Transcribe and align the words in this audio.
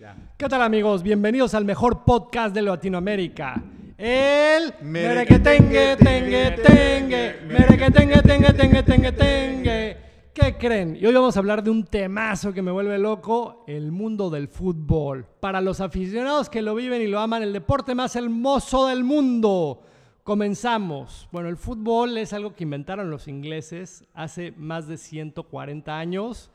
Ya. 0.00 0.16
¿Qué 0.38 0.48
tal 0.48 0.62
amigos? 0.62 1.02
Bienvenidos 1.02 1.52
al 1.52 1.66
mejor 1.66 2.04
podcast 2.04 2.54
de 2.54 2.62
Latinoamérica. 2.62 3.62
El 3.98 4.72
Merequetengue, 4.80 5.94
merequetengue, 5.94 5.96
tengue, 5.96 6.50
tengue, 6.62 7.40
merequetengue, 7.46 8.22
tengue, 8.22 8.52
tengue, 8.54 8.82
tengue, 8.82 9.12
tengue. 9.12 9.96
¿Qué 10.32 10.56
creen? 10.56 10.96
Y 10.98 11.04
hoy 11.04 11.12
vamos 11.12 11.36
a 11.36 11.40
hablar 11.40 11.62
de 11.62 11.68
un 11.68 11.84
temazo 11.84 12.54
que 12.54 12.62
me 12.62 12.70
vuelve 12.70 12.96
loco, 12.96 13.62
el 13.66 13.92
mundo 13.92 14.30
del 14.30 14.48
fútbol. 14.48 15.26
Para 15.38 15.60
los 15.60 15.82
aficionados 15.82 16.48
que 16.48 16.62
lo 16.62 16.74
viven 16.74 17.02
y 17.02 17.06
lo 17.06 17.20
aman, 17.20 17.42
el 17.42 17.52
deporte 17.52 17.94
más 17.94 18.16
hermoso 18.16 18.86
del 18.86 19.04
mundo. 19.04 19.82
Comenzamos. 20.22 21.28
Bueno, 21.30 21.50
el 21.50 21.58
fútbol 21.58 22.16
es 22.16 22.32
algo 22.32 22.54
que 22.54 22.64
inventaron 22.64 23.10
los 23.10 23.28
ingleses 23.28 24.04
hace 24.14 24.52
más 24.52 24.88
de 24.88 24.96
140 24.96 25.98
años. 25.98 26.50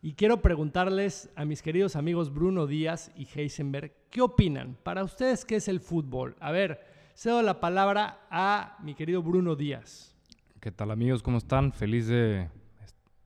Y 0.00 0.12
quiero 0.12 0.42
preguntarles 0.42 1.28
a 1.34 1.44
mis 1.44 1.60
queridos 1.60 1.96
amigos 1.96 2.32
Bruno 2.32 2.68
Díaz 2.68 3.10
y 3.16 3.26
Heisenberg, 3.34 3.92
¿qué 4.10 4.22
opinan? 4.22 4.76
Para 4.84 5.02
ustedes, 5.02 5.44
¿qué 5.44 5.56
es 5.56 5.66
el 5.66 5.80
fútbol? 5.80 6.36
A 6.38 6.52
ver, 6.52 6.80
cedo 7.14 7.42
la 7.42 7.58
palabra 7.58 8.20
a 8.30 8.78
mi 8.80 8.94
querido 8.94 9.24
Bruno 9.24 9.56
Díaz. 9.56 10.14
¿Qué 10.60 10.70
tal 10.70 10.92
amigos? 10.92 11.20
¿Cómo 11.20 11.38
están? 11.38 11.72
Feliz 11.72 12.06
de, 12.06 12.48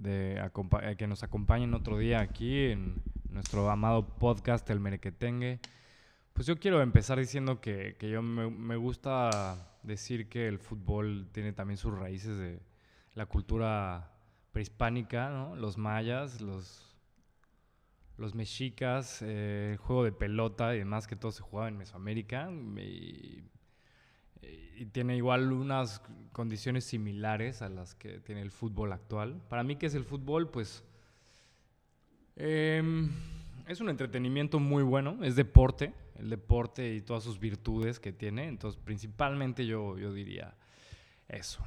eh, 0.03 0.51
que 0.97 1.07
nos 1.07 1.23
acompañen 1.23 1.75
otro 1.75 1.99
día 1.99 2.21
aquí 2.21 2.71
en 2.71 3.03
nuestro 3.29 3.69
amado 3.69 4.17
podcast 4.17 4.69
El 4.71 4.81
Merequetengue. 4.81 5.61
Pues 6.33 6.47
yo 6.47 6.59
quiero 6.59 6.81
empezar 6.81 7.19
diciendo 7.19 7.61
que, 7.61 7.99
yo 8.01 8.23
me 8.23 8.77
gusta 8.77 9.77
decir 9.83 10.31
que 10.31 10.49
el 10.49 10.59
fútbol 10.59 11.29
tiene 11.33 11.53
también 11.53 11.77
sus 11.77 11.93
raíces 11.93 12.39
de 12.39 12.61
la 13.15 13.27
cultura 13.27 14.12
prehispánica, 14.53 15.31
¿no? 15.31 15.57
Los 15.57 15.79
mayas, 15.79 16.41
los, 16.41 16.97
los 18.17 18.35
mexicas, 18.35 19.23
eh, 19.23 19.71
el 19.73 19.79
juego 19.79 20.05
de 20.05 20.13
pelota 20.13 20.75
y 20.75 20.79
demás 20.79 21.07
que 21.07 21.17
todo 21.17 21.33
se 21.33 21.43
jugaba 21.43 21.69
en 21.69 21.79
Mesoamérica. 21.79 22.51
Y, 22.51 23.43
y 24.43 24.87
tiene 24.87 25.17
igual 25.17 25.53
unas 25.53 26.03
condiciones 26.33 26.85
similares 26.85 27.63
a 27.63 27.69
las 27.69 27.95
que 27.95 28.21
tiene 28.21 28.43
el 28.43 28.51
fútbol 28.51 28.93
actual. 28.93 29.41
Para 29.49 29.63
mí, 29.63 29.77
¿qué 29.77 29.87
es 29.87 29.95
el 29.95 30.05
fútbol? 30.05 30.51
Pues 30.51 30.83
em, 32.37 33.11
es 33.69 33.81
un 33.81 33.89
entretenimiento 33.89 34.59
muy 34.59 34.83
bueno, 34.83 35.19
es 35.23 35.37
deporte, 35.37 35.95
el 36.19 36.31
deporte 36.31 36.95
y 36.95 37.01
todas 37.01 37.23
sus 37.23 37.39
virtudes 37.39 38.01
que 38.01 38.13
tiene. 38.13 38.49
Entonces, 38.49 38.81
principalmente 38.83 39.67
yo, 39.67 39.99
yo 39.99 40.13
diría 40.13 40.55
eso. 41.29 41.65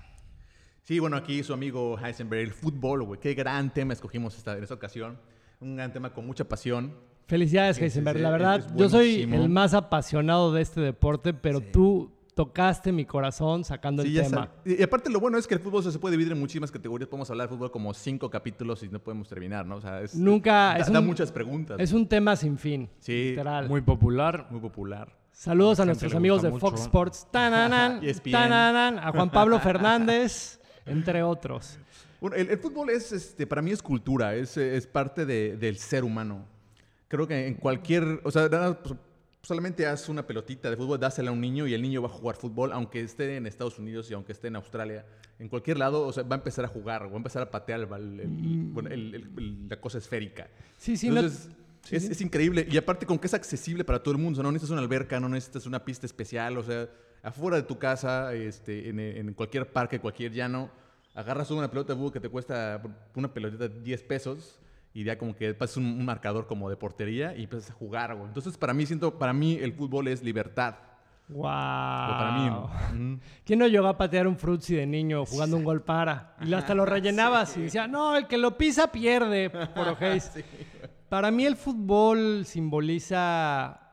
Sí, 0.86 1.00
bueno, 1.00 1.18
aquí 1.18 1.42
su 1.42 1.52
amigo 1.52 1.98
Heisenberg, 1.98 2.42
el 2.44 2.54
fútbol, 2.54 3.02
güey. 3.04 3.20
Qué 3.20 3.34
gran 3.34 3.74
tema 3.74 3.94
escogimos 3.94 4.38
esta, 4.38 4.56
en 4.56 4.62
esta 4.62 4.76
ocasión. 4.76 5.18
Un 5.60 5.76
gran 5.76 5.92
tema 5.92 6.14
con 6.14 6.28
mucha 6.28 6.44
pasión. 6.48 6.94
Felicidades, 7.28 7.80
Heisenberg. 7.82 8.20
La 8.20 8.30
verdad, 8.30 8.60
es 8.60 8.68
yo 8.76 8.88
soy 8.88 9.24
el 9.24 9.50
más 9.50 9.74
apasionado 9.74 10.54
de 10.54 10.62
este 10.62 10.82
deporte, 10.82 11.34
pero 11.34 11.60
Sí. 11.60 11.66
tú 11.74 12.12
tocaste 12.36 12.92
mi 12.92 13.04
corazón 13.04 13.64
sacando 13.64 14.04
Sí, 14.04 14.10
el 14.10 14.14
ya 14.14 14.24
tema. 14.30 14.50
Y 14.64 14.80
y 14.80 14.84
aparte 14.84 15.10
lo 15.10 15.20
bueno 15.20 15.40
es 15.40 15.48
que 15.48 15.56
el 15.56 15.60
fútbol 15.60 15.82
se 15.82 15.98
puede 15.98 16.12
dividir 16.18 16.34
en 16.34 16.40
muchísimas 16.40 16.70
categorías. 16.70 17.10
Podemos 17.10 17.32
hablar 17.32 17.50
de 17.50 17.56
fútbol 17.56 17.72
como 17.72 17.92
cinco 17.96 18.30
capítulos 18.30 18.84
y 18.84 18.90
no 18.90 19.00
podemos 19.00 19.28
terminar, 19.28 19.66
¿no? 19.66 19.78
O 19.78 19.82
sea, 19.82 20.02
es, 20.02 20.14
Nunca- 20.16 20.52
Da, 20.76 20.78
es 20.78 20.92
da 20.94 21.00
un- 21.00 21.08
muchas 21.08 21.32
preguntas. 21.32 21.78
Es 21.80 21.94
un 21.94 22.08
tema 22.08 22.36
sin 22.36 22.60
fin. 22.60 22.90
Sí. 23.00 23.30
Literal. 23.32 23.68
Muy 23.68 23.82
popular. 23.82 24.46
muy 24.52 24.60
popular. 24.60 25.18
Saludos 25.32 25.80
a 25.80 25.86
nuestros 25.86 26.14
amigos 26.14 26.44
de 26.44 26.52
Fox. 26.52 26.82
Sports, 26.82 27.28
tananan, 27.32 28.00
ESPN. 28.04 28.32
tananan, 28.34 29.00
a 29.00 29.12
Juan 29.12 29.32
Pablo 29.32 29.60
Fernández, 29.62 30.60
entre 30.86 31.24
otros. 31.24 31.78
Bueno, 32.22 32.36
el, 32.36 32.50
el 32.50 32.58
fútbol 32.58 32.90
es, 32.90 33.12
este, 33.12 33.46
para 33.46 33.62
mí 33.62 33.72
es 33.72 33.82
cultura, 33.82 34.36
es, 34.36 34.58
es 34.58 34.88
parte 34.88 35.26
de- 35.26 35.58
del 35.58 35.78
ser 35.78 36.04
humano. 36.04 36.46
Creo 37.08 37.28
que 37.28 37.48
en 37.48 37.56
cualquier, 37.56 38.22
o 38.24 38.32
sea, 38.32 38.48
nada, 38.50 38.82
pues, 38.82 38.96
solamente 39.44 39.86
haz 39.86 40.10
una 40.10 40.26
pelotita 40.26 40.70
de 40.72 40.76
fútbol, 40.78 41.00
dásela 41.00 41.30
a 41.30 41.34
un 41.34 41.40
niño 41.42 41.68
y 41.68 41.74
el 41.76 41.82
niño 41.82 42.02
va 42.02 42.08
a 42.08 42.12
jugar 42.12 42.36
fútbol, 42.36 42.72
aunque 42.74 43.02
esté 43.02 43.36
en 43.36 43.46
Estados 43.46 43.78
Unidos 43.78 44.10
y 44.10 44.14
aunque 44.16 44.32
esté 44.32 44.48
en 44.48 44.56
Australia. 44.56 45.06
En 45.38 45.50
cualquier 45.50 45.78
lado, 45.78 46.08
o 46.08 46.12
sea, 46.14 46.24
va 46.24 46.36
a 46.36 46.40
empezar 46.40 46.66
a 46.66 46.68
jugar, 46.68 47.08
va 47.10 47.14
a 47.14 47.18
empezar 47.18 47.44
a 47.44 47.52
patear 47.52 47.82
el, 47.82 47.88
bal- 47.88 48.20
el- 48.92 49.68
la 49.70 49.80
cosa 49.80 49.98
esférica. 49.98 50.48
Sí, 50.78 50.98
sí, 50.98 51.10
no- 51.10 51.18
Entonces, 51.20 51.50
sí, 51.84 51.96
es, 51.96 52.04
sí. 52.04 52.12
es 52.12 52.22
increíble. 52.22 52.68
Y 52.72 52.78
aparte 52.78 53.06
con 53.06 53.20
que 53.20 53.28
es 53.28 53.34
accesible 53.34 53.84
para 53.84 54.02
todo 54.02 54.14
el 54.14 54.18
mundo. 54.18 54.32
O 54.32 54.36
sea, 54.38 54.44
no 54.44 54.52
necesitas 54.52 54.72
una 54.72 54.82
alberca, 54.82 55.20
no 55.20 55.30
necesitas 55.30 55.66
una 55.66 55.84
pista 55.84 56.06
especial. 56.06 56.58
O 56.58 56.64
sea, 56.64 56.90
afuera 57.26 57.58
de 57.58 57.64
tu 57.64 57.78
casa, 57.80 58.34
este, 58.34 58.90
en, 58.90 59.00
en 59.00 59.34
cualquier 59.34 59.72
parque, 59.72 60.00
cualquier 60.00 60.32
llano, 60.32 60.70
agarras 61.16 61.50
una 61.50 61.70
pelota 61.70 61.94
de 61.94 61.98
fútbol 61.98 62.14
que 62.14 62.20
te 62.20 62.30
cuesta 62.30 62.82
una 63.16 63.34
pelotita 63.34 63.68
de 63.68 63.82
10 63.82 64.04
pesos 64.04 64.60
y 64.94 65.04
ya 65.04 65.18
como 65.18 65.36
que 65.36 65.54
pasas 65.54 65.78
un, 65.78 65.86
un 65.86 66.06
marcador 66.06 66.46
como 66.46 66.70
de 66.70 66.78
portería 66.78 67.36
y 67.36 67.44
empiezas 67.44 67.72
a 67.72 67.74
jugar. 67.74 68.16
güey. 68.16 68.28
Entonces, 68.28 68.58
para 68.58 68.74
mí, 68.74 68.86
siento, 68.86 69.18
para 69.18 69.34
mí 69.34 69.58
el 69.60 69.74
fútbol 69.74 70.08
es 70.08 70.24
libertad. 70.24 70.76
Wow. 71.28 71.40
O 71.42 71.44
para 71.44 72.32
mí, 72.34 72.46
¿no? 72.46 72.66
Ujú. 72.66 73.20
¿Quién 73.44 73.58
no 73.60 73.68
llegó 73.68 73.88
a 73.88 73.98
patear 73.98 74.28
un 74.28 74.38
frutzi 74.38 74.76
de 74.76 74.86
niño 74.86 75.26
jugando 75.26 75.58
un 75.58 75.64
gol 75.64 75.82
para? 75.82 76.36
Y 76.46 76.54
hasta 76.54 76.76
lo 76.76 76.86
rellenabas 76.86 77.58
y 77.58 77.64
decía, 77.64 77.88
no, 77.88 78.16
el 78.16 78.28
que 78.28 78.38
lo 78.38 78.56
pisa 78.58 78.92
pierde, 78.92 79.50
por 79.50 79.88
ojéis. 79.88 80.32
Para 81.10 81.32
mí 81.32 81.46
el 81.46 81.56
fútbol 81.56 82.46
simboliza 82.46 83.85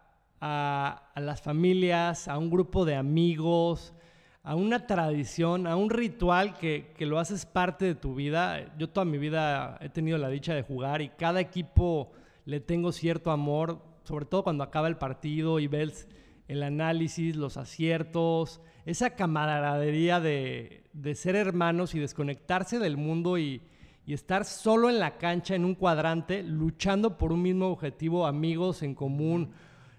a, 0.45 1.13
las 1.15 1.41
familias, 1.41 2.27
a 2.27 2.37
un 2.37 2.51
grupo 2.51 2.85
de 2.85 2.97
amigos, 2.97 3.95
a 4.43 4.57
una 4.57 4.89
tradición, 4.89 5.69
a 5.69 5.77
un 5.77 5.89
ritual 5.89 6.59
que, 6.59 6.93
que 6.97 7.07
lo 7.07 7.21
haces 7.21 7.47
parte 7.47 7.85
de 7.85 7.95
tu 7.95 8.17
vida. 8.17 8.77
Yo 8.77 8.89
toda 8.89 9.05
mi 9.05 9.19
vida 9.19 9.79
he 9.81 9.89
tenido 9.89 10.19
la 10.19 10.29
dicha 10.29 10.53
de 10.53 10.63
jugar 10.63 11.01
y 11.01 11.11
cada 11.11 11.41
equipo 11.41 12.11
le 12.45 12.59
tengo 12.59 12.91
cierto 12.91 13.31
amor, 13.31 13.81
sobre 14.03 14.27
todo 14.27 14.43
cuando 14.43 14.65
acaba 14.65 14.89
el 14.89 14.97
partido 14.97 15.61
y 15.61 15.69
ves 15.69 16.09
el 16.49 16.65
análisis, 16.65 17.37
los 17.37 17.57
aciertos, 17.57 18.61
esa 18.85 19.11
camaradería 19.11 20.19
de, 20.19 20.83
de 20.93 21.15
ser 21.15 21.37
hermanos 21.37 21.95
y 21.95 22.01
desconectarse 22.01 22.81
del 22.81 22.97
mundo 22.97 23.39
y, 23.39 23.63
y 24.05 24.13
estar 24.13 24.45
solo 24.45 24.91
en 24.91 24.99
la 24.99 25.19
cancha, 25.19 25.55
en 25.55 25.65
un 25.65 25.77
cuadrante, 25.77 26.43
luchando 26.43 27.17
por 27.17 27.33
un 27.33 27.43
mismo 27.43 27.69
objetivo, 27.69 28.27
amigos 28.27 28.83
en 28.83 28.97
común. 28.97 29.53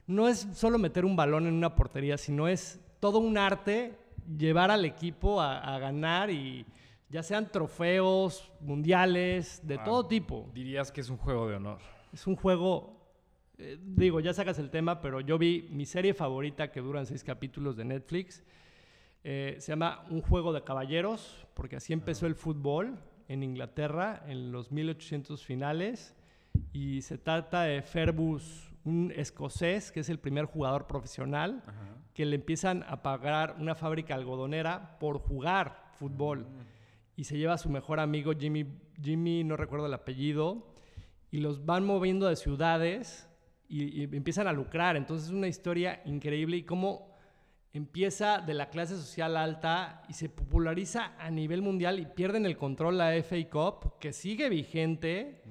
No 0.07 0.27
es 0.27 0.47
solo 0.53 0.77
meter 0.77 1.05
un 1.05 1.15
balón 1.15 1.47
en 1.47 1.53
una 1.53 1.75
portería, 1.75 2.17
sino 2.17 2.47
es 2.47 2.79
todo 2.99 3.19
un 3.19 3.37
arte 3.37 3.97
llevar 4.37 4.71
al 4.71 4.85
equipo 4.85 5.41
a, 5.41 5.59
a 5.75 5.79
ganar 5.79 6.29
y 6.29 6.65
ya 7.09 7.21
sean 7.23 7.51
trofeos, 7.51 8.51
mundiales, 8.61 9.61
de 9.65 9.75
Ah. 9.75 9.83
todo 9.83 10.05
tipo. 10.07 10.49
Dirías 10.53 10.91
que 10.91 11.01
es 11.01 11.09
un 11.09 11.17
juego 11.17 11.47
de 11.47 11.55
honor. 11.55 11.79
Es 12.11 12.25
un 12.27 12.35
juego, 12.35 12.99
eh, 13.57 13.77
digo, 13.81 14.19
ya 14.19 14.33
sacas 14.33 14.59
el 14.59 14.69
tema, 14.69 14.99
pero 15.01 15.19
yo 15.21 15.37
vi 15.37 15.67
mi 15.71 15.85
serie 15.85 16.13
favorita 16.13 16.71
que 16.71 16.79
duran 16.81 17.05
seis 17.05 17.23
capítulos 17.23 17.75
de 17.77 17.85
Netflix. 17.85 18.43
eh, 19.25 19.55
se 19.59 19.71
llama 19.71 20.03
Un 20.09 20.21
juego 20.21 20.51
de 20.51 20.63
caballeros, 20.65 21.47
porque 21.53 21.77
así 21.77 21.93
empezó 21.93 22.27
el 22.27 22.35
fútbol 22.35 22.99
en 23.29 23.41
Inglaterra 23.41 24.21
en 24.27 24.51
los 24.51 24.69
1800 24.73 25.45
finales. 25.45 26.13
Y 26.73 27.01
se 27.03 27.17
trata 27.17 27.63
de 27.63 27.81
Fergus, 27.83 28.72
un 28.85 29.13
escocés 29.15 29.91
que 29.91 30.01
es 30.01 30.09
el 30.09 30.19
primer 30.19 30.45
jugador 30.45 30.87
profesional, 30.87 31.63
que 32.13 32.25
le 32.25 32.35
empiezan 32.35 32.83
a 32.83 33.01
pagar 33.01 33.55
una 33.59 33.75
fábrica 33.75 34.15
algodonera 34.15 34.97
por 34.99 35.19
jugar 35.19 35.91
fútbol. 35.93 36.47
Y 37.15 37.25
se 37.25 37.37
lleva 37.37 37.53
a 37.53 37.57
su 37.57 37.69
mejor 37.69 37.99
amigo 37.99 38.33
Jimmy, 38.37 38.65
Jimmy, 39.01 39.43
no 39.43 39.55
recuerdo 39.55 39.85
el 39.85 39.93
apellido, 39.93 40.73
y 41.31 41.39
los 41.39 41.65
van 41.65 41.85
moviendo 41.85 42.27
de 42.27 42.35
ciudades 42.35 43.29
y, 43.67 44.01
y 44.01 44.03
empiezan 44.03 44.47
a 44.47 44.53
lucrar. 44.53 44.95
Entonces 44.97 45.27
es 45.27 45.33
una 45.33 45.47
historia 45.47 46.01
increíble 46.05 46.57
y 46.57 46.63
cómo 46.63 47.13
empieza 47.73 48.39
de 48.39 48.53
la 48.53 48.69
clase 48.69 48.95
social 48.95 49.35
alta 49.35 50.03
y 50.07 50.13
se 50.13 50.29
populariza 50.29 51.13
a 51.17 51.31
nivel 51.31 51.63
mundial 51.63 51.99
y 51.99 52.05
pierden 52.05 52.45
el 52.45 52.55
control 52.55 52.99
la 52.99 53.11
FA 53.23 53.49
Cup, 53.49 53.97
que 53.99 54.13
sigue 54.13 54.47
vigente. 54.49 55.41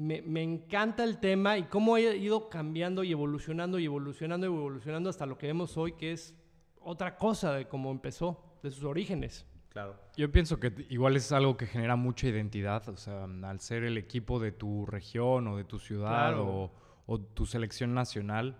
Me, 0.00 0.22
me 0.22 0.44
encanta 0.44 1.02
el 1.02 1.18
tema 1.18 1.58
y 1.58 1.64
cómo 1.64 1.96
ha 1.96 2.00
ido 2.00 2.48
cambiando 2.48 3.02
y 3.02 3.10
evolucionando 3.10 3.80
y 3.80 3.84
evolucionando 3.86 4.46
y 4.46 4.48
evolucionando 4.48 5.10
hasta 5.10 5.26
lo 5.26 5.36
que 5.36 5.48
vemos 5.48 5.76
hoy, 5.76 5.94
que 5.94 6.12
es 6.12 6.36
otra 6.80 7.16
cosa 7.16 7.52
de 7.52 7.66
cómo 7.66 7.90
empezó, 7.90 8.40
de 8.62 8.70
sus 8.70 8.84
orígenes. 8.84 9.44
Claro. 9.70 9.96
Yo 10.16 10.30
pienso 10.30 10.60
que 10.60 10.72
igual 10.88 11.16
es 11.16 11.32
algo 11.32 11.56
que 11.56 11.66
genera 11.66 11.96
mucha 11.96 12.28
identidad, 12.28 12.88
o 12.88 12.96
sea, 12.96 13.24
al 13.24 13.58
ser 13.60 13.82
el 13.82 13.98
equipo 13.98 14.38
de 14.38 14.52
tu 14.52 14.86
región 14.86 15.48
o 15.48 15.56
de 15.56 15.64
tu 15.64 15.80
ciudad 15.80 16.30
Claro. 16.30 16.46
o, 16.46 16.72
o 17.06 17.20
tu 17.20 17.44
selección 17.44 17.92
nacional, 17.92 18.56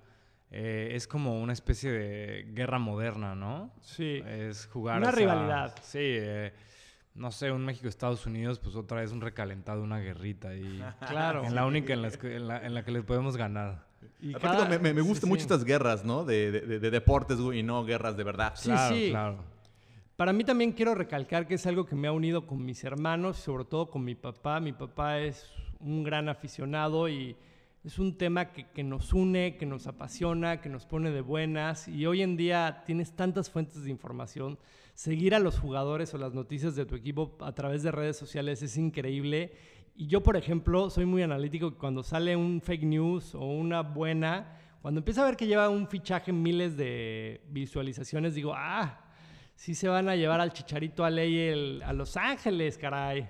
eh, 0.50 0.90
es 0.94 1.06
como 1.06 1.40
una 1.40 1.52
especie 1.52 1.92
de 1.92 2.46
guerra 2.52 2.80
moderna, 2.80 3.36
¿no? 3.36 3.72
Sí. 3.82 4.22
Es 4.26 4.66
jugar. 4.66 4.98
Una 4.98 5.10
esa- 5.10 5.18
rivalidad. 5.18 5.74
Sí, 5.82 5.98
eh, 6.00 6.52
no 7.18 7.30
sé, 7.32 7.50
un 7.52 7.64
México-Estados 7.64 8.24
Unidos, 8.26 8.58
pues 8.58 8.74
otra 8.76 9.00
vez 9.00 9.12
un 9.12 9.20
recalentado, 9.20 9.82
una 9.82 9.98
guerrita 9.98 10.54
y 10.54 10.82
Claro. 11.08 11.44
en 11.44 11.54
la 11.54 11.66
única 11.66 11.92
en, 11.92 12.02
las 12.02 12.16
que- 12.16 12.36
en 12.36 12.48
la, 12.48 12.64
en 12.64 12.74
la 12.74 12.84
que 12.84 12.92
les 12.92 13.04
podemos 13.04 13.36
ganar. 13.36 13.86
Y 14.20 14.30
Aparte, 14.34 14.58
cada- 14.58 14.68
me, 14.68 14.78
me, 14.78 14.94
me 14.94 15.02
sí, 15.02 15.08
gustan 15.08 15.26
sí. 15.26 15.30
mucho 15.30 15.42
estas 15.42 15.64
guerras, 15.64 16.04
¿no? 16.04 16.24
De, 16.24 16.50
de- 16.50 16.60
de- 16.62 16.78
de 16.78 16.90
deportes, 16.90 17.38
y 17.54 17.62
no 17.62 17.84
guerras 17.84 18.16
de 18.16 18.24
verdad. 18.24 18.52
Sí, 18.56 18.68
claro, 18.70 18.94
sí. 18.94 19.08
claro. 19.10 19.38
Para 20.16 20.32
mí 20.32 20.42
también 20.44 20.72
quiero 20.72 20.94
recalcar 20.94 21.46
que 21.46 21.54
es 21.54 21.66
algo 21.66 21.84
que 21.86 21.94
me 21.94 22.08
ha 22.08 22.12
unido 22.12 22.46
con 22.46 22.64
mis 22.64 22.82
hermanos 22.84 23.38
y 23.38 23.42
sobre 23.42 23.64
todo 23.64 23.88
con 23.90 24.04
mi 24.04 24.14
papá. 24.16 24.58
Mi 24.60 24.72
papá 24.72 25.20
es 25.20 25.48
un 25.80 26.02
gran 26.02 26.28
aficionado 26.28 27.08
y 27.08 27.36
es 27.84 28.00
un 28.00 28.18
tema 28.18 28.52
que, 28.52 28.66
que 28.70 28.82
nos 28.82 29.12
une, 29.12 29.56
que 29.56 29.64
nos 29.64 29.86
apasiona, 29.86 30.60
que 30.60 30.68
nos 30.68 30.86
pone 30.86 31.12
de 31.12 31.20
buenas 31.20 31.86
y 31.86 32.04
hoy 32.06 32.22
en 32.22 32.36
día 32.36 32.82
tienes 32.84 33.14
tantas 33.14 33.48
fuentes 33.48 33.84
de 33.84 33.90
información. 33.90 34.58
Seguir 34.98 35.32
a 35.36 35.38
los 35.38 35.60
jugadores 35.60 36.12
o 36.12 36.18
las 36.18 36.34
noticias 36.34 36.74
de 36.74 36.84
tu 36.84 36.96
equipo 36.96 37.38
a 37.42 37.52
través 37.54 37.84
de 37.84 37.92
redes 37.92 38.16
sociales 38.16 38.60
es 38.62 38.76
increíble. 38.76 39.52
Y 39.94 40.08
yo, 40.08 40.24
por 40.24 40.36
ejemplo, 40.36 40.90
soy 40.90 41.04
muy 41.06 41.22
analítico 41.22 41.70
que 41.70 41.78
cuando 41.78 42.02
sale 42.02 42.34
un 42.34 42.60
fake 42.60 42.82
news 42.82 43.32
o 43.36 43.44
una 43.46 43.82
buena, 43.82 44.58
cuando 44.82 44.98
empiezo 44.98 45.22
a 45.22 45.26
ver 45.26 45.36
que 45.36 45.46
lleva 45.46 45.68
un 45.68 45.86
fichaje 45.86 46.32
en 46.32 46.42
miles 46.42 46.76
de 46.76 47.42
visualizaciones, 47.48 48.34
digo, 48.34 48.52
ah, 48.56 48.98
sí 49.54 49.76
se 49.76 49.86
van 49.86 50.08
a 50.08 50.16
llevar 50.16 50.40
al 50.40 50.52
Chicharito 50.52 51.04
a 51.04 51.10
ley 51.10 51.38
el- 51.46 51.80
a 51.86 51.92
Los 51.92 52.16
Ángeles, 52.16 52.76
caray. 52.76 53.28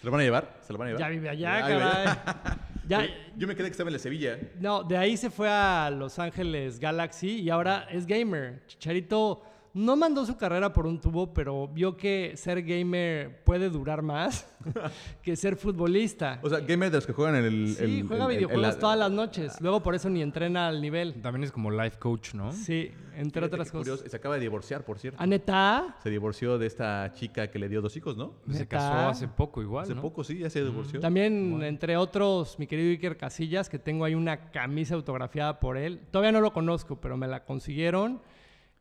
¿Se 0.00 0.04
lo 0.04 0.10
van 0.10 0.20
a 0.20 0.24
llevar? 0.24 0.58
¿Se 0.60 0.74
lo 0.74 0.78
van 0.78 0.88
a 0.88 0.90
llevar? 0.90 1.00
Ya 1.00 1.08
vive 1.08 1.28
allá, 1.30 1.58
Ya 1.60 1.66
caray. 1.66 2.58
Ya, 2.86 3.06
Yo 3.34 3.48
me 3.48 3.56
quedé 3.56 3.68
que 3.68 3.70
estaba 3.72 3.88
en 3.88 3.94
la 3.94 3.98
Sevilla. 3.98 4.38
no, 4.60 4.82
de 4.82 4.98
ahí 4.98 5.16
se 5.16 5.30
fue 5.30 5.48
a 5.48 5.88
Los 5.90 6.18
Ángeles 6.18 6.78
Galaxy 6.78 7.40
y 7.40 7.48
ahora 7.48 7.86
es 7.90 8.06
gamer. 8.06 8.62
Chicharito 8.66 9.42
no 9.78 9.96
mandó 9.96 10.26
su 10.26 10.36
carrera 10.36 10.72
por 10.72 10.86
un 10.86 11.00
tubo, 11.00 11.32
pero 11.32 11.68
vio 11.68 11.96
que 11.96 12.32
ser 12.36 12.62
gamer 12.62 13.42
puede 13.44 13.70
durar 13.70 14.02
más 14.02 14.46
que 15.22 15.36
ser 15.36 15.56
futbolista. 15.56 16.40
O 16.42 16.48
sea, 16.50 16.60
gamer 16.60 16.90
de 16.90 16.96
los 16.98 17.06
que 17.06 17.12
juegan 17.12 17.36
en 17.36 17.44
el... 17.44 17.74
sí, 17.76 17.84
el- 17.84 18.06
juega 18.08 18.24
el- 18.26 18.30
el- 18.32 18.36
videojuegos 18.38 18.74
el- 18.74 18.80
todas 18.80 18.98
las 18.98 19.10
noches. 19.10 19.60
Luego 19.60 19.82
por 19.82 19.94
eso 19.94 20.10
ni 20.10 20.20
entrena 20.22 20.68
al 20.68 20.80
nivel. 20.80 21.14
También 21.22 21.44
es 21.44 21.52
como 21.52 21.70
life 21.70 21.98
coach, 21.98 22.34
¿no? 22.34 22.52
Sí, 22.52 22.90
entre 23.16 23.40
Fíjate 23.42 23.44
otras 23.46 23.70
cosas. 23.70 23.88
curioso. 23.88 24.04
Se 24.08 24.16
acaba 24.16 24.34
de 24.34 24.40
divorciar, 24.40 24.84
por 24.84 24.98
cierto. 24.98 25.22
¿A 25.22 25.26
neta? 25.26 25.96
Se 26.02 26.10
divorció 26.10 26.58
de 26.58 26.66
esta 26.66 27.12
chica 27.12 27.50
que 27.50 27.58
le 27.58 27.68
dio 27.68 27.80
dos 27.80 27.96
hijos, 27.96 28.16
¿no? 28.16 28.34
Se 28.50 28.60
¿Neta? 28.60 28.66
casó 28.78 29.08
hace 29.08 29.28
poco 29.28 29.62
igual, 29.62 29.84
Hace 29.84 29.94
¿no? 29.94 30.02
poco 30.02 30.24
sí, 30.24 30.38
ya 30.38 30.50
se 30.50 30.64
divorció. 30.64 31.00
También, 31.00 31.62
entre 31.62 31.96
otros, 31.96 32.58
mi 32.58 32.66
querido 32.66 32.90
Iker 32.90 33.16
Casillas, 33.16 33.68
que 33.68 33.78
tengo 33.78 34.04
ahí 34.04 34.14
una 34.14 34.50
camisa 34.50 34.94
autografiada 34.94 35.60
por 35.60 35.76
él. 35.76 36.00
Todavía 36.10 36.32
no 36.32 36.40
lo 36.40 36.52
conozco, 36.52 37.00
pero 37.00 37.16
me 37.16 37.26
la 37.28 37.44
consiguieron. 37.44 38.20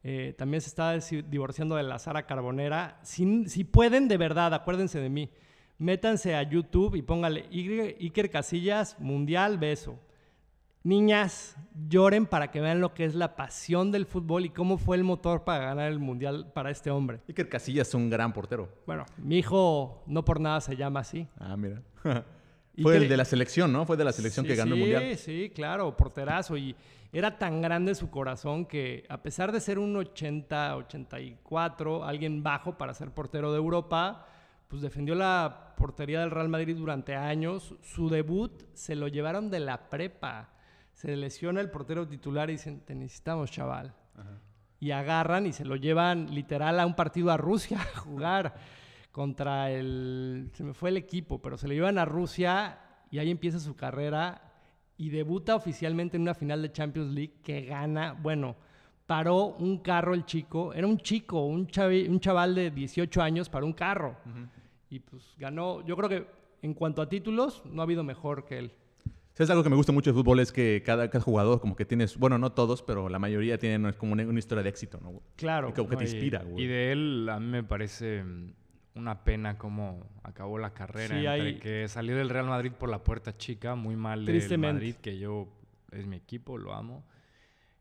Eh, 0.04 0.34
también 0.38 0.62
se 0.62 0.70
está 0.70 0.98
divorciando 1.28 1.76
de 1.76 1.84
la 1.84 2.00
Sara 2.00 2.26
Carbonera. 2.26 3.00
Si, 3.04 3.48
si 3.50 3.64
pueden, 3.64 4.08
de 4.08 4.18
verdad, 4.18 4.54
acuérdense 4.54 5.00
de 5.00 5.10
mí. 5.10 5.30
Métanse 5.80 6.36
a 6.36 6.44
YouTube 6.44 6.96
y 6.96 7.02
póngale 7.02 7.46
Iker 7.52 8.30
Casillas, 8.30 9.00
Mundial, 9.00 9.58
beso. 9.58 10.00
Niñas, 10.84 11.58
lloren 11.90 12.26
para 12.26 12.50
que 12.50 12.62
vean 12.62 12.80
lo 12.80 12.94
que 12.94 13.04
es 13.04 13.14
la 13.14 13.36
pasión 13.36 13.92
del 13.92 14.06
fútbol 14.06 14.46
y 14.46 14.50
cómo 14.50 14.78
fue 14.78 14.96
el 14.96 15.04
motor 15.04 15.44
para 15.44 15.66
ganar 15.66 15.92
el 15.92 16.00
Mundial 16.00 16.52
para 16.54 16.72
este 16.72 16.90
hombre. 16.90 17.20
Iker 17.28 17.50
Casillas 17.50 17.90
es 17.90 17.94
un 17.94 18.10
gran 18.10 18.32
portero. 18.32 18.70
Bueno, 18.86 19.06
mi 19.18 19.40
hijo 19.40 20.02
no 20.08 20.24
por 20.24 20.40
nada 20.40 20.62
se 20.62 20.76
llama 20.76 21.02
así. 21.02 21.28
Ah, 21.38 21.58
mira. 21.58 21.82
¿Y 22.78 22.84
Fue 22.84 22.96
el 22.96 23.10
de 23.10 23.18
la 23.18 23.26
selección, 23.26 23.74
¿no? 23.74 23.86
Fue 23.86 23.98
de 23.98 24.06
la 24.06 24.14
selección 24.14 24.46
Sí, 24.46 24.50
que 24.52 24.56
ganó 24.56 24.76
sí, 24.76 24.82
el 24.82 24.92
Mundial. 24.92 25.18
Sí, 25.18 25.52
claro, 25.54 25.98
porterazo. 25.98 26.56
Y 26.56 26.76
era 27.12 27.38
tan 27.38 27.62
grande 27.62 27.96
su 27.96 28.10
corazón 28.10 28.66
que 28.66 29.06
a 29.10 29.22
pesar 29.22 29.52
de 29.52 29.60
ser 29.60 29.80
un 29.80 29.96
80, 29.96 30.76
84, 30.76 32.04
alguien 32.04 32.44
bajo 32.44 32.78
para 32.78 32.94
ser 32.94 33.12
portero 33.12 33.52
de 33.52 33.58
Europa, 33.58 34.26
pues 34.68 34.82
defendió 34.82 35.16
la 35.16 35.74
portería 35.78 36.20
del 36.20 36.32
Real 36.32 36.50
Madrid 36.50 36.76
durante 36.76 37.16
años. 37.16 37.76
Su 37.82 38.10
debut 38.10 38.64
se 38.74 38.96
lo 38.96 39.08
llevaron 39.08 39.50
de 39.50 39.62
la 39.62 39.90
prepa. 39.90 40.50
Se 40.94 41.16
lesiona 41.16 41.62
el 41.62 41.70
portero 41.70 42.08
titular 42.08 42.50
y 42.50 42.54
dicen, 42.54 42.82
te 42.82 42.94
necesitamos, 42.94 43.52
chaval. 43.52 43.94
Y 44.80 44.92
agarran 44.92 45.46
y 45.46 45.54
se 45.54 45.64
lo 45.64 45.76
llevan 45.76 46.34
literal 46.34 46.80
a 46.80 46.86
un 46.86 46.96
partido 46.96 47.32
a 47.32 47.38
Rusia 47.38 47.80
a 47.96 48.00
jugar 48.00 48.56
contra 49.12 49.72
el... 49.72 50.52
Se 50.54 50.64
me 50.64 50.74
fue 50.74 50.90
el 50.90 50.98
equipo, 50.98 51.42
pero 51.42 51.58
se 51.58 51.68
lo 51.68 51.74
llevan 51.74 51.98
a 51.98 52.06
Rusia 52.06 52.80
y 53.10 53.20
ahí 53.20 53.32
empieza 53.32 53.60
su 53.60 53.76
carrera 53.76 54.47
y 54.98 55.10
debuta 55.10 55.56
oficialmente 55.56 56.18
en 56.18 56.24
una 56.24 56.34
final 56.34 56.62
de 56.62 56.72
Champions 56.72 57.14
League 57.14 57.34
que 57.44 57.62
gana, 57.66 58.14
bueno, 58.14 58.56
paró 59.06 59.56
un 59.60 59.78
carro 59.80 60.14
el 60.14 60.26
chico, 60.26 60.74
era 60.74 60.88
un 60.88 60.98
chico, 60.98 61.46
un, 61.46 61.68
chavi- 61.68 62.10
un 62.10 62.20
chaval 62.20 62.56
de 62.56 62.72
18 62.72 63.22
años 63.22 63.48
para 63.50 63.66
un 63.66 63.74
carro. 63.74 64.18
Y 64.90 65.00
pues 65.00 65.36
ganó, 65.38 65.86
yo 65.86 65.96
creo 65.96 66.10
que 66.10 66.26
en 66.62 66.74
cuanto 66.74 67.02
a 67.02 67.10
títulos, 67.10 67.62
no 67.66 67.82
ha 67.82 67.84
habido 67.86 68.04
mejor 68.04 68.46
que 68.46 68.58
él. 68.58 68.72
¿Sabes 69.34 69.52
algo 69.52 69.62
que 69.64 69.70
me 69.70 69.76
gusta 69.76 69.92
mucho 69.92 70.10
del 70.12 70.20
fútbol? 70.20 70.40
Es 70.40 70.52
que 70.52 70.82
cada, 70.84 71.10
cada 71.12 71.24
jugador 71.24 71.62
como 71.62 71.76
que 71.76 71.86
tienes, 71.86 72.18
bueno, 72.18 72.40
no 72.40 72.52
todos, 72.54 72.82
pero 72.82 73.08
la 73.08 73.20
mayoría 73.20 73.60
tienen 73.60 73.94
como 73.94 74.14
una, 74.14 74.26
una 74.28 74.40
historia 74.40 74.64
de 74.64 74.70
éxito, 74.70 75.00
¿no? 75.00 75.22
Claro. 75.36 75.72
Como 75.76 75.90
que 75.90 75.96
te 75.98 76.06
y- 76.06 76.08
inspira, 76.08 76.42
güey. 76.44 76.64
Y 76.64 76.68
de 76.68 76.92
él 76.92 77.30
a 77.30 77.40
mí 77.40 77.46
me 77.46 77.64
parece 77.64 78.24
una 78.98 79.24
pena 79.24 79.58
cómo 79.58 80.08
acabó 80.24 80.58
la 80.58 80.74
carrera. 80.74 81.10
Sí, 81.20 81.26
entre 81.26 81.30
hay- 81.32 81.60
que 81.60 81.88
salió 81.88 82.16
del 82.18 82.30
Real 82.30 82.46
Madrid 82.48 82.72
por 82.72 82.90
la 82.90 83.04
puerta 83.04 83.38
chica, 83.38 83.76
muy 83.76 83.96
mal 83.96 84.26
del. 84.26 84.58
Madrid, 84.60 84.96
que 84.96 85.18
yo 85.18 85.48
es 85.92 86.06
mi 86.08 86.16
equipo, 86.18 86.58
lo 86.58 86.74
amo. 86.74 87.04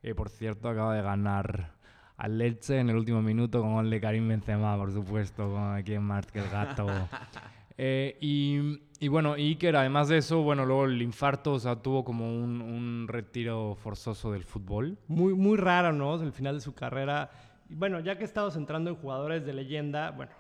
Eh, 0.03 0.15
por 0.15 0.29
cierto, 0.29 0.69
acaba 0.69 0.95
de 0.95 1.03
ganar 1.03 1.73
al 2.17 2.39
Lecce 2.39 2.79
en 2.79 2.91
el 2.91 2.97
último 2.97 3.21
minuto 3.23 3.61
con 3.61 3.75
gol 3.75 3.91
de 3.91 4.01
Karim 4.01 4.29
Benzema, 4.29 4.77
por 4.77 4.93
supuesto, 4.93 5.51
con 5.51 5.75
aquí 5.75 5.95
en 5.95 6.03
Mart, 6.03 6.35
el 6.37 6.49
gato. 6.49 6.87
Eh, 7.79 8.17
y, 8.23 8.81
y 9.01 9.09
bueno, 9.09 9.35
Iker, 9.35 9.77
además 9.77 10.09
de 10.09 10.17
eso, 10.17 10.41
bueno, 10.41 10.65
luego 10.65 10.87
el 10.87 11.03
infarto, 11.03 11.53
o 11.53 11.59
sea, 11.59 11.77
tuvo 11.77 12.05
como 12.05 12.27
un, 12.35 12.63
un 12.63 13.07
retiro 13.07 13.75
forzoso 13.75 14.33
del 14.33 14.45
fútbol. 14.45 14.97
Muy, 15.09 15.35
muy 15.35 15.59
raro, 15.59 15.93
¿no? 15.93 16.15
El 16.23 16.33
final 16.33 16.55
de 16.55 16.63
su 16.63 16.75
carrera. 16.75 17.31
Y 17.69 17.75
bueno, 17.75 18.01
ya 18.01 18.17
que 18.17 18.25
estamos 18.25 18.57
entrando 18.57 18.89
en 18.89 18.97
jugadores 18.97 19.45
de 19.45 19.53
leyenda, 19.53 20.11
bueno, 20.13 20.33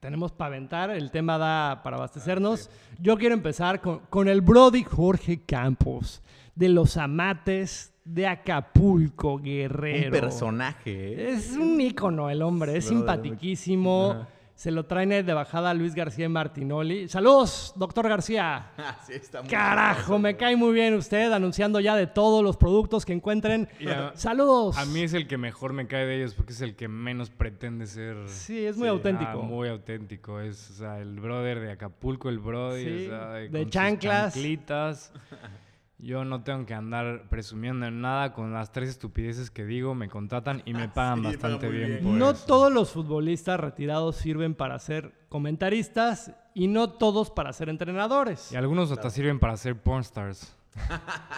tenemos 0.00 0.32
para 0.32 0.48
aventar, 0.48 0.90
el 0.90 1.10
tema 1.10 1.38
da 1.38 1.82
para 1.82 1.96
abastecernos. 1.96 2.70
Yo 2.98 3.16
quiero 3.18 3.34
empezar 3.34 3.80
con, 3.80 4.00
con 4.10 4.28
el 4.28 4.40
Brody 4.40 4.82
Jorge 4.82 5.42
Campos, 5.44 6.22
de 6.54 6.70
los 6.70 6.96
amates 6.96 7.92
de 8.04 8.26
Acapulco, 8.26 9.38
Guerrero. 9.38 10.06
Un 10.06 10.20
personaje, 10.20 11.12
¿eh? 11.12 11.30
Es 11.32 11.52
un 11.52 11.80
ícono 11.80 12.30
el 12.30 12.42
hombre, 12.42 12.76
es 12.76 12.86
simpatiquísimo. 12.86 14.12
Ajá. 14.12 14.28
Se 14.60 14.70
lo 14.70 14.84
traen 14.84 15.08
de 15.08 15.32
bajada 15.32 15.70
a 15.70 15.74
Luis 15.74 15.94
García 15.94 16.28
Martinoli. 16.28 17.08
¡Saludos, 17.08 17.72
doctor 17.76 18.06
García! 18.06 18.66
Ah, 18.76 18.98
sí, 19.06 19.14
está 19.14 19.40
muy 19.40 19.48
Carajo, 19.50 20.18
me 20.18 20.36
cae 20.36 20.54
muy 20.54 20.74
bien 20.74 20.92
usted 20.92 21.32
anunciando 21.32 21.80
ya 21.80 21.96
de 21.96 22.06
todos 22.06 22.44
los 22.44 22.58
productos 22.58 23.06
que 23.06 23.14
encuentren. 23.14 23.70
A- 23.88 24.12
Saludos. 24.14 24.76
A 24.76 24.84
mí 24.84 25.00
es 25.00 25.14
el 25.14 25.26
que 25.26 25.38
mejor 25.38 25.72
me 25.72 25.86
cae 25.86 26.04
de 26.04 26.16
ellos 26.18 26.34
porque 26.34 26.52
es 26.52 26.60
el 26.60 26.76
que 26.76 26.88
menos 26.88 27.30
pretende 27.30 27.86
ser. 27.86 28.28
Sí, 28.28 28.66
es 28.66 28.76
muy 28.76 28.88
Ah, 28.88 28.90
auténtico. 28.90 29.42
muy 29.42 29.66
auténtico. 29.70 30.40
Es 30.40 30.68
o 30.72 30.74
sea, 30.74 30.98
el 30.98 31.18
brother 31.20 31.60
de 31.60 31.72
Acapulco, 31.72 32.28
el 32.28 32.38
brody. 32.38 32.84
Sí, 32.84 33.06
o 33.06 33.08
sea, 33.08 33.28
de 33.30 33.50
con 33.50 33.62
sus 33.62 33.70
chanclas. 33.70 34.34
chanclitas. 34.34 35.12
Yo 36.02 36.24
no 36.24 36.42
tengo 36.42 36.64
que 36.64 36.72
andar 36.72 37.28
presumiendo 37.28 37.84
en 37.86 38.00
nada 38.00 38.32
con 38.32 38.52
las 38.54 38.72
tres 38.72 38.88
estupideces 38.88 39.50
que 39.50 39.66
digo, 39.66 39.94
me 39.94 40.08
contratan 40.08 40.62
y 40.64 40.72
me 40.72 40.88
pagan 40.94 41.18
Sí, 41.18 41.24
bastante 41.26 41.68
bien, 41.68 41.88
bien. 41.88 42.02
por 42.04 42.12
no 42.14 42.30
eso. 42.30 42.46
todos 42.46 42.72
los 42.72 42.90
futbolistas 42.90 43.60
retirados 43.60 44.16
sirven 44.16 44.54
para 44.54 44.78
ser 44.78 45.12
comentaristas 45.28 46.32
y 46.54 46.68
no 46.68 46.90
todos 46.90 47.30
para 47.30 47.52
ser 47.52 47.68
entrenadores. 47.68 48.50
Y 48.52 48.56
algunos 48.56 48.90
hasta 48.90 49.10
sirven 49.10 49.38
para 49.38 49.56
ser 49.56 49.76
pornstars. 49.80 50.56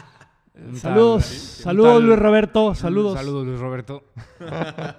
Saludos, 0.74 1.24
tal- 1.24 1.64
saludos 1.64 1.94
tal- 1.94 2.06
Luis 2.06 2.18
Roberto, 2.18 2.74
saludos. 2.74 3.14
Saludos 3.18 3.46
Luis 3.46 3.58
Roberto. 3.58 4.04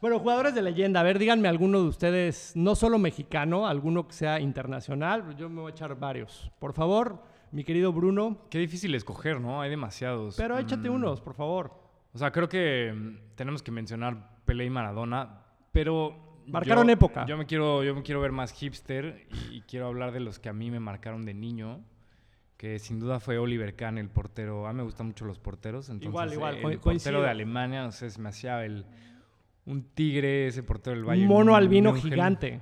Bueno, 0.00 0.20
jugadores 0.20 0.54
de 0.54 0.62
leyenda, 0.62 1.00
a 1.00 1.02
ver, 1.02 1.18
díganme 1.18 1.48
alguno 1.48 1.80
de 1.82 1.88
ustedes, 1.88 2.52
no 2.54 2.76
solo 2.76 2.98
mexicano, 2.98 3.66
alguno 3.66 4.06
que 4.06 4.12
sea 4.12 4.38
internacional, 4.38 5.34
yo 5.36 5.48
me 5.48 5.60
voy 5.60 5.72
a 5.72 5.74
echar 5.74 5.98
varios. 5.98 6.52
Por 6.60 6.72
favor, 6.72 7.20
mi 7.52 7.64
querido 7.64 7.92
Bruno, 7.92 8.38
Qué 8.50 8.58
difícil 8.58 8.94
escoger, 8.94 9.40
¿no? 9.40 9.60
Hay 9.60 9.70
demasiados. 9.70 10.36
pero 10.36 10.58
échate 10.58 10.88
Mm. 10.90 10.94
unos, 10.94 11.20
por 11.20 11.34
favor. 11.34 11.72
O 12.12 12.18
sea, 12.18 12.30
creo 12.32 12.48
que 12.48 12.92
mm, 12.94 13.34
tenemos 13.36 13.62
que 13.62 13.70
mencionar 13.70 14.36
Pelé 14.44 14.64
y 14.64 14.70
Maradona, 14.70 15.42
pero... 15.72 16.26
Marcaron 16.46 16.86
yo- 16.86 16.92
época. 16.94 17.26
Yo 17.26 17.36
me, 17.36 17.44
quiero, 17.44 17.84
yo 17.84 17.94
me 17.94 18.02
quiero 18.02 18.22
ver 18.22 18.32
más 18.32 18.52
hipster 18.54 19.26
y, 19.50 19.56
y 19.56 19.60
quiero 19.62 19.86
hablar 19.86 20.12
de 20.12 20.20
los 20.20 20.38
que 20.38 20.48
a 20.48 20.54
mí 20.54 20.70
me 20.70 20.80
marcaron 20.80 21.26
de 21.26 21.34
niño, 21.34 21.84
que 22.56 22.78
sin 22.78 22.98
duda 22.98 23.20
fue 23.20 23.36
Oliver 23.36 23.76
Kahn, 23.76 23.98
el 23.98 24.08
portero. 24.08 24.66
A 24.66 24.72
mí 24.72 24.78
me 24.78 24.82
gustan 24.82 25.08
mucho 25.08 25.26
los 25.26 25.38
porteros, 25.38 25.90
entonces 25.90 26.08
Igual, 26.08 26.32
igual, 26.32 26.54
el 26.56 26.60
portero 26.62 26.80
coincido. 26.82 27.20
de 27.22 27.28
Alemania, 27.28 27.82
no 27.82 27.92
sé, 27.92 28.08
se 28.08 28.18
me 28.22 28.30
hacía 28.30 28.64
el, 28.64 28.86
un 29.66 29.82
tigre, 29.90 30.46
ese 30.46 30.62
portero 30.62 30.94
del 30.96 31.04
Un 31.04 31.08
Bayern. 31.08 31.28
mono 31.28 31.54
albino 31.54 31.92
München. 31.92 32.10
gigante. 32.12 32.60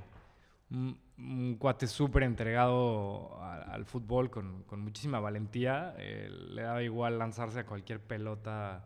un, 0.72 0.98
un 1.18 1.56
cuate 1.58 1.86
súper 1.86 2.22
entregado 2.24 3.36
a- 3.42 3.62
al 3.72 3.84
fútbol 3.84 4.30
con, 4.30 4.62
con 4.64 4.80
muchísima 4.80 5.18
valentía. 5.20 5.94
eh, 5.98 6.28
le 6.50 6.62
daba 6.62 6.82
igual 6.82 7.18
lanzarse 7.18 7.60
a 7.60 7.66
cualquier 7.66 8.00
pelota, 8.00 8.84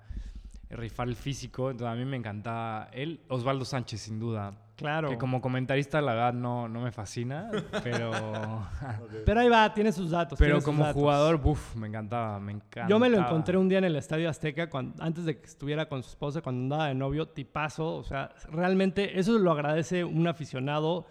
eh, 0.69 0.77
rifar 0.77 1.09
el 1.09 1.17
físico. 1.17 1.71
Entonces 1.71 1.93
a 1.93 1.97
mí 1.99 2.05
me 2.05 2.17
encantaba 2.17 2.89
él. 2.93 3.21
Osvaldo 3.29 3.65
Sánchez, 3.65 4.01
sin 4.03 4.19
duda. 4.21 4.53
Claro. 4.77 5.11
Que 5.11 5.19
como 5.19 5.43
comentarista, 5.43 6.01
la 6.01 6.15
verdad, 6.15 6.33
no, 6.33 6.67
no 6.67 6.81
me 6.81 6.91
fascina, 6.91 7.51
pero, 7.83 8.11
Pero 9.27 9.41
ahí 9.41 9.49
va, 9.51 9.75
tiene 9.75 9.93
sus 9.93 10.11
datos. 10.11 10.39
pero 10.39 10.57
sus 10.57 10.65
como 10.65 10.85
datos. 10.85 10.95
jugador, 11.03 11.37
buf, 11.39 11.77
me 11.77 11.89
encantaba, 11.89 12.41
me 12.41 12.53
encantaba. 12.53 12.89
Yo 12.89 12.99
me 12.99 13.11
lo 13.11 13.19
encontré 13.19 13.59
un 13.59 13.69
día 13.69 13.77
en 13.79 13.85
el 13.85 13.97
Estadio 13.97 14.31
Azteca, 14.31 14.71
cuando, 14.71 15.03
antes 15.03 15.25
de 15.27 15.39
que 15.39 15.47
estuviera 15.47 15.87
con 15.87 16.03
su 16.03 16.09
esposa, 16.11 16.41
cuando 16.41 16.63
andaba 16.63 16.87
de 16.89 16.95
novio, 16.95 17.29
tipazo. 17.29 17.97
O 17.97 18.05
sea, 18.05 18.31
realmente 18.51 19.19
eso 19.19 19.39
lo 19.39 19.53
agradece 19.53 20.03
un 20.03 20.27
aficionado, 20.27 21.07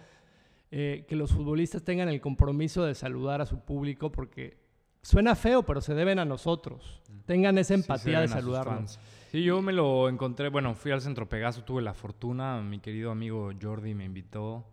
eh, 0.71 1.05
que 1.07 1.15
los 1.15 1.31
futbolistas 1.31 1.83
tengan 1.83 2.09
el 2.09 2.21
compromiso 2.21 2.83
de 2.83 2.95
saludar 2.95 3.41
a 3.41 3.45
su 3.45 3.59
público, 3.59 4.11
porque 4.11 4.57
suena 5.01 5.35
feo, 5.35 5.63
pero 5.63 5.81
se 5.81 5.93
deben 5.93 6.19
a 6.19 6.25
nosotros. 6.25 7.01
Tengan 7.25 7.57
esa 7.57 7.73
empatía 7.73 8.21
de 8.21 8.27
saludarnos. 8.27 8.99
Sí, 9.31 9.43
yo 9.43 9.61
me 9.61 9.73
lo 9.73 10.09
encontré, 10.09 10.49
bueno, 10.49 10.73
fui 10.73 10.91
al 10.91 11.01
Centro 11.01 11.29
Pegaso, 11.29 11.63
tuve 11.63 11.81
la 11.81 11.93
fortuna, 11.93 12.61
mi 12.61 12.79
querido 12.79 13.11
amigo 13.11 13.51
Jordi 13.61 13.93
me 13.93 14.05
invitó. 14.05 14.65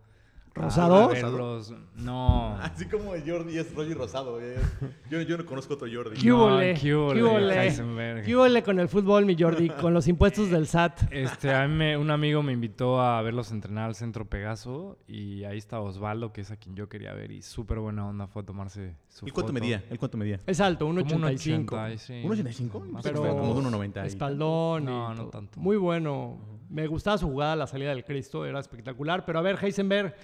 ¿Rosado? 0.57 1.05
A 1.05 1.09
verlos. 1.09 1.73
No. 1.97 2.57
Así 2.61 2.87
como 2.87 3.13
Jordi 3.27 3.59
es 3.59 3.75
Roger 3.75 3.97
Rosado. 3.97 4.41
eh. 4.41 4.57
Yo, 5.11 5.21
yo 5.23 5.37
no 5.39 5.45
conozco 5.47 5.75
otro 5.75 5.87
Jordi. 5.93 6.21
¿Qué 6.21 6.33
hubo, 6.33 6.51
le? 6.59 6.75
qué 6.75 6.95
hubo, 6.95 7.09
¿Qué 7.11 7.15
le, 7.17 7.23
hubo, 7.25 7.39
le? 7.39 7.61
Heisenberg. 7.63 8.25
¿Qué 8.25 8.35
hubo 8.37 8.47
le 8.49 8.63
con 8.63 8.81
el 8.81 8.89
fútbol, 8.89 9.27
mi 9.27 9.37
Jordi? 9.39 9.69
Con 9.81 9.93
los 9.95 10.09
impuestos 10.09 10.51
del 10.51 10.67
SAT. 10.67 11.13
Este, 11.13 11.53
a 11.55 11.67
mí 11.69 11.75
me- 11.75 11.97
un 11.97 12.11
amigo 12.11 12.43
me 12.43 12.53
invitó 12.53 13.01
a 13.01 13.21
verlos 13.23 13.53
entrenar 13.53 13.85
al 13.87 13.95
Centro 13.95 14.25
Pegaso 14.29 14.99
y 15.07 15.45
ahí 15.45 15.59
está 15.59 15.81
Osvaldo, 15.81 16.33
que 16.33 16.41
es 16.41 16.51
a 16.51 16.57
quien 16.57 16.75
yo 16.75 16.89
quería 16.89 17.13
ver 17.15 17.31
y 17.31 17.43
súper 17.43 17.79
buena 17.79 18.07
onda 18.09 18.27
fue 18.27 18.43
a 18.43 18.47
tomarse 18.47 18.95
su 19.09 19.27
¿Y 19.27 19.31
cuánto 19.31 19.53
foto. 19.53 19.61
medía? 19.61 19.85
¿El 19.91 19.99
cuánto 19.99 20.17
medía? 20.19 20.41
Es 20.47 20.61
alto, 20.61 20.87
Como 20.87 21.01
1.85. 21.01 21.65
1.80, 21.67 21.97
sí. 21.99 22.23
¿1.85? 22.25 22.81
Más 22.91 23.03
Pero 23.03 23.21
como 23.23 23.61
de 23.61 23.69
1.90 23.69 24.05
y 24.05 24.07
espaldón. 24.07 24.83
y 24.83 24.87
No, 24.87 25.09
no 25.11 25.21
todo. 25.23 25.31
tanto. 25.31 25.61
Muy 25.61 25.77
bueno. 25.77 26.39
Me 26.69 26.87
gustaba 26.89 27.17
su 27.17 27.29
jugada, 27.29 27.55
la 27.55 27.67
salida 27.69 27.91
del 27.91 28.05
Cristo, 28.05 28.45
era 28.45 28.59
espectacular. 28.59 29.25
Pero 29.25 29.39
a 29.39 29.43
ver, 29.43 29.57
Heisenberg, 29.63 30.15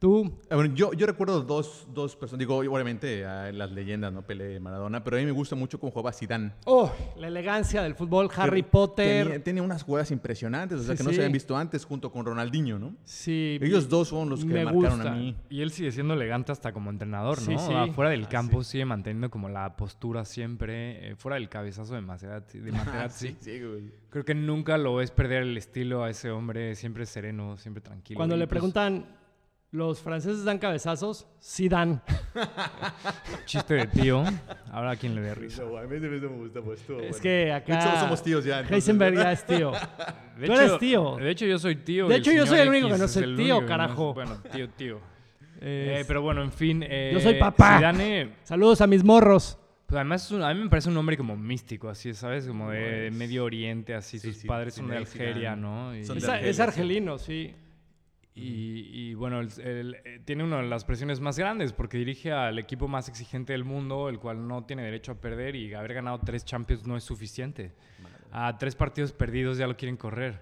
tú, 0.00 0.32
Ah, 0.50 0.56
bueno, 0.56 0.74
yo, 0.74 0.92
yo 0.94 1.06
recuerdo 1.06 1.42
dos, 1.42 1.86
dos 1.94 2.16
personas, 2.16 2.40
digo, 2.40 2.56
obviamente 2.56 3.24
ah, 3.24 3.52
las 3.52 3.70
leyendas, 3.70 4.12
¿no? 4.12 4.22
Pelé, 4.22 4.58
Maradona, 4.58 5.04
pero 5.04 5.16
a 5.16 5.20
mí 5.20 5.26
me 5.26 5.30
gusta 5.32 5.54
mucho 5.54 5.78
cómo 5.78 5.92
jugaba 5.92 6.12
Zidane. 6.12 6.52
oh, 6.64 6.90
la 7.16 7.28
elegancia 7.28 7.82
del 7.82 7.94
fútbol, 7.94 8.28
Harry 8.34 8.62
Pero 8.62 8.70
Potter. 8.72 9.24
Tenía, 9.26 9.44
tenía 9.44 9.62
unas 9.62 9.82
jugadas 9.84 10.10
impresionantes, 10.10 10.80
o 10.80 10.82
sea, 10.82 10.96
Sí, 10.96 10.98
que 10.98 11.04
no 11.04 11.10
sí. 11.10 11.16
se 11.16 11.20
habían 11.22 11.32
visto 11.32 11.56
antes 11.56 11.84
junto 11.84 12.10
con 12.10 12.24
Ronaldinho, 12.26 12.78
¿no? 12.78 12.96
Sí. 13.04 13.58
Ellos 13.60 13.88
dos 13.88 14.08
son 14.08 14.28
los 14.30 14.40
que 14.40 14.46
me 14.52 14.64
marcaron 14.64 14.96
gusta. 14.98 15.12
a 15.12 15.14
mí. 15.14 15.36
Y 15.50 15.60
él 15.60 15.70
sigue 15.70 15.92
siendo 15.92 16.14
elegante 16.14 16.50
hasta 16.50 16.72
como 16.72 16.90
entrenador, 16.90 17.38
¿no? 17.42 17.44
Sí, 17.44 17.56
sí. 17.58 17.90
Fuera 17.92 18.10
del 18.10 18.24
Ah, 18.24 18.28
campo 18.30 18.64
sigue 18.64 18.84
manteniendo 18.86 19.30
como 19.30 19.48
la 19.50 19.76
postura 19.76 20.24
siempre, 20.24 21.10
eh, 21.10 21.16
fuera 21.16 21.34
del 21.34 21.48
cabezazo 21.50 21.94
de 21.94 22.00
Materazzi. 22.00 22.58
De 22.58 22.72
Materazzi. 22.72 23.36
sí, 23.40 23.60
güey. 23.62 23.92
Creo 24.08 24.24
que 24.24 24.34
nunca 24.34 24.78
lo 24.78 24.96
ves 24.96 25.10
perder 25.10 25.42
el 25.42 25.56
estilo 25.56 26.02
a 26.04 26.10
ese 26.10 26.30
hombre, 26.30 26.74
siempre 26.74 27.04
sereno, 27.06 27.58
siempre 27.58 27.80
tranquilo. 27.82 28.16
Cuando 28.16 28.36
le 28.36 28.46
pues, 28.46 28.50
preguntan, 28.50 29.04
¿los 29.72 30.00
franceses 30.00 30.44
dan 30.44 30.58
cabezazos? 30.58 31.26
Sí 31.38 31.68
dan. 31.68 32.02
Chiste 33.46 33.74
de 33.74 33.86
tío, 33.86 34.24
ahora 34.72 34.92
a 34.92 34.96
quien 34.96 35.14
le 35.14 35.20
dé 35.22 35.34
risa. 35.34 35.62
No, 35.62 35.76
a 35.76 35.82
mí 35.82 35.98
me 36.00 36.18
gusta, 36.26 36.60
pues, 36.62 36.80
estuvo 36.80 36.98
Es 37.00 37.08
bueno. 37.10 37.22
que 37.22 37.52
acá... 37.52 37.72
De 37.76 37.80
hecho, 37.90 38.00
somos 38.00 38.22
tíos 38.22 38.44
ya, 38.44 38.56
entonces, 38.60 38.74
Heisenberg 38.76 39.14
ya 39.16 39.32
es 39.32 39.44
tío. 39.46 39.72
De 40.38 40.46
Tú 40.46 40.52
eres 40.54 40.78
tío. 40.78 41.16
De 41.16 41.30
hecho, 41.30 41.44
yo 41.46 41.58
soy 41.58 41.76
tío. 41.76 42.08
De 42.08 42.16
hecho, 42.16 42.32
yo 42.32 42.46
soy 42.46 42.60
el 42.60 42.68
único 42.68 42.88
que 42.88 42.98
no 42.98 43.04
es 43.04 43.10
soy 43.10 43.24
el 43.24 43.36
tío, 43.36 43.60
no 43.60 43.66
carajo. 43.66 44.14
bueno, 44.14 44.36
tío, 44.52 44.68
tío. 44.70 44.96
Es- 44.96 45.00
Eh, 45.62 46.04
pero 46.06 46.22
bueno, 46.22 46.42
en 46.42 46.50
fin. 46.52 46.82
eh, 46.86 47.10
Yo 47.12 47.20
soy 47.20 47.34
papá. 47.34 47.76
Zidane, 47.78 48.32
Saludos 48.44 48.80
a 48.80 48.86
mis 48.86 49.04
morros. 49.04 49.58
pues 49.86 49.96
además, 49.96 50.32
a 50.32 50.54
mí 50.54 50.60
me 50.62 50.70
parece 50.70 50.88
un 50.88 50.96
hombre 50.96 51.16
como 51.18 51.36
místico, 51.36 51.88
así, 51.90 52.14
¿sabes? 52.14 52.46
Como 52.46 52.70
de 52.70 53.08
Pues, 53.08 53.12
Medio 53.18 53.44
Oriente, 53.44 53.94
así. 53.94 54.18
sí, 54.18 54.28
sus 54.32 54.40
sí, 54.42 54.46
padres 54.48 54.74
son 54.74 54.88
de 54.88 54.96
Algeria, 54.96 55.54
Zidane. 55.54 55.60
¿no? 55.62 55.94
Y, 55.96 56.04
Son 56.04 56.16
Es, 56.16 56.22
de 56.24 56.28
a- 56.30 56.32
Argelia, 56.34 56.50
es 56.50 56.56
sí. 56.56 56.62
argelino, 56.62 57.18
sí. 57.18 57.54
Y- 58.34 58.88
y, 59.10 59.14
bueno, 59.14 59.40
el- 59.40 59.60
el- 59.60 59.94
eh, 60.04 60.20
tiene 60.24 60.44
una 60.44 60.58
de 60.62 60.68
las 60.68 60.84
presiones 60.84 61.20
más 61.20 61.38
grandes 61.38 61.72
porque 61.72 61.98
dirige 61.98 62.32
al 62.32 62.58
equipo 62.58 62.86
más 62.88 63.08
exigente 63.08 63.52
del 63.52 63.64
mundo, 63.64 64.08
el 64.08 64.18
cual 64.18 64.46
no 64.46 64.64
tiene 64.64 64.82
derecho 64.82 65.12
a 65.12 65.14
perder 65.16 65.56
y 65.56 65.74
haber 65.74 65.94
ganado 65.94 66.20
tres 66.20 66.44
Champions 66.44 66.86
no 66.86 66.96
es 66.96 67.04
suficiente. 67.04 67.72
A 68.32 68.56
tres 68.58 68.76
partidos 68.76 69.12
perdidos 69.12 69.58
ya 69.58 69.66
lo 69.66 69.76
quieren 69.76 69.96
correr. 69.96 70.40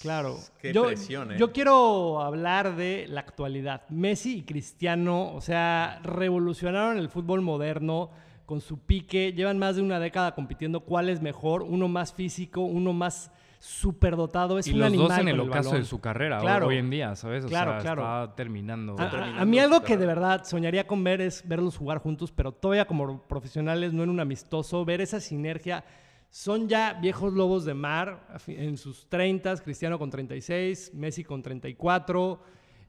Claro. 0.00 0.36
Qué 0.60 0.72
yo, 0.72 0.86
presión, 0.86 1.32
¿eh? 1.32 1.36
yo 1.38 1.52
quiero 1.52 2.20
hablar 2.22 2.74
de 2.76 3.06
la 3.08 3.20
actualidad. 3.20 3.82
Messi 3.88 4.38
y 4.38 4.42
Cristiano, 4.42 5.32
o 5.34 5.40
sea, 5.40 6.00
revolucionaron 6.02 6.98
el 6.98 7.08
fútbol 7.08 7.40
moderno 7.40 8.10
con 8.46 8.60
su 8.60 8.78
pique. 8.80 9.32
Llevan 9.32 9.58
más 9.58 9.76
de 9.76 9.82
una 9.82 10.00
década 10.00 10.34
compitiendo 10.34 10.80
cuál 10.80 11.08
es 11.08 11.20
mejor, 11.20 11.62
uno 11.62 11.86
más 11.88 12.12
físico, 12.12 12.62
uno 12.62 12.92
más 12.92 13.30
superdotado. 13.60 14.58
Es 14.58 14.66
y 14.66 14.72
un 14.72 14.78
los 14.80 14.86
animal 14.88 15.08
dos 15.08 15.18
en 15.18 15.28
el 15.28 15.36
con 15.38 15.48
ocaso 15.48 15.68
balón. 15.70 15.82
de 15.82 15.88
su 15.88 16.00
carrera 16.00 16.38
Claro. 16.40 16.66
hoy 16.68 16.78
en 16.78 16.90
día, 16.90 17.14
¿sabes? 17.14 17.44
O 17.44 17.48
Claro, 17.48 17.72
sea, 17.72 17.80
claro. 17.80 18.02
está 18.24 18.34
terminando. 18.34 18.96
A- 18.98 19.02
A, 19.04 19.10
terminando 19.10 19.42
a 19.42 19.44
mí 19.44 19.58
algo 19.58 19.82
que 19.82 19.96
de 19.96 20.06
verdad 20.06 20.44
soñaría 20.44 20.86
con 20.86 21.04
ver 21.04 21.20
es 21.20 21.46
verlos 21.46 21.76
jugar 21.76 21.98
juntos, 21.98 22.32
pero 22.32 22.52
todavía 22.52 22.86
como 22.86 23.22
profesionales, 23.28 23.92
no 23.92 24.02
en 24.02 24.10
un 24.10 24.18
amistoso, 24.20 24.84
ver 24.84 25.00
esa 25.00 25.20
sinergia. 25.20 25.84
Son 26.30 26.68
ya 26.68 26.94
viejos 26.94 27.32
lobos 27.32 27.64
de 27.64 27.74
mar, 27.74 28.26
en 28.46 28.76
sus 28.78 29.08
30, 29.08 29.56
Cristiano 29.58 29.98
con 29.98 30.10
36, 30.10 30.92
Messi 30.94 31.24
con 31.24 31.42
34, 31.42 32.40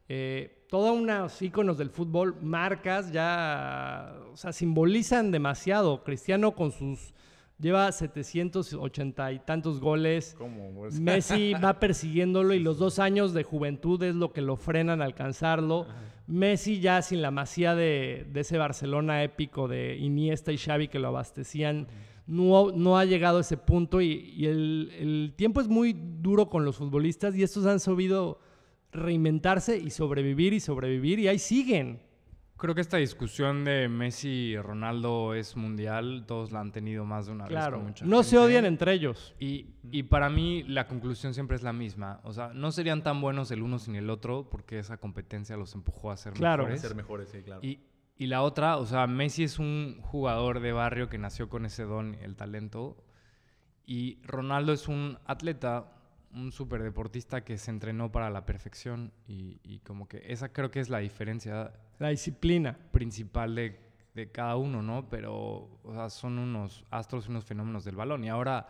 eh, 0.08 0.66
todos 0.70 0.96
unos 0.96 1.42
íconos 1.42 1.78
del 1.78 1.90
fútbol, 1.90 2.36
marcas 2.42 3.12
ya, 3.12 4.14
o 4.32 4.38
sea, 4.38 4.54
simbolizan 4.54 5.32
demasiado. 5.32 6.04
Cristiano 6.04 6.52
con 6.52 6.72
sus, 6.72 7.14
lleva 7.62 7.92
780 7.92 9.32
y 9.32 9.40
tantos 9.40 9.80
goles. 9.80 10.36
¿Cómo? 10.38 10.72
Pues, 10.74 11.00
Messi 11.00 11.54
va 11.64 11.80
persiguiéndolo 11.80 12.54
y 12.54 12.60
los 12.60 12.78
dos 12.78 13.00
años 13.00 13.34
de 13.34 13.44
juventud 13.44 14.02
es 14.04 14.16
lo 14.16 14.34
que 14.34 14.42
lo 14.42 14.58
frenan 14.58 15.02
a 15.02 15.06
alcanzarlo. 15.06 15.86
Messi 16.28 16.80
ya 16.80 17.02
sin 17.02 17.22
la 17.22 17.32
masía 17.32 17.76
de, 17.76 18.28
de 18.32 18.40
ese 18.42 18.58
Barcelona 18.58 19.24
épico 19.24 19.68
de 19.68 19.98
Iniesta 19.98 20.52
y 20.52 20.58
Xavi 20.58 20.88
que 20.88 21.00
lo 21.00 21.10
abastecían, 21.10 21.88
no, 22.26 22.72
no 22.72 22.98
ha 22.98 23.06
llegado 23.06 23.40
a 23.40 23.42
ese 23.42 23.58
punto 23.58 24.02
y, 24.02 24.34
y 24.36 24.46
el, 24.46 24.92
el 24.98 25.34
tiempo 25.36 25.62
es 25.62 25.68
muy 25.68 25.94
duro 25.94 26.50
con 26.50 26.64
los 26.64 26.78
futbolistas 26.78 27.36
y 27.36 27.44
estos 27.44 27.66
han 27.66 27.80
sabido 27.80 28.40
reinventarse 28.92 29.78
y 29.78 29.90
sobrevivir 29.90 30.54
y 30.54 30.60
sobrevivir 30.60 31.20
y 31.20 31.28
ahí 31.28 31.40
siguen. 31.40 32.00
Creo 32.62 32.76
que 32.76 32.82
esta 32.82 32.98
discusión 32.98 33.64
de 33.66 33.90
Messi 33.90 34.30
y 34.30 34.58
Ronaldo 34.58 35.34
es 35.34 35.58
mundial. 35.58 36.26
Todos 36.28 36.52
la 36.52 36.60
han 36.60 36.72
tenido 36.72 37.04
más 37.06 37.26
de 37.26 37.32
una 37.32 37.46
vez. 37.46 37.52
Claro, 37.52 37.78
con 37.78 37.88
mucha 37.88 38.06
no 38.06 38.22
se 38.24 38.38
odian 38.38 38.66
entre 38.66 38.94
ellos. 38.94 39.34
Y, 39.40 39.66
y 39.92 40.04
para 40.04 40.30
mí 40.30 40.62
la 40.64 40.88
conclusión 40.88 41.34
siempre 41.34 41.56
es 41.58 41.64
la 41.64 41.74
misma. 41.74 42.22
O 42.24 42.32
sea, 42.32 42.52
no 42.54 42.72
serían 42.72 43.02
tan 43.02 43.20
buenos 43.20 43.50
el 43.50 43.64
uno 43.64 43.80
sin 43.80 43.96
el 43.96 44.10
otro 44.12 44.48
porque 44.50 44.78
esa 44.78 44.98
competencia 44.98 45.58
los 45.58 45.74
empujó 45.74 46.12
a 46.12 46.18
ser 46.18 46.34
Claro. 46.34 46.64
mejores. 46.64 46.82
ser 46.82 46.96
mejores, 46.96 47.30
sí, 47.30 47.42
claro. 47.42 47.62
Y, 47.64 47.80
y 48.18 48.28
la 48.28 48.44
otra, 48.44 48.78
o 48.78 48.86
sea, 48.86 49.08
Messi 49.08 49.44
es 49.44 49.58
un 49.58 49.98
jugador 50.02 50.60
de 50.60 50.72
barrio 50.72 51.10
que 51.10 51.18
nació 51.18 51.50
con 51.50 51.66
ese 51.66 51.84
don, 51.84 52.14
el 52.22 52.36
talento. 52.36 53.04
Y 53.88 54.20
Ronaldo 54.24 54.72
es 54.74 54.88
un 54.88 55.18
atleta, 55.26 55.92
un 56.34 56.52
superdeportista 56.52 57.44
que 57.44 57.58
se 57.58 57.72
entrenó 57.72 58.12
para 58.12 58.30
la 58.30 58.46
perfección. 58.46 59.12
Y, 59.28 59.60
y 59.64 59.80
como 59.80 60.08
que 60.08 60.24
esa 60.32 60.52
creo 60.54 60.72
que 60.72 60.80
es 60.80 60.90
la 60.90 61.00
diferencia 61.00 61.74
La 62.00 62.10
disciplina. 62.10 62.78
principal 62.92 63.56
de, 63.56 63.80
de 64.16 64.32
cada 64.32 64.56
uno, 64.58 64.82
¿no? 64.82 65.10
Pero, 65.10 65.80
o 65.84 65.94
sea, 65.94 66.10
son 66.10 66.40
unos 66.40 66.86
astros, 66.90 67.28
unos 67.30 67.46
fenómenos 67.46 67.84
del 67.86 67.96
balón. 67.96 68.24
Y 68.24 68.30
ahora, 68.30 68.68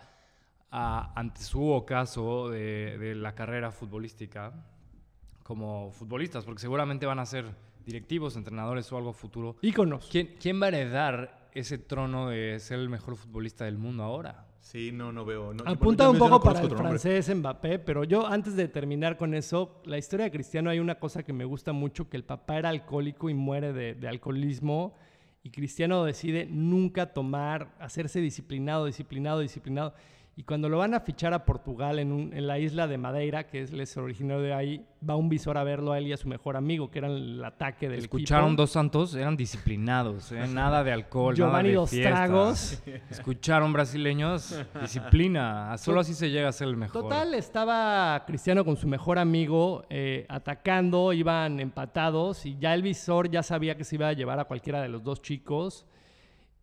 a- 0.71 1.13
ante 1.19 1.41
su 1.41 1.67
ocaso 1.69 2.49
de, 2.49 2.97
de 2.97 3.15
la 3.15 3.35
carrera 3.35 3.71
futbolística, 3.71 4.53
como 5.43 5.91
futbolistas, 5.91 6.45
porque 6.45 6.61
seguramente 6.61 7.05
van 7.05 7.19
a 7.19 7.25
ser 7.25 7.45
directivos, 7.85 8.35
entrenadores 8.35 8.91
o 8.91 8.97
algo 8.97 9.11
futuro, 9.11 9.57
Íconos. 9.61 10.07
¿quién, 10.11 10.35
quién 10.39 10.61
va 10.61 10.65
a 10.65 10.69
heredar 10.69 11.49
ese 11.53 11.77
trono 11.77 12.29
de 12.29 12.59
ser 12.59 12.79
el 12.79 12.89
mejor 12.89 13.15
futbolista 13.17 13.65
del 13.65 13.77
mundo 13.77 14.03
ahora? 14.03 14.45
Sí, 14.61 14.91
no, 14.93 15.11
no 15.11 15.25
veo. 15.25 15.53
no- 15.53 15.63
Apunta 15.65 16.07
un 16.09 16.17
yo 16.17 16.19
no 16.25 16.29
poco 16.29 16.43
para 16.45 16.61
el 16.61 16.67
nombre. 16.69 16.87
francés 16.99 17.35
Mbappé, 17.35 17.79
pero 17.79 18.03
yo 18.03 18.27
antes 18.27 18.55
de 18.55 18.67
terminar 18.67 19.17
con 19.17 19.33
eso, 19.33 19.81
la 19.85 19.97
historia 19.97 20.25
de 20.25 20.31
Cristiano 20.31 20.69
hay 20.69 20.79
una 20.79 20.95
cosa 20.95 21.23
que 21.23 21.33
me 21.33 21.45
gusta 21.45 21.73
mucho, 21.73 22.07
que 22.09 22.15
el 22.15 22.23
papá 22.23 22.57
era 22.59 22.69
alcohólico 22.69 23.29
y 23.29 23.33
muere 23.33 23.73
de, 23.73 23.95
de 23.95 24.07
alcoholismo 24.07 24.93
y 25.43 25.49
Cristiano 25.49 26.03
decide 26.05 26.45
nunca 26.49 27.11
tomar, 27.11 27.75
hacerse 27.79 28.21
disciplinado, 28.21 28.85
disciplinado, 28.85 29.39
disciplinado. 29.39 29.95
Y 30.38 30.43
cuando 30.43 30.69
lo 30.69 30.77
van 30.77 30.93
a 30.93 31.01
fichar 31.01 31.33
a 31.33 31.43
Portugal 31.45 32.00
en, 32.00 32.11
un- 32.13 32.33
en 32.33 32.47
la 32.47 32.57
isla 32.57 32.88
de 32.88 32.97
Madeira, 32.97 33.47
que 33.47 33.61
es 33.61 33.73
el 33.73 33.85
originario 34.03 34.41
de 34.41 34.53
ahí, 34.53 34.85
va 35.07 35.17
un 35.17 35.27
visor 35.27 35.57
a 35.57 35.63
verlo 35.65 35.91
a 35.91 35.97
él 35.97 36.07
y 36.07 36.13
a 36.13 36.17
su 36.17 36.29
mejor 36.29 36.55
amigo, 36.55 36.89
que 36.89 37.00
eran 37.00 37.11
el 37.11 37.43
ataque 37.43 37.89
del 37.89 38.00
Escucharon 38.00 38.47
equipo. 38.47 38.61
dos 38.61 38.71
santos, 38.71 39.13
eran 39.13 39.35
disciplinados, 39.35 40.31
¿eh? 40.31 40.47
nada 40.47 40.85
de 40.85 40.93
alcohol, 40.93 41.35
Giovanni 41.35 41.53
nada 41.63 41.67
de 41.69 41.73
dos 41.75 41.89
fiesta. 41.89 42.09
tragos. 42.09 42.81
Escucharon 43.09 43.73
brasileños, 43.73 44.57
disciplina, 44.81 45.77
solo 45.77 46.00
así 46.00 46.13
se 46.13 46.29
llega 46.31 46.47
a 46.47 46.53
ser 46.53 46.69
el 46.69 46.77
mejor. 46.77 47.03
Total, 47.03 47.33
estaba 47.33 48.23
Cristiano 48.25 48.63
con 48.63 48.77
su 48.77 48.88
mejor 48.88 49.19
amigo 49.19 49.83
eh, 49.89 50.25
atacando, 50.29 51.11
iban 51.11 51.59
empatados 51.59 52.45
y 52.45 52.57
ya 52.57 52.73
el 52.73 52.81
visor 52.83 53.29
ya 53.29 53.43
sabía 53.43 53.75
que 53.75 53.83
se 53.83 53.95
iba 53.95 54.07
a 54.07 54.13
llevar 54.13 54.39
a 54.39 54.45
cualquiera 54.45 54.81
de 54.81 54.88
los 54.88 55.03
dos 55.03 55.21
chicos. 55.21 55.85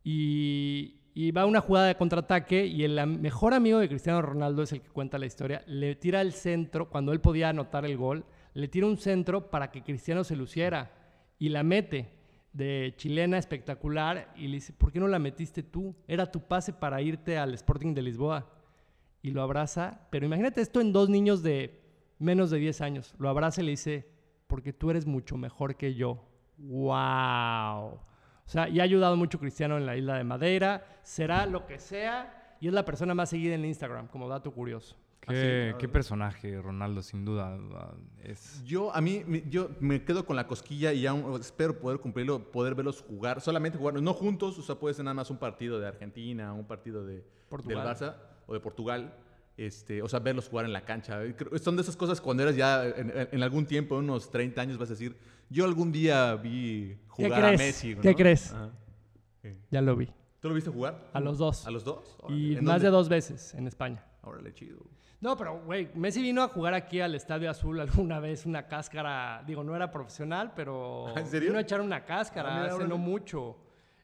Y, 0.04 0.97
y 1.20 1.32
va 1.32 1.46
una 1.46 1.60
jugada 1.60 1.88
de 1.88 1.96
contraataque 1.96 2.64
y 2.64 2.84
el 2.84 3.04
mejor 3.08 3.52
amigo 3.52 3.80
de 3.80 3.88
Cristiano 3.88 4.22
Ronaldo 4.22 4.62
es 4.62 4.70
el 4.70 4.82
que 4.82 4.88
cuenta 4.88 5.18
la 5.18 5.26
historia. 5.26 5.64
Le 5.66 5.96
tira 5.96 6.20
el 6.20 6.32
centro, 6.32 6.88
cuando 6.88 7.12
él 7.12 7.20
podía 7.20 7.48
anotar 7.48 7.84
el 7.84 7.96
gol, 7.96 8.25
le 8.54 8.68
tira 8.68 8.87
un 8.87 8.98
centro 8.98 9.50
para 9.50 9.72
que 9.72 9.82
Cristiano 9.82 10.22
se 10.22 10.37
luciera 10.37 10.92
y 11.37 11.48
la 11.48 11.64
mete 11.64 12.12
de 12.52 12.94
chilena 12.96 13.37
espectacular 13.37 14.32
y 14.37 14.46
le 14.46 14.58
dice, 14.58 14.72
¿por 14.72 14.92
qué 14.92 15.00
no 15.00 15.08
la 15.08 15.18
metiste 15.18 15.64
tú? 15.64 15.92
Era 16.06 16.30
tu 16.30 16.38
pase 16.38 16.72
para 16.72 17.02
irte 17.02 17.37
al 17.37 17.52
Sporting 17.54 17.94
de 17.94 18.02
Lisboa 18.02 18.52
y 19.20 19.32
lo 19.32 19.42
abraza. 19.42 20.06
Pero 20.10 20.25
imagínate 20.25 20.60
esto 20.60 20.80
en 20.80 20.92
dos 20.92 21.08
niños 21.08 21.42
de 21.42 21.80
menos 22.20 22.48
de 22.50 22.58
10 22.58 22.80
años. 22.80 23.16
Lo 23.18 23.28
abraza 23.28 23.60
y 23.60 23.64
le 23.64 23.72
dice, 23.72 24.08
porque 24.46 24.72
tú 24.72 24.88
eres 24.90 25.04
mucho 25.04 25.37
mejor 25.37 25.75
que 25.75 25.96
yo. 25.96 26.28
¡Wow! 26.58 28.07
O 28.48 28.50
sea, 28.50 28.66
y 28.66 28.80
ha 28.80 28.82
ayudado 28.82 29.14
mucho 29.14 29.38
Cristiano 29.38 29.76
en 29.76 29.84
la 29.84 29.94
isla 29.94 30.16
de 30.16 30.24
Madeira. 30.24 30.82
Será 31.02 31.44
lo 31.44 31.66
que 31.66 31.78
sea 31.78 32.56
y 32.60 32.68
es 32.68 32.72
la 32.72 32.82
persona 32.82 33.14
más 33.14 33.28
seguida 33.28 33.54
en 33.54 33.62
Instagram, 33.62 34.08
como 34.08 34.26
dato 34.26 34.50
curioso. 34.52 34.96
Qué, 35.20 35.74
qué 35.78 35.86
personaje, 35.86 36.58
Ronaldo, 36.58 37.02
sin 37.02 37.26
duda. 37.26 37.58
Es... 38.24 38.64
Yo, 38.64 38.90
a 38.94 39.02
mí, 39.02 39.22
yo 39.50 39.68
me 39.80 40.02
quedo 40.02 40.24
con 40.24 40.34
la 40.34 40.46
cosquilla 40.46 40.94
y 40.94 41.06
aún 41.06 41.38
espero 41.38 41.78
poder 41.78 41.98
cumplirlo, 41.98 42.50
poder 42.50 42.74
verlos 42.74 43.02
jugar, 43.02 43.42
solamente 43.42 43.76
jugar, 43.76 44.00
no 44.00 44.14
juntos, 44.14 44.58
o 44.58 44.62
sea, 44.62 44.76
puede 44.76 44.94
ser 44.94 45.04
nada 45.04 45.12
más 45.12 45.28
un 45.28 45.36
partido 45.36 45.78
de 45.78 45.86
Argentina, 45.86 46.54
un 46.54 46.66
partido 46.66 47.04
de, 47.04 47.22
Portugal. 47.50 47.84
del 47.84 47.86
Barça 47.86 48.16
o 48.46 48.54
de 48.54 48.60
Portugal, 48.60 49.14
este, 49.58 50.00
o 50.00 50.08
sea, 50.08 50.20
verlos 50.20 50.48
jugar 50.48 50.64
en 50.64 50.72
la 50.72 50.86
cancha. 50.86 51.20
Son 51.60 51.76
de 51.76 51.82
esas 51.82 51.96
cosas 51.96 52.18
cuando 52.18 52.44
eres 52.44 52.56
ya 52.56 52.86
en 52.86 53.42
algún 53.42 53.66
tiempo, 53.66 53.98
unos 53.98 54.30
30 54.30 54.58
años, 54.58 54.78
vas 54.78 54.88
a 54.88 54.94
decir, 54.94 55.14
yo 55.50 55.64
algún 55.64 55.92
día 55.92 56.34
vi 56.36 56.98
¿Qué 57.16 57.24
jugar 57.24 57.44
a? 57.44 57.52
Messi. 57.52 57.94
¿no? 57.94 58.00
¿Qué 58.00 58.14
crees? 58.14 58.54
Ya 59.70 59.80
lo 59.80 59.96
vi. 59.96 60.08
¿Tú 60.40 60.48
lo 60.48 60.54
viste 60.54 60.70
jugar? 60.70 61.10
A 61.12 61.20
los 61.20 61.38
dos. 61.38 61.66
¿A 61.66 61.70
los 61.70 61.84
dos? 61.84 62.16
Y 62.28 62.56
¿En 62.56 62.64
más 62.64 62.74
dónde? 62.74 62.84
de 62.86 62.90
dos 62.90 63.08
veces 63.08 63.54
en 63.54 63.66
España. 63.66 64.04
Órale, 64.22 64.52
chido. 64.52 64.78
No, 65.20 65.36
pero, 65.36 65.60
güey, 65.64 65.88
Messi 65.94 66.22
vino 66.22 66.42
a 66.42 66.48
jugar 66.48 66.74
aquí 66.74 67.00
al 67.00 67.14
Estadio 67.16 67.50
Azul 67.50 67.80
alguna 67.80 68.20
vez, 68.20 68.46
una 68.46 68.68
cáscara, 68.68 69.42
digo, 69.44 69.64
no 69.64 69.74
era 69.74 69.90
profesional, 69.90 70.52
pero 70.54 71.06
¿En 71.16 71.26
serio? 71.26 71.48
vino 71.48 71.58
a 71.58 71.62
echar 71.62 71.80
una 71.80 72.04
cáscara 72.04 72.50
Ah, 72.50 72.54
mira, 72.54 72.66
hace 72.66 72.74
órale. 72.76 72.88
no 72.90 72.98
mucho. 72.98 73.56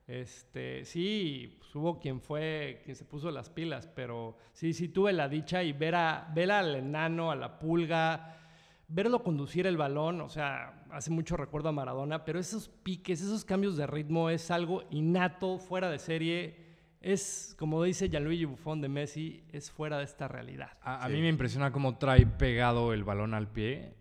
Este, 0.09 0.85
sí, 0.85 1.57
pues, 1.61 1.75
hubo 1.77 2.01
quien 2.01 2.21
fue, 2.21 2.83
quien 2.85 2.97
se 2.97 3.05
puso 3.05 3.31
las 3.31 3.49
pilas, 3.49 3.87
pero 3.95 4.37
sí, 4.53 4.73
sí 4.73 4.89
tuve 4.89 5.13
la 5.13 5.29
dicha 5.29 5.63
y 5.63 5.73
ver, 5.73 5.95
a, 5.95 6.31
ver 6.35 6.51
al 6.51 6.75
enano, 6.75 7.31
a 7.31 7.37
la 7.37 7.59
pulga, 7.61 8.44
verlo 8.89 9.23
conducir 9.23 9.67
el 9.67 9.77
balón, 9.77 10.21
o 10.21 10.29
sea, 10.29 10.85
hace 10.91 11.11
mucho 11.11 11.37
recuerdo 11.37 11.69
a 11.69 11.73
Maradona, 11.73 12.25
pero 12.25 12.39
esos 12.39 12.69
piques, 12.69 13.21
esos 13.21 13.45
cambios 13.45 13.77
de 13.77 13.87
ritmo 13.87 14.31
es 14.31 14.51
algo 14.51 14.85
innato, 14.91 15.59
fuera 15.59 15.91
de 15.91 15.99
serie. 15.99 16.63
Es, 17.01 17.55
como 17.59 17.83
dice 17.83 18.09
Gianluigi 18.09 18.47
Buffon 18.47 18.81
de 18.81 18.89
Messi, 18.89 19.45
es 19.53 19.71
fuera 19.71 19.99
de 19.99 20.05
esta 20.05 20.27
realidad. 20.29 20.71
A, 20.81 21.05
a 21.05 21.07
Sí. 21.09 21.13
mí 21.15 21.21
me 21.21 21.29
impresiona 21.29 21.71
cómo 21.71 21.99
trae 21.99 22.27
pegado 22.27 22.93
el 22.95 23.05
balón 23.05 23.35
al 23.35 23.49
pie. 23.51 23.95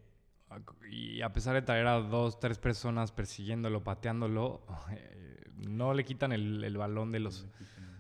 Y 0.90 1.22
a 1.22 1.34
pesar 1.34 1.56
de 1.56 1.64
traer 1.64 1.88
a 1.88 2.00
dos, 2.00 2.40
tres 2.40 2.60
personas 2.60 3.12
persiguiéndolo, 3.12 3.84
pateándolo, 3.84 4.62
eh, 4.92 5.42
no 5.68 5.94
le 5.94 6.06
quitan 6.06 6.32
el, 6.32 6.64
el 6.64 6.78
balón 6.78 7.12
de 7.12 7.20
los, 7.20 7.48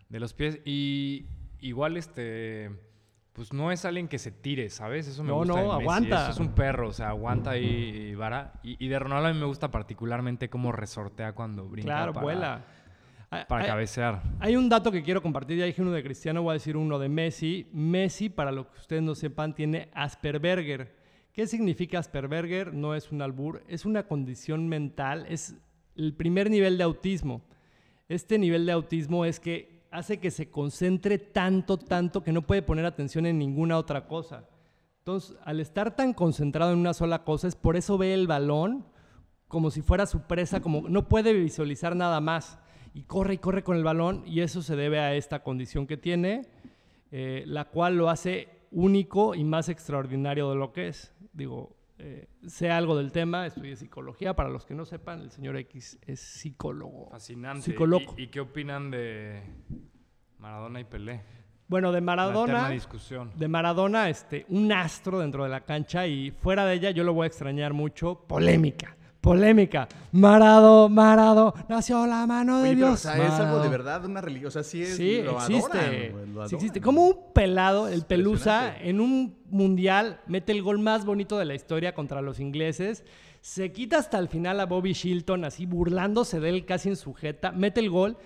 de 0.09 0.19
los 0.19 0.33
pies. 0.33 0.59
Y 0.63 1.25
igual, 1.59 1.97
este, 1.97 2.69
pues 3.33 3.51
no 3.51 3.71
es 3.71 3.83
alguien 3.85 4.07
que 4.07 4.19
se 4.19 4.31
tire, 4.31 4.69
¿sabes? 4.69 5.07
Eso 5.07 5.23
me 5.23 5.29
No, 5.29 5.37
gusta. 5.37 5.53
no, 5.53 5.67
Messi. 5.73 5.81
aguanta. 5.81 6.21
Eso 6.23 6.31
es 6.31 6.39
un 6.39 6.49
perro, 6.53 6.89
o 6.89 6.93
sea, 6.93 7.09
aguanta 7.09 7.51
ahí 7.51 8.09
y 8.11 8.15
vara. 8.15 8.53
Y, 8.63 8.83
y 8.83 8.87
de 8.87 8.99
Ronaldo 8.99 9.27
a 9.29 9.33
mí 9.33 9.39
me 9.39 9.45
gusta 9.45 9.71
particularmente 9.71 10.49
cómo 10.49 10.71
resortea 10.71 11.33
cuando 11.33 11.67
brinca. 11.67 11.87
Claro, 11.87 12.13
para, 12.13 12.23
vuela. 12.23 12.65
Para 13.47 13.63
hay- 13.63 13.67
cabecear. 13.67 14.21
Hay 14.39 14.55
un 14.55 14.69
dato 14.69 14.91
que 14.91 15.01
quiero 15.01 15.21
compartir, 15.23 15.57
ya 15.57 15.65
dije 15.65 15.81
uno 15.81 15.91
de 15.91 16.03
Cristiano, 16.03 16.43
voy 16.43 16.51
a 16.51 16.53
decir 16.53 16.77
uno 16.77 16.99
de 16.99 17.09
Messi. 17.09 17.67
Messi, 17.73 18.29
para 18.29 18.51
lo 18.51 18.71
que 18.71 18.77
ustedes 18.79 19.01
no 19.01 19.15
sepan, 19.15 19.55
tiene 19.55 19.89
Aspergerger. 19.93 20.95
¿Qué 21.33 21.47
significa 21.47 21.97
Aspergerger? 21.97 22.75
No 22.75 22.93
es 22.93 23.11
un 23.11 23.23
albur, 23.23 23.63
es 23.67 23.85
una 23.85 24.03
condición 24.03 24.69
mental, 24.69 25.25
es 25.27 25.55
el 25.95 26.13
primer 26.13 26.51
nivel 26.51 26.77
de 26.77 26.83
autismo. 26.83 27.41
Este 28.07 28.37
nivel 28.37 28.67
de 28.67 28.73
autismo 28.73 29.25
es 29.25 29.39
que 29.39 29.72
hace 29.93 30.19
que 30.19 30.31
se 30.31 30.49
concentre 30.49 31.19
tanto, 31.19 31.77
tanto 31.77 32.23
que 32.23 32.33
no 32.33 32.41
puede 32.41 32.63
poner 32.63 32.85
atención 32.85 33.25
en 33.25 33.37
ninguna 33.37 33.77
otra 33.77 34.07
cosa. 34.07 34.43
Entonces, 34.99 35.37
al 35.43 35.59
estar 35.59 35.95
tan 35.95 36.13
concentrado 36.13 36.73
en 36.73 36.79
una 36.79 36.93
sola 36.93 37.23
cosa, 37.23 37.47
es 37.47 37.55
por 37.55 37.75
eso 37.77 37.97
ve 37.97 38.13
el 38.13 38.27
balón 38.27 38.85
como 39.47 39.69
si 39.69 39.83
fuera 39.83 40.07
su 40.07 40.21
presa, 40.21 40.61
como 40.61 40.89
no 40.89 41.07
puede 41.07 41.31
visualizar 41.33 41.95
nada 41.95 42.19
más. 42.21 42.57
Y 42.95 43.03
corre 43.03 43.35
y 43.35 43.37
corre 43.37 43.63
con 43.63 43.77
el 43.77 43.83
balón, 43.83 44.23
y 44.25 44.41
eso 44.41 44.63
se 44.63 44.75
debe 44.75 44.99
a 44.99 45.13
esta 45.13 45.43
condición 45.43 45.85
que 45.85 45.97
tiene, 45.97 46.47
eh, 47.11 47.43
la 47.45 47.65
cual 47.65 47.95
lo 47.95 48.09
hace 48.09 48.49
único 48.71 49.35
y 49.35 49.43
más 49.43 49.69
extraordinario 49.69 50.49
de 50.49 50.55
lo 50.55 50.73
que 50.73 50.87
es. 50.87 51.13
Digo, 51.33 51.75
eh, 52.05 52.27
sé 52.47 52.69
algo 52.69 52.97
del 52.97 53.13
tema, 53.13 53.47
estudié 53.47 53.77
psicología. 53.77 54.35
Para 54.35 54.49
los 54.49 54.65
que 54.65 54.73
no 54.73 54.83
sepan, 54.83 55.21
el 55.21 55.31
señor 55.31 55.55
X 55.55 55.97
es 56.05 56.19
psicólogo. 56.19 57.09
Fascinante. 57.09 57.61
Psicoloco. 57.61 58.15
¿Y, 58.17 58.23
y 58.23 58.27
qué 58.27 58.41
opinan 58.41 58.91
de 58.91 59.41
Maradona 60.37 60.81
y 60.81 60.83
Pelé? 60.83 61.21
Bueno, 61.69 61.93
de 61.93 62.01
Maradona. 62.01 62.69
discusión. 62.69 63.31
De 63.35 63.47
Maradona, 63.47 64.09
este, 64.09 64.45
un 64.49 64.71
astro 64.73 65.19
dentro 65.19 65.43
de 65.43 65.49
la 65.49 65.61
cancha 65.61 66.05
y 66.05 66.31
fuera 66.31 66.65
de 66.65 66.73
ella 66.75 66.91
yo 66.91 67.05
lo 67.05 67.13
voy 67.13 67.23
a 67.23 67.27
extrañar 67.27 67.73
mucho. 67.73 68.25
Polémica, 68.27 68.97
polémica. 69.23 69.87
Marado, 70.11 70.89
Marado, 70.89 71.55
nació 71.69 72.05
la 72.05 72.27
mano 72.27 72.57
de 72.57 72.71
Oye, 72.71 72.75
pero, 72.75 72.87
o 72.87 72.89
Dios. 72.89 72.99
sea, 72.99 73.25
es 73.25 73.33
algo 73.33 73.59
de 73.59 73.69
verdad, 73.69 74.03
una 74.03 74.19
religión. 74.19 74.49
O 74.49 74.51
sea, 74.51 74.63
sí 74.63 74.83
es. 74.83 74.97
Sí, 74.97 75.21
lo 75.23 75.37
existe. 75.37 75.77
adoran, 75.77 76.11
güey, 76.11 76.27
lo 76.27 76.49
sí 76.49 76.55
existe. 76.55 76.81
Como 76.81 77.07
un 77.07 77.33
pelado, 77.33 77.87
el 77.87 78.03
Pelusa, 78.03 78.77
en 78.77 78.99
un 78.99 79.37
mundial, 79.49 80.19
mete 80.27 80.51
el 80.51 80.61
gol 80.61 80.79
más 80.79 81.05
bonito 81.05 81.39
de 81.39 81.45
la 81.45 81.55
historia 81.55 81.95
contra 81.95 82.21
los 82.21 82.41
ingleses. 82.41 83.05
Se 83.39 83.71
quita 83.71 83.97
hasta 83.97 84.19
el 84.19 84.27
final 84.27 84.59
a 84.59 84.65
Bobby 84.65 84.91
Shilton, 84.91 85.45
así 85.45 85.65
burlándose 85.65 86.41
de 86.41 86.49
él 86.49 86.65
casi 86.65 86.89
en 86.89 86.97
sujeta. 86.97 87.53
Mete 87.53 87.79
el 87.79 87.89
gol. 87.89 88.17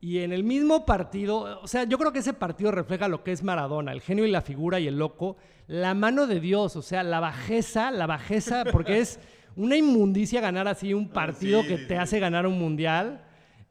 Y 0.00 0.18
en 0.18 0.32
el 0.32 0.44
mismo 0.44 0.84
partido, 0.84 1.60
o 1.62 1.66
sea, 1.66 1.84
yo 1.84 1.98
creo 1.98 2.12
que 2.12 2.18
ese 2.18 2.34
partido 2.34 2.70
refleja 2.70 3.08
lo 3.08 3.24
que 3.24 3.32
es 3.32 3.42
Maradona, 3.42 3.90
el 3.90 4.02
genio 4.02 4.26
y 4.26 4.30
la 4.30 4.42
figura 4.42 4.78
y 4.78 4.86
el 4.86 4.98
loco, 4.98 5.36
la 5.66 5.94
mano 5.94 6.26
de 6.26 6.40
Dios, 6.40 6.76
o 6.76 6.82
sea, 6.82 7.02
la 7.02 7.20
bajeza, 7.20 7.90
la 7.90 8.06
bajeza, 8.06 8.64
porque 8.70 8.98
es 8.98 9.18
una 9.56 9.76
inmundicia 9.76 10.40
ganar 10.40 10.66
así 10.68 10.92
un 10.94 11.08
partido 11.08 11.62
sí, 11.62 11.68
que 11.68 11.78
sí, 11.78 11.82
te 11.86 11.94
sí. 11.94 12.00
hace 12.00 12.18
ganar 12.20 12.46
un 12.46 12.58
mundial 12.58 13.22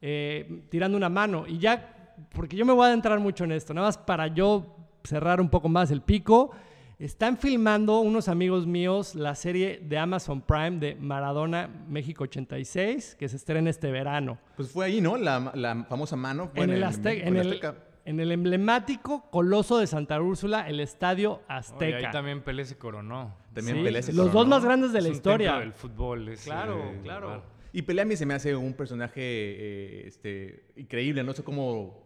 eh, 0.01 0.63
tirando 0.69 0.97
una 0.97 1.09
mano. 1.09 1.45
Y 1.47 1.57
ya, 1.59 2.13
porque 2.33 2.55
yo 2.55 2.65
me 2.65 2.73
voy 2.73 2.85
a 2.85 2.87
adentrar 2.87 3.19
mucho 3.19 3.43
en 3.43 3.51
esto, 3.53 3.73
nada 3.73 3.87
más 3.87 3.97
para 3.97 4.27
yo 4.27 4.75
cerrar 5.03 5.39
un 5.41 5.49
poco 5.49 5.69
más 5.69 5.91
el 5.91 6.01
pico. 6.01 6.51
Están 6.99 7.37
filmando 7.37 7.99
unos 7.99 8.29
amigos 8.29 8.65
míos 8.65 9.15
la 9.15 9.35
serie 9.35 9.81
de 9.83 9.97
Amazon 9.97 10.39
Prime 10.41 10.77
de 10.79 10.95
Maradona 10.95 11.67
México 11.89 12.23
86, 12.23 13.15
que 13.19 13.27
se 13.27 13.35
estrena 13.35 13.69
este 13.69 13.91
verano. 13.91 14.37
Pues 14.55 14.69
fue 14.71 14.85
ahí, 14.85 15.01
¿no? 15.01 15.17
La, 15.17 15.51
la 15.55 15.83
famosa 15.85 16.15
mano. 16.15 16.49
fue 16.53 16.63
En 16.63 16.69
el, 16.69 16.83
Azte- 16.83 17.03
México, 17.15 17.27
en, 17.27 17.35
el 17.37 17.47
Azteca. 17.47 17.75
en 18.05 18.19
el 18.21 18.31
emblemático 18.31 19.29
Coloso 19.31 19.79
de 19.79 19.87
Santa 19.87 20.21
Úrsula, 20.21 20.69
el 20.69 20.79
Estadio 20.79 21.33
Oye, 21.33 21.43
Azteca. 21.49 21.97
ahí 21.97 22.11
también 22.11 22.41
Pelé 22.41 22.63
se 22.63 22.77
coronó. 22.77 23.33
También 23.53 23.77
Sí, 23.77 23.83
Pelé 23.83 24.01
se 24.03 24.13
los 24.13 24.31
dos 24.31 24.47
más 24.47 24.63
grandes 24.65 24.91
de 24.93 25.01
la 25.01 25.09
Es 25.09 25.15
historia. 25.15 25.57
del 25.59 25.73
fútbol. 25.73 26.27
ese 26.29 26.45
Claro, 26.45 26.91
claro. 27.03 27.27
lugar. 27.27 27.43
Y 27.71 27.81
Pelé 27.83 28.01
a 28.01 28.05
mí 28.05 28.15
se 28.15 28.25
me 28.25 28.33
hace 28.33 28.55
un 28.55 28.73
personaje 28.73 29.13
eh, 29.21 30.03
este, 30.07 30.65
increíble. 30.75 31.23
No 31.23 31.33
sé 31.33 31.43
cómo, 31.43 32.03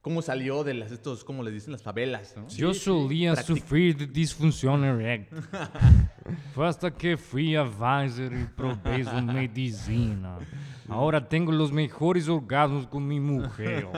cómo 0.00 0.22
salió 0.22 0.64
de 0.64 0.74
las, 0.74 0.90
estos, 0.92 1.22
¿cómo 1.24 1.42
les 1.42 1.52
dicen? 1.54 1.72
Las 1.72 1.82
favelas, 1.82 2.34
¿no? 2.36 2.48
Yo 2.48 2.72
solía 2.74 3.34
Practic- 3.34 3.44
sufrir 3.44 3.96
de 3.96 4.06
disfunción 4.06 4.84
eréctil. 4.84 5.38
Fue 6.54 6.66
hasta 6.66 6.90
que 6.90 7.16
fui 7.16 7.56
a 7.56 7.64
Pfizer 7.64 8.32
y 8.32 8.44
probé 8.56 9.04
su 9.04 9.22
medicina. 9.22 10.38
Ahora 10.88 11.26
tengo 11.28 11.52
los 11.52 11.72
mejores 11.72 12.28
orgasmos 12.28 12.86
con 12.86 13.06
mi 13.06 13.20
mujer. 13.20 13.86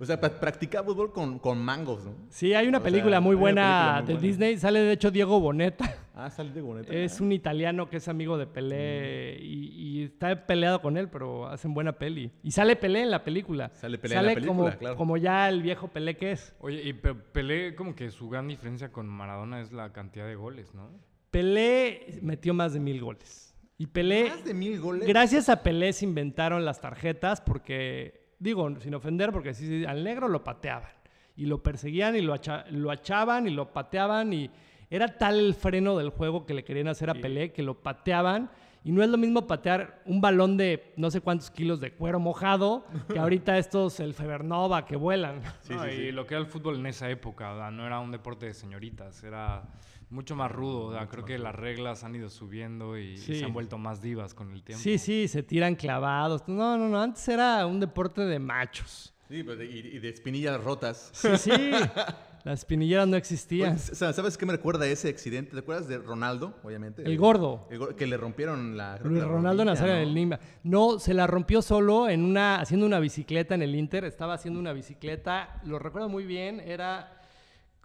O 0.00 0.04
sea, 0.04 0.20
pra- 0.20 0.38
practicaba 0.38 0.86
fútbol 0.86 1.12
con, 1.12 1.38
con 1.40 1.58
mangos, 1.58 2.04
¿no? 2.04 2.14
Sí, 2.28 2.54
hay 2.54 2.68
una 2.68 2.78
O 2.78 2.82
película 2.82 3.16
sea, 3.16 3.20
muy 3.20 3.34
hay 3.34 3.40
buena 3.40 3.62
película 3.62 3.92
muy 4.00 4.06
de 4.06 4.12
buena. 4.14 4.26
Disney. 4.28 4.56
Sale 4.58 4.80
de 4.80 4.92
hecho 4.92 5.10
Diego 5.10 5.40
Boneta. 5.40 5.92
Ah, 6.14 6.30
sale 6.30 6.50
de 6.52 6.60
boneta. 6.60 6.92
Es 6.92 7.20
un 7.20 7.30
italiano 7.32 7.88
que 7.88 7.96
es 7.98 8.08
amigo 8.08 8.38
de 8.38 8.46
Pelé 8.46 9.38
y, 9.40 9.98
y 10.00 10.04
está 10.04 10.46
peleado 10.46 10.80
con 10.82 10.96
él, 10.96 11.08
pero 11.08 11.46
hacen 11.46 11.74
buena 11.74 11.92
peli. 11.92 12.32
Y 12.42 12.50
sale 12.50 12.74
Pelé 12.76 13.02
en 13.02 13.10
la 13.10 13.22
película. 13.24 13.70
Sale 13.74 13.98
Pelé 13.98 14.16
en 14.16 14.26
la 14.26 14.34
película, 14.34 14.56
como, 14.70 14.78
claro. 14.78 14.96
como 14.96 15.16
ya 15.16 15.48
el 15.48 15.62
viejo 15.62 15.88
Pelé 15.88 16.16
que 16.16 16.32
es. 16.32 16.54
Oye, 16.60 16.82
y 16.82 16.92
Pe- 16.92 17.14
Pelé, 17.14 17.74
como 17.76 17.94
que 17.94 18.10
su 18.10 18.28
gran 18.28 18.48
diferencia 18.48 18.90
con 18.90 19.06
Maradona 19.08 19.60
es 19.60 19.72
la 19.72 19.92
cantidad 19.92 20.26
de 20.26 20.34
goles, 20.36 20.74
¿no? 20.74 20.90
Pelé 21.30 22.18
metió 22.22 22.54
más 22.54 22.72
de 22.72 22.80
mil 22.80 23.00
goles. 23.00 23.54
Y 23.76 23.86
Pelé, 23.86 24.28
Más 24.30 24.44
de 24.44 24.54
mil 24.54 24.80
goles. 24.80 25.06
gracias 25.06 25.48
a 25.48 25.62
Pelé 25.62 25.92
se 25.92 26.04
inventaron 26.04 26.64
las 26.64 26.80
tarjetas 26.80 27.40
porque, 27.40 28.27
digo, 28.38 28.68
sin 28.80 28.94
ofender, 28.94 29.32
porque 29.32 29.54
sí, 29.54 29.66
sí, 29.66 29.84
al 29.84 30.02
negro 30.04 30.28
lo 30.28 30.44
pateaban. 30.44 30.90
Y 31.36 31.46
lo 31.46 31.62
perseguían 31.62 32.16
y 32.16 32.20
lo, 32.20 32.34
acha- 32.34 32.64
lo 32.70 32.90
achaban 32.90 33.46
y 33.46 33.50
lo 33.50 33.72
pateaban 33.72 34.32
y 34.32 34.50
era 34.90 35.06
tal 35.18 35.38
el 35.38 35.54
freno 35.54 35.96
del 35.96 36.10
juego 36.10 36.46
que 36.46 36.54
le 36.54 36.64
querían 36.64 36.88
hacer 36.88 37.10
a 37.10 37.14
Pelé 37.14 37.52
que 37.52 37.62
lo 37.62 37.74
pateaban. 37.80 38.50
Y 38.84 38.92
no 38.92 39.02
es 39.02 39.08
lo 39.10 39.18
mismo 39.18 39.46
patear 39.46 40.02
un 40.06 40.20
balón 40.20 40.56
de 40.56 40.94
no 40.96 41.10
sé 41.10 41.20
cuántos 41.20 41.50
kilos 41.50 41.78
de 41.80 41.92
cuero 41.92 42.18
mojado 42.20 42.86
que 43.12 43.18
ahorita 43.18 43.58
estos, 43.58 44.00
el 44.00 44.14
Febernova, 44.14 44.86
que 44.86 44.96
vuelan. 44.96 45.42
Sí, 45.60 45.74
No, 45.74 45.84
sí, 45.84 45.90
y 45.90 45.96
sí. 46.06 46.12
lo 46.12 46.26
que 46.26 46.34
era 46.34 46.40
el 46.42 46.46
fútbol 46.48 46.76
en 46.78 46.86
esa 46.86 47.10
época, 47.10 47.52
¿verdad? 47.52 47.70
no 47.72 47.86
era 47.86 47.98
un 48.00 48.10
deporte 48.12 48.46
de 48.46 48.54
señoritas, 48.54 49.22
era 49.24 49.62
mucho 50.10 50.36
más 50.36 50.50
rudo. 50.50 50.96
Creo 51.08 51.24
que 51.24 51.38
las 51.38 51.54
reglas 51.54 52.04
han 52.04 52.14
ido 52.14 52.30
subiendo 52.30 52.98
y, 52.98 53.16
se 53.18 53.44
han 53.44 53.52
vuelto 53.52 53.78
más 53.78 54.00
divas 54.00 54.34
con 54.34 54.52
el 54.52 54.62
tiempo. 54.62 54.82
Sí, 54.82 54.98
sí, 54.98 55.28
se 55.28 55.42
tiran 55.42 55.74
clavados. 55.74 56.46
No, 56.46 56.76
no, 56.76 56.88
no, 56.88 57.00
antes 57.00 57.26
era 57.28 57.66
un 57.66 57.80
deporte 57.80 58.22
de 58.22 58.38
machos. 58.38 59.14
Sí, 59.28 59.42
pues, 59.42 59.58
y, 59.60 59.78
y 59.78 59.98
de 59.98 60.08
espinillas 60.08 60.62
rotas. 60.62 61.10
Sí, 61.12 61.36
sí. 61.36 61.72
Las 62.44 62.60
espinilleras 62.60 63.06
no 63.06 63.16
existían. 63.16 63.78
¿Sabes 63.78 64.38
qué 64.38 64.46
me 64.46 64.52
recuerda 64.52 64.86
ese 64.86 65.08
accidente? 65.08 65.52
¿Te 65.52 65.58
acuerdas 65.58 65.88
de 65.88 65.98
Ronaldo, 65.98 66.54
obviamente? 66.62 67.02
El 67.02 67.18
gordo. 67.18 67.66
El 67.70 67.78
gordo, 67.78 67.96
que 67.96 68.06
le 68.06 68.16
rompieron 68.16 68.76
la. 68.76 68.98
Luis 69.02 69.20
la 69.20 69.28
Ronaldo 69.28 69.64
rodilla, 69.64 69.72
Nazario 69.72 69.94
¿no? 69.94 70.00
del 70.00 70.14
Lima. 70.14 70.40
No, 70.62 70.98
se 70.98 71.14
la 71.14 71.26
rompió 71.26 71.62
solo 71.62 72.08
en 72.08 72.24
una, 72.24 72.60
haciendo 72.60 72.86
una 72.86 73.00
bicicleta 73.00 73.54
en 73.54 73.62
el 73.62 73.74
Inter. 73.74 74.04
Estaba 74.04 74.34
haciendo 74.34 74.60
una 74.60 74.72
bicicleta, 74.72 75.60
lo 75.64 75.78
recuerdo 75.78 76.08
muy 76.08 76.24
bien, 76.24 76.60
era 76.60 77.17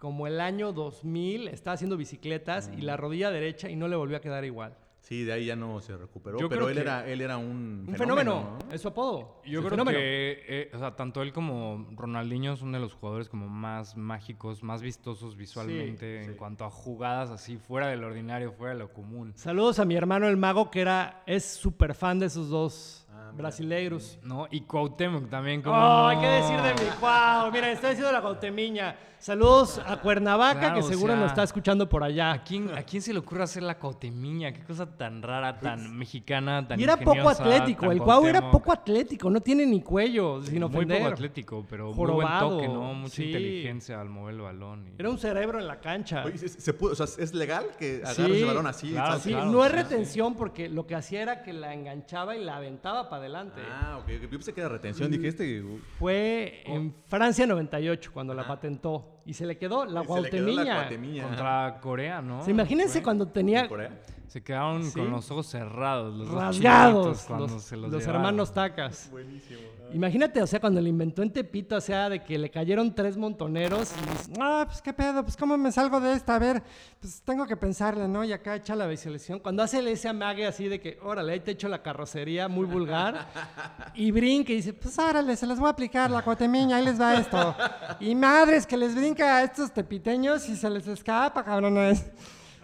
como 0.04 0.26
el 0.26 0.38
año 0.38 0.74
2000, 0.74 1.48
estaba 1.48 1.72
haciendo 1.72 1.96
bicicletas 1.96 2.70
y 2.76 2.82
la 2.82 2.94
rodilla 2.94 3.30
derecha 3.30 3.70
y 3.70 3.76
no 3.76 3.88
le 3.88 3.96
volvió 3.96 4.18
a 4.18 4.20
quedar 4.20 4.44
igual. 4.44 4.76
Sí, 5.00 5.24
de 5.24 5.32
ahí 5.32 5.46
ya 5.46 5.56
no 5.56 5.80
se 5.80 5.96
recuperó. 5.96 6.38
Yo 6.38 6.46
pero 6.50 6.68
él, 6.68 6.76
era, 6.76 7.08
él 7.08 7.22
era 7.22 7.38
un. 7.38 7.86
Un 7.88 7.96
fenómeno, 7.96 8.58
¿no? 8.60 8.74
es 8.74 8.82
su 8.82 8.88
apodo. 8.88 9.40
Yo 9.46 9.60
creo 9.60 9.70
fenómeno. 9.70 9.98
que, 9.98 10.42
eh, 10.46 10.70
o 10.74 10.78
sea, 10.78 10.94
tanto 10.94 11.22
él 11.22 11.32
como 11.32 11.88
Ronaldinho 11.96 12.54
son 12.54 12.72
de 12.72 12.80
los 12.80 12.92
jugadores 12.92 13.30
como 13.30 13.48
más 13.48 13.96
mágicos, 13.96 14.62
más 14.62 14.82
vistosos 14.82 15.36
visualmente 15.36 16.24
en 16.24 16.32
sí. 16.32 16.36
cuanto 16.36 16.66
a 16.66 16.70
jugadas 16.70 17.30
así 17.30 17.56
fuera 17.56 17.88
del 17.88 18.04
ordinario, 18.04 18.52
fuera 18.52 18.74
de 18.74 18.80
lo 18.80 18.92
común. 18.92 19.32
Saludos 19.36 19.78
a 19.78 19.86
mi 19.86 19.94
hermano 19.94 20.28
el 20.28 20.36
mago 20.36 20.70
que 20.70 20.82
era, 20.82 21.22
es 21.24 21.46
súper 21.46 21.94
fan 21.94 22.18
de 22.18 22.26
esos 22.26 22.50
dos 22.50 23.03
Ah, 23.16 23.30
brasileiros. 23.34 24.18
¿No? 24.22 24.46
Y 24.50 24.62
Cuauhtémoc 24.62 25.28
también 25.30 25.62
como 25.62 25.76
Oh, 25.76 26.06
hay 26.08 26.18
que 26.18 26.26
decir 26.26 26.60
de 26.60 26.74
mi 26.74 26.90
Cuau. 27.00 27.50
Mira, 27.52 27.70
está 27.70 27.88
diciendo 27.90 28.12
la 28.12 28.20
Cautemiña. 28.20 28.96
Saludos 29.18 29.80
a 29.86 29.96
Cuernavaca, 30.02 30.58
Claro, 30.60 30.74
que 30.74 30.80
o 30.80 30.82
seguro 30.82 31.14
sea, 31.14 31.22
nos 31.22 31.30
está 31.30 31.44
escuchando 31.44 31.88
por 31.88 32.04
allá. 32.04 32.30
¿A 32.32 32.44
quién, 32.44 32.68
¿A 32.76 32.82
quién 32.82 33.00
se 33.00 33.10
le 33.10 33.20
ocurre 33.20 33.42
hacer 33.44 33.62
la 33.62 33.78
Cautemiña? 33.78 34.52
Qué 34.52 34.62
cosa 34.62 34.84
tan 34.98 35.22
rara, 35.22 35.58
tan 35.58 35.96
mexicana, 35.96 36.68
tan 36.68 36.78
Y 36.78 36.82
era 36.82 36.98
poco 36.98 37.30
atlético. 37.30 37.90
El 37.90 38.02
Cuau 38.02 38.26
era 38.26 38.50
poco 38.50 38.70
atlético. 38.70 39.30
No 39.30 39.40
tiene 39.40 39.64
ni 39.64 39.80
cuello, 39.80 40.42
sin 40.42 40.56
Muy 40.60 40.64
ofender. 40.64 40.98
poco 40.98 41.10
atlético, 41.14 41.66
pero 41.70 41.94
Jorobado, 41.94 42.50
muy 42.50 42.56
buen 42.58 42.66
toque, 42.68 42.78
¿no? 42.86 42.92
Mucha 42.92 43.14
sí. 43.14 43.24
inteligencia 43.24 43.98
al 43.98 44.10
mover 44.10 44.34
el 44.34 44.40
balón. 44.42 44.88
y- 44.88 45.00
Era 45.00 45.08
un 45.08 45.16
cerebro 45.18 45.58
en 45.58 45.68
la 45.68 45.80
cancha. 45.80 46.22
Oye, 46.26 46.36
¿se, 46.36 46.48
se 46.48 46.74
pudo- 46.74 46.92
o 46.92 46.94
sea, 46.94 47.06
¿es 47.06 47.32
legal 47.32 47.64
que 47.78 48.02
agarres 48.04 48.16
Sí, 48.26 48.40
el 48.42 48.44
balón 48.44 48.66
así? 48.66 48.90
claro? 48.90 49.18
Sí, 49.20 49.30
claro, 49.30 49.46
no 49.46 49.64
es 49.64 49.70
sí, 49.70 49.76
retención 49.78 50.34
porque 50.34 50.68
lo 50.68 50.86
que 50.86 50.96
hacía 50.96 51.22
era 51.22 51.42
que 51.42 51.54
la 51.54 51.72
enganchaba 51.72 52.36
y 52.36 52.44
la 52.44 52.56
aventaba 52.56 53.03
para 53.08 53.20
adelante. 53.22 53.60
Ah, 53.70 53.98
ok. 54.02 54.08
Yo 54.22 54.28
pensé 54.30 54.52
que 54.52 54.60
era 54.60 54.68
retención. 54.68 55.10
Dije, 55.10 55.28
este. 55.28 55.62
uh, 55.62 55.78
Fue 55.98 56.62
en 56.66 56.94
Francia 57.06 57.46
98 57.46 58.10
cuando 58.12 58.34
la 58.34 58.46
patentó 58.46 59.20
y 59.26 59.32
se 59.34 59.46
le 59.46 59.56
quedó 59.56 59.84
la 59.84 60.02
se 60.04 60.20
le 60.20 60.30
quedó 60.30 60.46
la 60.46 60.52
guautemiña. 60.52 60.74
guatemiña. 60.74 61.24
Contra 61.24 61.78
Corea, 61.80 62.20
¿no? 62.22 62.40
O 62.40 62.42
sea, 62.42 62.50
imagínense 62.52 62.94
Fue. 62.94 63.02
cuando 63.02 63.26
tenía 63.28 63.62
¿En 63.62 63.68
Corea? 63.68 63.90
Se 64.28 64.42
quedaron 64.42 64.82
Sí. 64.84 64.98
con 64.98 65.10
los 65.10 65.30
ojos 65.30 65.46
cerrados, 65.46 66.14
los 66.14 66.28
dos 66.28 66.36
rasgados 66.36 67.22
cuando 67.26 67.46
los, 67.46 67.62
se 67.62 67.76
los, 67.76 68.06
hermanos 68.06 68.52
Tacas. 68.52 69.08
Buenísimo. 69.10 69.60
Imagínate, 69.92 70.42
o 70.42 70.46
sea, 70.46 70.58
cuando 70.58 70.80
le 70.80 70.88
inventó 70.88 71.22
en 71.22 71.30
Tepito, 71.32 71.76
o 71.76 71.80
sea, 71.80 72.08
de 72.08 72.24
que 72.24 72.36
le 72.36 72.50
cayeron 72.50 72.92
tres 72.92 73.16
montoneros 73.16 73.92
y 73.92 74.10
dices, 74.10 74.30
ah, 74.40 74.64
pues 74.66 74.82
qué 74.82 74.92
pedo, 74.92 75.22
pues 75.22 75.36
cómo 75.36 75.56
me 75.56 75.70
salgo 75.70 76.00
de 76.00 76.14
esta, 76.14 76.34
a 76.34 76.38
ver, 76.40 76.62
pues 77.00 77.22
tengo 77.22 77.46
que 77.46 77.56
pensarle, 77.56 78.08
¿no? 78.08 78.24
Y 78.24 78.32
acá 78.32 78.56
echa 78.56 78.74
la 78.74 78.88
visualización. 78.88 79.38
Cuando 79.38 79.62
hace 79.62 79.88
ese 79.92 80.08
amague 80.08 80.46
así 80.46 80.66
de 80.66 80.80
que, 80.80 80.98
órale, 81.02 81.34
ahí 81.34 81.40
te 81.40 81.52
echo 81.52 81.68
la 81.68 81.80
carrocería, 81.80 82.48
muy 82.48 82.66
vulgar, 82.66 83.28
y 83.94 84.10
brinca 84.10 84.52
y 84.52 84.56
dice, 84.56 84.72
pues 84.72 84.98
órale, 84.98 85.36
se 85.36 85.46
les 85.46 85.60
voy 85.60 85.68
a 85.68 85.70
aplicar 85.70 86.10
la 86.10 86.22
cuatemiña, 86.22 86.78
ahí 86.78 86.84
les 86.84 87.00
va 87.00 87.14
esto. 87.14 87.54
Y 88.00 88.14
madres 88.16 88.66
que 88.66 88.76
les 88.76 88.94
brinca 88.96 89.36
a 89.36 89.44
estos 89.44 89.70
tepiteños 89.72 90.48
y 90.48 90.56
se 90.56 90.68
les 90.68 90.88
escapa, 90.88 91.44
cabrones. 91.44 92.04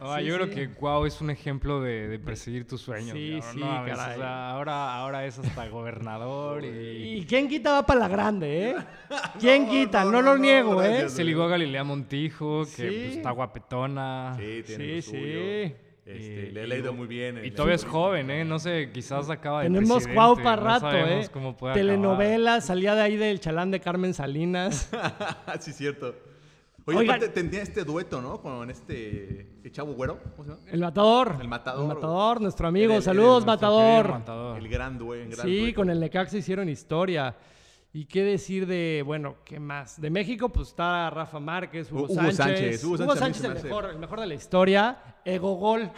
Ah, 0.02 0.16
Sí, 0.18 0.26
yo 0.26 0.34
sí. 0.36 0.40
creo 0.42 0.54
que 0.54 0.66
Guau 0.74 1.04
es 1.06 1.20
un 1.20 1.30
ejemplo 1.30 1.80
de, 1.80 2.08
de 2.08 2.18
perseguir 2.18 2.66
tus 2.66 2.80
sueños. 2.80 3.12
Sí, 3.12 3.38
cabrón. 3.40 3.52
sí, 3.54 3.60
No 3.60 3.66
caray. 3.84 4.14
o 4.14 4.18
sea, 4.18 4.50
ahora, 4.50 4.94
ahora 4.94 5.26
es 5.26 5.38
hasta 5.38 5.68
gobernador 5.68 6.64
y... 6.64 7.18
Y 7.18 7.26
quién 7.26 7.48
quita 7.48 7.72
va 7.72 7.86
para 7.86 8.00
la 8.00 8.08
grande, 8.08 8.70
¿eh? 8.70 8.76
¿Quién 9.40 9.66
No, 9.66 9.70
quita? 9.70 10.04
No, 10.04 10.12
no, 10.12 10.22
lo 10.22 10.32
no, 10.36 10.38
niego, 10.38 10.82
¿eh? 10.82 10.88
gracias. 10.88 11.12
Se 11.12 11.24
ligó 11.24 11.42
a 11.44 11.48
Galilea 11.48 11.84
Montijo, 11.84 12.62
que 12.64 12.66
Sí. 12.70 12.82
pues, 12.82 13.16
está 13.18 13.30
guapetona. 13.30 14.34
Sí, 14.38 14.62
tiene 14.66 14.84
Sí, 14.84 14.96
lo 14.96 15.02
sí. 15.02 15.10
suyo. 15.10 15.80
Este, 16.06 16.46
Y- 16.48 16.50
le 16.52 16.66
le 16.66 16.74
ha 16.74 16.78
ido 16.78 16.92
muy 16.92 17.06
bien. 17.06 17.38
en 17.38 17.44
Y 17.44 17.50
todavía 17.52 17.76
es 17.76 17.84
joven, 17.84 18.30
¿eh? 18.30 18.44
No 18.44 18.58
sé, 18.58 18.90
quizás 18.92 19.30
acaba 19.30 19.62
de 19.62 19.68
Tenemos 19.68 20.08
Cuau 20.08 20.34
para 20.42 20.56
no 20.56 20.62
rato, 20.66 20.90
¿eh? 20.96 21.28
cómo 21.32 21.56
puede 21.56 21.74
Telenovela, 21.74 22.60
salía 22.62 22.94
de 22.96 23.02
ahí 23.02 23.16
del 23.16 23.38
chalán 23.38 23.70
de 23.70 23.78
Carmen 23.80 24.12
Salinas. 24.14 24.90
sí, 25.60 25.72
cierto. 25.72 26.14
Oye, 26.86 26.98
Oigan. 26.98 27.16
aparte 27.16 27.32
tenía 27.42 27.62
este 27.62 27.84
dueto, 27.84 28.20
¿no? 28.22 28.40
Con 28.40 28.70
este 28.70 29.60
el 29.62 29.70
chavo 29.72 29.92
güero. 29.92 30.18
¿Cómo 30.36 30.44
se 30.44 30.50
llama? 30.50 30.62
El 30.70 30.80
matador. 30.80 31.36
El 31.40 31.48
Matador. 31.48 31.82
El 31.82 31.94
matador, 31.96 32.40
nuestro 32.40 32.68
amigo. 32.68 32.94
El- 32.94 33.02
Saludos, 33.02 33.42
el- 33.42 33.46
matador. 33.46 34.08
Matador. 34.10 34.58
El 34.58 34.68
gran 34.68 34.98
dueto. 34.98 35.42
Sí, 35.42 35.72
con 35.72 35.90
el 35.90 36.00
Necaxa 36.00 36.36
hicieron 36.38 36.68
historia. 36.68 37.36
¿Y 37.92 38.04
qué 38.06 38.22
decir 38.22 38.66
de, 38.66 39.02
bueno, 39.04 39.36
qué 39.44 39.58
más? 39.58 40.00
De 40.00 40.10
México, 40.10 40.48
pues 40.48 40.68
está 40.68 41.10
Rafa 41.10 41.40
Márquez, 41.40 41.90
Hugo, 41.90 42.04
Hugo 42.04 42.14
Sánchez. 42.14 42.36
Sánchez, 42.36 42.84
Hugo 42.84 42.94
Hugo 42.94 43.16
Sánchez 43.16 43.16
mí 43.16 43.18
Sánchez, 43.18 43.40
se 43.42 43.46
el 43.48 43.64
mejor, 43.64 43.90
el 43.90 43.98
mejor 43.98 44.20
de 44.20 44.26
la 44.26 44.34
historia. 44.34 44.98
Ego 45.24 45.54
Gol. 45.56 45.90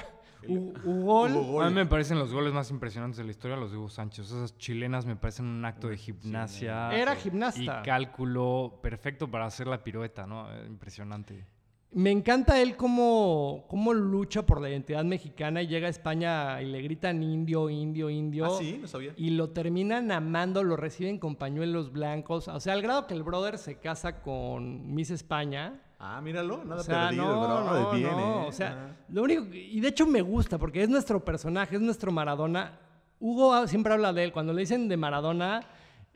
A 0.45 1.69
mí 1.69 1.75
me 1.75 1.87
parecen 1.87 2.19
los 2.19 2.33
goles 2.33 2.53
más 2.53 2.71
impresionantes 2.71 3.19
de 3.19 3.25
la 3.25 3.31
historia 3.31 3.57
los 3.57 3.71
de 3.71 3.79
Hugo 3.79 3.89
Sánchez. 3.89 4.27
Esas 4.27 4.57
chilenas 4.59 5.07
me 5.07 5.17
parecen 5.17 5.47
un 5.47 5.65
acto 5.65 5.89
de 5.89 5.97
gimnasia. 5.97 6.93
Era 6.93 7.15
y 7.15 7.19
gimnasta. 7.19 7.83
cálculo 7.83 8.81
perfecto 8.83 9.31
para 9.31 9.47
hacer 9.47 9.67
la 9.67 9.83
pirueta, 9.85 10.27
¿no? 10.27 10.53
Eh, 10.53 10.67
Impresionante. 10.67 11.47
Me 11.95 12.11
encanta 12.11 12.61
él 12.63 12.75
cómo, 12.75 13.67
cómo 13.69 13.93
lucha 13.93 14.47
por 14.47 14.63
la 14.63 14.71
identidad 14.71 15.05
mexicana 15.05 15.61
y 15.61 15.67
llega 15.67 15.89
a 15.89 15.91
España 15.91 16.63
y 16.63 16.67
le 16.67 16.81
gritan 16.81 17.23
indio, 17.23 17.69
indio, 17.69 18.09
indio. 18.09 18.47
Ah, 18.47 18.57
sí, 18.59 18.79
no 18.81 18.89
sabía. 18.89 19.13
Y 19.19 19.31
lo 19.31 19.51
terminan 19.51 20.11
amando, 20.11 20.65
lo 20.65 20.77
reciben 20.77 21.19
con 21.19 21.37
pañuelos 21.37 21.93
blancos. 21.93 22.49
O 22.49 22.61
sea, 22.61 22.73
al 22.73 22.81
grado 22.81 23.07
que 23.07 23.13
el 23.13 23.23
brother 23.23 23.59
se 23.59 23.79
casa 23.79 24.23
con 24.23 24.95
Miss 24.95 25.11
España. 25.11 25.83
Ah, 26.05 26.21
míralo, 26.21 26.65
nada 26.65 26.81
O 26.81 26.85
sea, 26.85 27.09
perdido, 27.09 27.25
no, 27.25 27.41
brother, 27.41 27.83
no, 27.83 27.93
bien, 27.93 28.11
no, 28.11 28.43
¿eh? 28.43 28.49
O 28.49 28.53
sea, 28.53 28.97
lo 29.09 29.23
único... 29.23 29.45
Y 29.53 29.79
de 29.79 29.87
hecho 29.87 30.05
me 30.05 30.21
gusta 30.21 30.59
porque 30.59 30.83
es 30.83 30.89
nuestro 30.89 31.25
personaje, 31.25 31.77
es 31.77 31.81
nuestro 31.81 32.11
Maradona. 32.11 32.81
Hugo 33.21 33.69
siempre 33.69 33.93
habla 33.93 34.13
de 34.13 34.25
él. 34.25 34.33
Cuando 34.33 34.53
le 34.53 34.63
dicen 34.63 34.89
de 34.89 34.97
Maradona, 34.97 35.61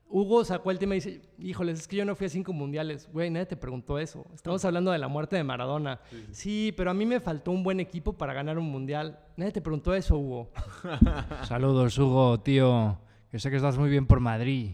Hugo 0.08 0.44
sacó 0.44 0.72
el 0.72 0.80
tema 0.80 0.96
y 0.96 0.98
dice, 0.98 1.22
híjoles, 1.38 1.78
es 1.78 1.86
que 1.86 1.94
yo 1.94 2.04
no 2.04 2.16
fui 2.16 2.26
a 2.26 2.30
cinco 2.30 2.52
mundiales. 2.52 3.08
Güey, 3.12 3.30
nadie 3.30 3.46
te 3.46 3.56
preguntó 3.56 4.00
eso. 4.00 4.26
Estamos 4.34 4.64
hablando 4.64 4.90
de 4.90 4.98
la 4.98 5.06
muerte 5.06 5.36
de 5.36 5.44
Maradona. 5.44 6.00
Sí, 6.32 6.74
pero 6.76 6.90
a 6.90 6.94
mí 6.94 7.06
me 7.06 7.20
faltó 7.20 7.52
un 7.52 7.62
buen 7.62 7.78
equipo 7.78 8.12
para 8.12 8.32
ganar 8.32 8.58
un 8.58 8.68
mundial. 8.68 9.20
Nadie 9.36 9.52
te 9.52 9.60
preguntó 9.60 9.94
eso, 9.94 10.18
Hugo. 10.18 10.50
Saludos, 11.44 11.96
Hugo, 11.96 12.40
tío. 12.40 12.98
Yo 13.32 13.38
sé 13.38 13.50
que 13.50 13.56
estás 13.56 13.78
muy 13.78 13.88
bien 13.88 14.08
por 14.08 14.18
Madrid. 14.18 14.72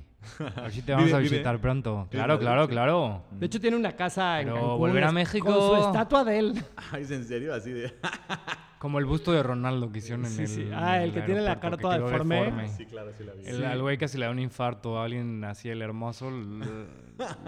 A 0.56 0.60
ver 0.62 0.70
si 0.72 0.82
te 0.82 0.92
vamos 0.92 1.06
Vive- 1.08 1.16
a 1.16 1.20
visitar 1.20 1.58
pronto. 1.60 1.96
vive 2.04 2.08
Claro, 2.10 2.38
claro, 2.38 2.62
sí. 2.64 2.68
claro. 2.70 3.22
De 3.32 3.46
hecho, 3.46 3.60
tiene 3.60 3.76
una 3.76 3.92
casa 3.96 4.40
en 4.40 4.46
Pero 4.48 4.56
Cancún. 4.60 4.78
volver 4.78 5.04
a 5.04 5.12
México- 5.12 5.46
Con 5.46 5.80
su 5.80 5.86
estatua 5.86 6.24
de 6.24 6.38
él. 6.38 6.64
Ay, 6.92 7.02
¿es 7.02 7.10
en 7.10 7.24
serio? 7.24 7.54
Así 7.54 7.70
de... 7.72 7.92
Como 8.78 8.98
el 8.98 9.04
busto 9.04 9.30
de 9.30 9.44
Ronaldo 9.44 9.92
que 9.92 9.98
hicieron 9.98 10.24
en 10.24 10.32
Sí, 10.32 10.42
el. 10.42 10.48
sí. 10.48 10.68
Ah, 10.74 11.00
el 11.04 11.12
que 11.12 11.20
tiene 11.22 11.40
la 11.40 11.60
cara 11.60 11.76
toda 11.76 11.98
deforme. 12.00 12.68
sí, 12.70 12.84
claro, 12.86 13.12
sí 13.16 13.22
la 13.22 13.32
vi. 13.34 13.46
El, 13.46 13.64
Al 13.64 13.80
güey 13.80 13.96
casi 13.96 14.18
le 14.18 14.24
da 14.24 14.32
un 14.32 14.40
infarto 14.40 14.98
a 14.98 15.04
alguien 15.04 15.44
así, 15.44 15.68
el 15.68 15.80
hermoso, 15.82 16.28
lo, 16.32 16.64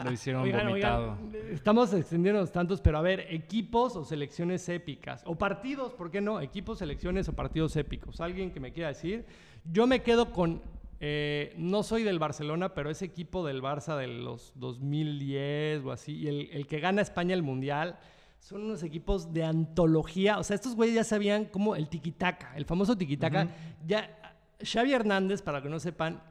lo 0.04 0.12
hicieron 0.12 0.42
Oigan, 0.42 0.68
vomitado. 0.68 1.18
oigan, 1.26 1.48
estamos 1.50 1.92
extendiéndonos 1.92 2.52
tantos, 2.52 2.80
pero 2.80 2.98
a 2.98 3.02
ver, 3.02 3.26
equipos 3.30 3.96
o 3.96 4.04
selecciones 4.04 4.68
épicas. 4.68 5.24
O 5.26 5.34
partidos, 5.34 5.92
¿por 5.94 6.12
qué 6.12 6.20
no? 6.20 6.40
Equipos, 6.40 6.78
selecciones 6.78 7.28
o 7.28 7.32
partidos 7.32 7.74
épicos. 7.74 8.20
Alguien 8.20 8.52
que 8.52 8.60
me 8.60 8.72
quiera 8.72 8.90
decir. 8.90 9.26
Yo 9.64 9.88
me 9.88 10.02
quedo 10.02 10.30
con. 10.30 10.62
Eh, 11.00 11.54
no 11.56 11.82
soy 11.82 12.02
del 12.02 12.18
Barcelona, 12.18 12.74
pero 12.74 12.90
ese 12.90 13.04
equipo 13.04 13.46
del 13.46 13.62
Barça 13.62 13.96
de 13.96 14.06
los 14.06 14.52
2010 14.56 15.84
o 15.84 15.92
así, 15.92 16.16
y 16.16 16.28
el, 16.28 16.50
el 16.52 16.66
que 16.66 16.80
gana 16.80 17.02
España 17.02 17.34
el 17.34 17.42
Mundial, 17.42 17.98
son 18.44 18.62
unos 18.64 18.82
equipos 18.82 19.32
de 19.32 19.42
antología. 19.42 20.38
O 20.38 20.44
sea, 20.44 20.54
estos 20.54 20.76
güeyes 20.76 20.94
ya 20.94 21.04
sabían 21.04 21.46
cómo 21.46 21.76
el 21.76 21.88
tiquitaca, 21.88 22.52
el 22.56 22.66
famoso 22.66 22.96
tiquitaca. 22.96 23.48
Ya, 23.86 24.18
Xavi 24.62 24.92
Hernández, 24.92 25.40
para 25.40 25.62
que 25.62 25.70
no 25.70 25.80
sepan, 25.80 26.22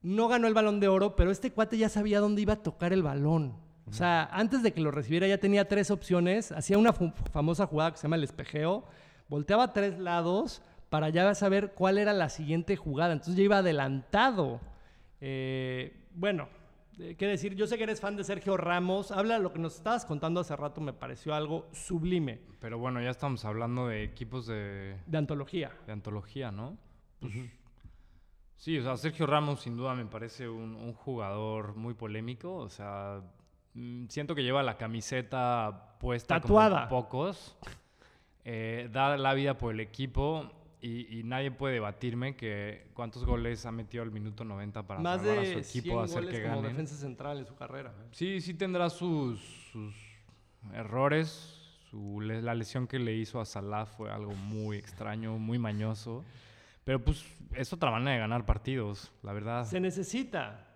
no 0.00 0.26
ganó 0.28 0.48
el 0.48 0.54
balón 0.54 0.80
de 0.80 0.88
oro, 0.88 1.16
pero 1.16 1.30
este 1.30 1.52
cuate 1.52 1.76
ya 1.76 1.90
sabía 1.90 2.20
dónde 2.20 2.40
iba 2.40 2.54
a 2.54 2.62
tocar 2.62 2.94
el 2.94 3.02
balón. 3.02 3.56
O 3.86 3.92
sea, 3.92 4.24
antes 4.32 4.62
de 4.62 4.72
que 4.72 4.80
lo 4.80 4.90
recibiera 4.90 5.26
ya 5.26 5.36
tenía 5.36 5.68
tres 5.68 5.90
opciones, 5.90 6.50
hacía 6.52 6.78
una 6.78 6.94
famosa 6.94 7.66
jugada 7.66 7.92
que 7.92 7.98
se 7.98 8.04
llama 8.04 8.16
el 8.16 8.24
espejeo, 8.24 8.84
volteaba 9.28 9.64
a 9.64 9.72
tres 9.74 9.98
lados 9.98 10.62
para 10.94 11.08
ya 11.08 11.34
saber 11.34 11.72
cuál 11.74 11.98
era 11.98 12.12
la 12.12 12.28
siguiente 12.28 12.76
jugada. 12.76 13.14
Entonces 13.14 13.34
ya 13.34 13.42
iba 13.42 13.58
adelantado. 13.58 14.60
Eh, 15.20 16.06
bueno, 16.14 16.48
eh, 17.00 17.16
qué 17.18 17.26
decir, 17.26 17.56
yo 17.56 17.66
sé 17.66 17.76
que 17.76 17.82
eres 17.82 18.00
fan 18.00 18.14
de 18.14 18.22
Sergio 18.22 18.56
Ramos, 18.56 19.10
habla 19.10 19.40
lo 19.40 19.52
que 19.52 19.58
nos 19.58 19.74
estabas 19.74 20.06
contando 20.06 20.38
hace 20.38 20.54
rato, 20.54 20.80
me 20.80 20.92
pareció 20.92 21.34
algo 21.34 21.66
sublime, 21.72 22.38
Pero 22.60 22.78
bueno, 22.78 23.02
ya 23.02 23.10
estamos 23.10 23.44
hablando 23.44 23.88
de 23.88 24.04
equipos 24.04 24.46
de, 24.46 24.96
de 25.04 25.18
antología. 25.18 25.72
de 25.84 25.92
antología, 25.92 26.52
¿no? 26.52 26.78
Pues, 27.18 27.32
Sí, 28.54 28.78
o 28.78 28.82
sea, 28.84 28.96
Sergio 28.96 29.26
Ramos 29.26 29.62
sin 29.62 29.76
duda 29.76 29.96
me 29.96 30.06
parece 30.06 30.48
un, 30.48 30.76
un 30.76 30.92
jugador 30.94 31.74
muy 31.74 31.94
polémico. 31.94 32.54
O 32.54 32.68
sea, 32.68 33.20
mm, 33.74 34.06
siento 34.06 34.36
que 34.36 34.44
lleva 34.44 34.62
la 34.62 34.76
camiseta 34.76 35.96
puesta 35.98 36.40
Tatuada. 36.40 36.88
como 36.88 37.02
pocos. 37.02 37.56
Eh, 38.44 38.90
da 38.92 39.16
la 39.16 39.32
vida 39.32 39.56
por 39.56 39.72
el 39.72 39.80
equipo 39.80 40.50
y, 40.86 41.20
y 41.20 41.22
nadie 41.24 41.50
puede 41.50 41.74
debatirme 41.74 42.36
que 42.36 42.88
cuántos 42.94 43.24
goles 43.24 43.64
ha 43.66 43.72
metido 43.72 44.02
al 44.02 44.10
minuto 44.10 44.44
90 44.44 44.86
para 44.86 45.00
Más 45.00 45.20
salvar 45.20 45.38
a 45.38 45.40
de 45.40 45.46
su 45.64 45.70
100 45.70 45.80
equipo, 45.82 46.00
hacer 46.00 46.22
goles 46.24 46.34
que 46.38 46.42
como 46.44 46.56
ganen. 46.56 46.70
defensa 46.72 46.96
central 46.96 47.38
en 47.38 47.46
su 47.46 47.54
carrera. 47.54 47.94
Sí, 48.12 48.40
sí 48.40 48.54
tendrá 48.54 48.90
sus, 48.90 49.40
sus 49.72 49.94
errores. 50.72 51.60
Su, 51.90 52.20
la 52.20 52.54
lesión 52.54 52.86
que 52.86 52.98
le 52.98 53.14
hizo 53.14 53.40
a 53.40 53.44
Salah 53.44 53.86
fue 53.86 54.10
algo 54.10 54.32
muy 54.34 54.76
extraño, 54.76 55.38
muy 55.38 55.58
mañoso. 55.58 56.24
Pero 56.84 57.02
pues 57.02 57.24
es 57.54 57.72
otra 57.72 57.90
manera 57.90 58.12
de 58.12 58.18
ganar 58.18 58.44
partidos, 58.44 59.12
la 59.22 59.32
verdad. 59.32 59.64
Se 59.64 59.80
necesita. 59.80 60.66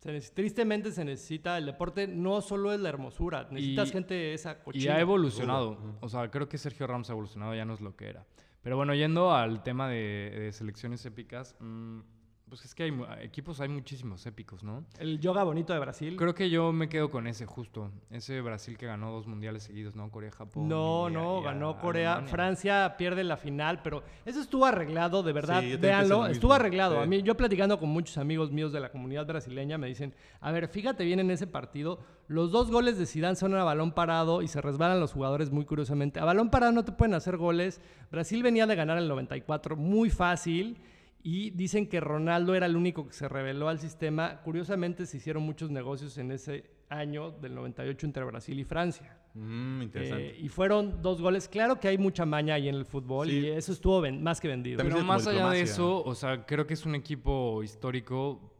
Se 0.00 0.10
neces- 0.12 0.32
tristemente 0.34 0.92
se 0.92 1.04
necesita. 1.04 1.56
El 1.58 1.66
deporte 1.66 2.06
no 2.06 2.40
solo 2.40 2.72
es 2.72 2.80
la 2.80 2.88
hermosura. 2.88 3.48
Necesitas 3.50 3.88
Y- 3.88 3.92
gente 3.92 4.34
esa 4.34 4.52
Y 4.52 4.64
cochina. 4.64 4.94
ha 4.96 5.00
evolucionado. 5.00 5.78
O 6.00 6.08
sea, 6.08 6.30
creo 6.30 6.48
que 6.48 6.58
Sergio 6.58 6.86
Ramos 6.86 7.08
ha 7.08 7.12
evolucionado, 7.12 7.54
ya 7.54 7.64
no 7.64 7.74
es 7.74 7.80
lo 7.80 7.96
que 7.96 8.08
era. 8.08 8.24
Pero 8.68 8.76
bueno, 8.76 8.94
yendo 8.94 9.32
al 9.34 9.62
tema 9.62 9.88
de, 9.88 10.30
de 10.30 10.52
selecciones 10.52 11.06
épicas, 11.06 11.56
mm, 11.58 12.00
pues 12.48 12.64
es 12.64 12.74
que 12.74 12.84
hay 12.84 12.92
equipos, 13.22 13.60
hay 13.60 13.68
muchísimos 13.68 14.24
épicos, 14.26 14.62
¿no? 14.64 14.84
El 14.98 15.20
yoga 15.20 15.42
bonito 15.44 15.72
de 15.72 15.78
Brasil. 15.78 16.16
Creo 16.16 16.34
que 16.34 16.50
yo 16.50 16.72
me 16.72 16.88
quedo 16.88 17.10
con 17.10 17.26
ese 17.26 17.46
justo. 17.46 17.90
Ese 18.10 18.40
Brasil 18.40 18.76
que 18.78 18.86
ganó 18.86 19.12
dos 19.12 19.26
mundiales 19.26 19.62
seguidos, 19.62 19.94
¿no? 19.94 20.10
Corea, 20.10 20.30
Japón. 20.30 20.68
No, 20.68 21.08
y- 21.08 21.12
no, 21.12 21.40
y 21.40 21.44
ganó 21.44 21.70
a- 21.70 21.78
Corea. 21.78 22.12
Alemania. 22.14 22.30
Francia 22.32 22.94
pierde 22.96 23.24
la 23.24 23.36
final, 23.36 23.80
pero 23.82 24.02
eso 24.24 24.40
estuvo 24.40 24.64
arreglado, 24.66 25.22
de 25.22 25.32
verdad. 25.32 25.60
Sí, 25.60 25.76
Véanlo, 25.76 26.26
estuvo 26.26 26.52
arreglado. 26.52 26.96
Sí. 26.96 27.02
A 27.02 27.06
mí, 27.06 27.22
yo 27.22 27.36
platicando 27.36 27.78
con 27.78 27.88
muchos 27.90 28.18
amigos 28.18 28.50
míos 28.50 28.72
de 28.72 28.80
la 28.80 28.90
comunidad 28.90 29.26
brasileña, 29.26 29.78
me 29.78 29.86
dicen, 29.86 30.14
a 30.40 30.50
ver, 30.52 30.68
fíjate 30.68 31.04
bien 31.04 31.20
en 31.20 31.30
ese 31.30 31.46
partido, 31.46 31.98
los 32.28 32.50
dos 32.52 32.70
goles 32.70 32.98
de 32.98 33.06
Zidane 33.06 33.36
son 33.36 33.54
a 33.54 33.64
balón 33.64 33.92
parado 33.92 34.42
y 34.42 34.48
se 34.48 34.60
resbalan 34.60 35.00
los 35.00 35.12
jugadores 35.12 35.50
muy 35.50 35.64
curiosamente. 35.64 36.20
A 36.20 36.24
balón 36.24 36.50
parado 36.50 36.72
no 36.72 36.84
te 36.84 36.92
pueden 36.92 37.14
hacer 37.14 37.36
goles. 37.36 37.80
Brasil 38.10 38.42
venía 38.42 38.66
de 38.66 38.74
ganar 38.76 38.98
el 38.98 39.08
94 39.08 39.76
muy 39.76 40.10
fácil. 40.10 40.78
Y 41.22 41.50
dicen 41.50 41.88
que 41.88 42.00
Ronaldo 42.00 42.54
era 42.54 42.66
el 42.66 42.76
único 42.76 43.06
que 43.06 43.12
se 43.12 43.28
reveló 43.28 43.68
al 43.68 43.78
sistema. 43.78 44.40
Curiosamente 44.42 45.04
se 45.06 45.16
hicieron 45.16 45.42
muchos 45.42 45.70
negocios 45.70 46.16
en 46.18 46.30
ese 46.30 46.70
año 46.88 47.32
del 47.32 47.54
98 47.54 48.06
entre 48.06 48.24
Brasil 48.24 48.58
y 48.58 48.64
Francia. 48.64 49.16
Mm, 49.34 49.82
interesante. 49.82 50.30
Eh, 50.30 50.36
y 50.40 50.48
fueron 50.48 51.02
dos 51.02 51.20
goles. 51.20 51.48
Claro 51.48 51.78
que 51.80 51.88
hay 51.88 51.98
mucha 51.98 52.24
maña 52.24 52.54
ahí 52.54 52.68
en 52.68 52.76
el 52.76 52.84
fútbol 52.86 53.28
Sí. 53.28 53.40
y 53.40 53.46
eso 53.48 53.72
estuvo 53.72 54.00
más 54.12 54.40
que 54.40 54.48
vendido. 54.48 54.78
También 54.78 54.96
Pero 54.96 55.06
más 55.06 55.26
allá 55.26 55.50
de 55.50 55.60
eso, 55.60 56.02
o 56.02 56.14
sea, 56.14 56.46
creo 56.46 56.66
que 56.66 56.74
es 56.74 56.86
un 56.86 56.94
equipo 56.94 57.62
histórico 57.62 58.54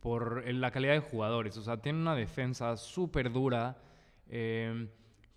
por 0.00 0.46
la 0.52 0.70
calidad 0.70 0.92
de 0.92 1.00
jugadores. 1.00 1.56
O 1.56 1.62
sea, 1.62 1.78
tiene 1.78 1.98
una 1.98 2.14
defensa 2.14 2.76
súper 2.76 3.32
dura, 3.32 3.80
eh, 4.28 4.86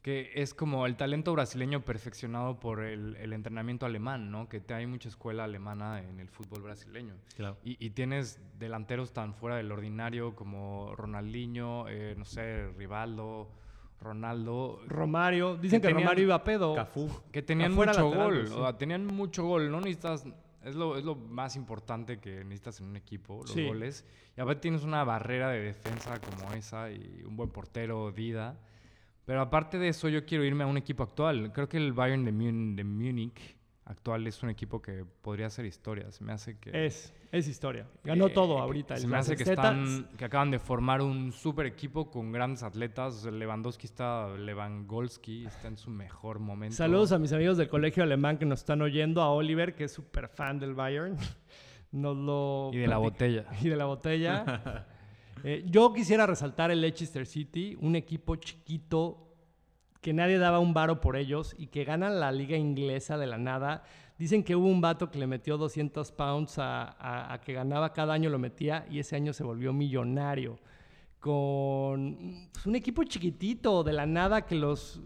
que 0.05 0.29
es 0.35 0.53
como 0.53 0.85
el 0.85 0.97
talento 0.97 1.33
brasileño 1.33 1.83
perfeccionado 1.83 2.59
por 2.59 2.83
el, 2.83 3.15
el 3.15 3.33
entrenamiento 3.33 3.87
alemán, 3.87 4.29
¿no? 4.29 4.47
Que 4.47 4.59
te- 4.61 4.75
hay 4.75 4.85
mucha 4.85 5.09
escuela 5.09 5.45
alemana 5.45 5.99
en 6.03 6.19
el 6.19 6.29
fútbol 6.29 6.61
brasileño. 6.61 7.15
Claro. 7.35 7.57
Y, 7.63 7.83
y 7.83 7.89
tienes 7.89 8.39
delanteros 8.59 9.13
tan 9.13 9.33
fuera 9.33 9.55
del 9.55 9.71
ordinario 9.71 10.35
como 10.35 10.93
Ronaldinho, 10.95 11.87
eh, 11.89 12.13
no 12.15 12.23
sé, 12.23 12.67
Rivaldo, 12.77 13.49
Ronaldo, 13.99 14.79
Romario, 14.87 15.55
dicen 15.57 15.81
Que 15.81 15.87
que, 15.87 15.93
tenían- 15.93 16.03
Romario 16.09 16.23
iba 16.25 16.35
a 16.35 16.43
pedo. 16.43 16.75
Cafú. 16.75 17.09
que 17.31 17.41
tenían 17.41 17.73
mucho 17.73 17.87
lateral, 17.87 18.13
gol, 18.15 18.47
sí. 18.47 18.53
o 18.55 18.61
sea, 18.61 18.77
tenían 18.77 19.07
mucho 19.07 19.43
gol, 19.45 19.71
no 19.71 19.79
necesitas, 19.79 20.25
es 20.63 20.75
lo, 20.75 20.97
es 20.97 21.03
lo 21.03 21.15
más 21.15 21.55
importante 21.55 22.19
que 22.19 22.43
necesitas 22.43 22.79
en 22.79 22.87
un 22.89 22.95
equipo, 22.97 23.41
los 23.41 23.51
Sí. 23.51 23.65
goles. 23.65 24.05
Y 24.37 24.41
aparte 24.41 24.61
tienes 24.61 24.83
una 24.83 25.03
barrera 25.03 25.49
de 25.49 25.61
defensa 25.61 26.19
como 26.21 26.53
esa 26.53 26.91
y 26.91 27.23
un 27.25 27.35
buen 27.35 27.49
portero, 27.49 28.11
Dida. 28.11 28.55
Pero 29.25 29.41
aparte 29.41 29.77
de 29.79 29.87
eso, 29.89 30.07
yo 30.09 30.25
quiero 30.25 30.43
irme 30.43 30.63
a 30.63 30.67
un 30.67 30.77
equipo 30.77 31.03
actual. 31.03 31.51
Creo 31.51 31.67
que 31.67 31.77
el 31.77 31.93
Bayern 31.93 32.23
de, 32.25 32.31
Mun- 32.31 32.75
de 32.75 32.83
Múnich 32.83 33.55
actual 33.85 34.25
es 34.27 34.41
un 34.43 34.49
equipo 34.49 34.81
que 34.81 35.03
podría 35.21 35.47
hacer 35.47 35.65
historia. 35.65 36.11
Se 36.11 36.23
me 36.23 36.31
hace 36.33 36.57
que... 36.59 36.85
Es, 36.85 37.13
es 37.31 37.47
historia. 37.47 37.87
Ganó 38.03 38.29
todo 38.29 38.57
eh, 38.57 38.61
ahorita. 38.61 38.97
Se 38.97 39.07
me 39.07 39.17
hace 39.17 39.35
que, 39.35 39.43
están, 39.43 40.09
que 40.17 40.25
acaban 40.25 40.51
de 40.51 40.59
formar 40.59 41.01
un 41.01 41.31
super 41.31 41.65
equipo 41.65 42.09
con 42.11 42.31
grandes 42.31 42.63
atletas. 42.63 43.25
Lewandowski 43.25 43.85
está, 43.87 44.29
Lewandowski 44.37 45.45
está 45.45 45.67
en 45.67 45.77
su 45.77 45.89
mejor 45.89 46.39
momento. 46.39 46.75
Saludos 46.75 47.11
a 47.11 47.19
mis 47.19 47.33
amigos 47.33 47.57
del 47.57 47.67
colegio 47.67 48.03
alemán 48.03 48.37
que 48.37 48.45
nos 48.45 48.59
están 48.59 48.81
oyendo, 48.81 49.21
a 49.21 49.29
Oliver, 49.31 49.75
que 49.75 49.85
es 49.85 49.91
súper 49.91 50.27
fan 50.29 50.59
del 50.59 50.73
Bayern. 50.75 51.17
Nos 51.91 52.17
lo 52.17 52.71
Y 52.73 52.77
de 52.79 52.87
la 52.87 52.97
botella. 52.97 53.45
y 53.61 53.69
de 53.69 53.75
la 53.75 53.85
botella. 53.85 54.85
Eh, 55.43 55.63
yo 55.67 55.93
quisiera 55.93 56.25
resaltar 56.25 56.71
el 56.71 56.81
Leicester 56.81 57.25
City, 57.25 57.77
un 57.81 57.95
equipo 57.95 58.35
chiquito 58.35 59.25
que 60.05 60.13
nadie 60.13 60.37
daba 60.37 60.59
un 60.59 60.73
varo 60.73 61.01
por 61.01 61.17
ellos 61.17 61.55
y 61.57 61.67
que 61.67 61.83
ganan 61.83 62.19
la 62.19 62.31
liga 62.31 62.55
inglesa 62.55 63.17
de 63.17 63.25
la 63.25 63.39
nada. 63.39 63.83
Dicen 64.19 64.43
que 64.43 64.55
hubo 64.55 64.67
un 64.67 64.79
vato 64.79 65.09
que 65.09 65.17
le 65.17 65.25
metió 65.25 65.57
200 65.57 66.11
pounds 66.11 66.55
a, 66.59 67.41
que 67.43 67.53
ganaba 67.53 67.91
cada 67.91 68.13
año, 68.13 68.29
lo 68.29 68.37
metía 68.37 68.85
y 68.89 68.99
ese 68.99 69.15
año 69.15 69.33
se 69.33 69.43
volvió 69.43 69.73
millonario. 69.73 70.59
Con 71.19 72.49
pues, 72.53 72.67
un 72.67 72.75
equipo 72.75 73.03
chiquitito 73.03 73.83
de 73.83 73.93
la 73.93 74.05
nada 74.05 74.45
que 74.45 74.53
los, 74.53 75.01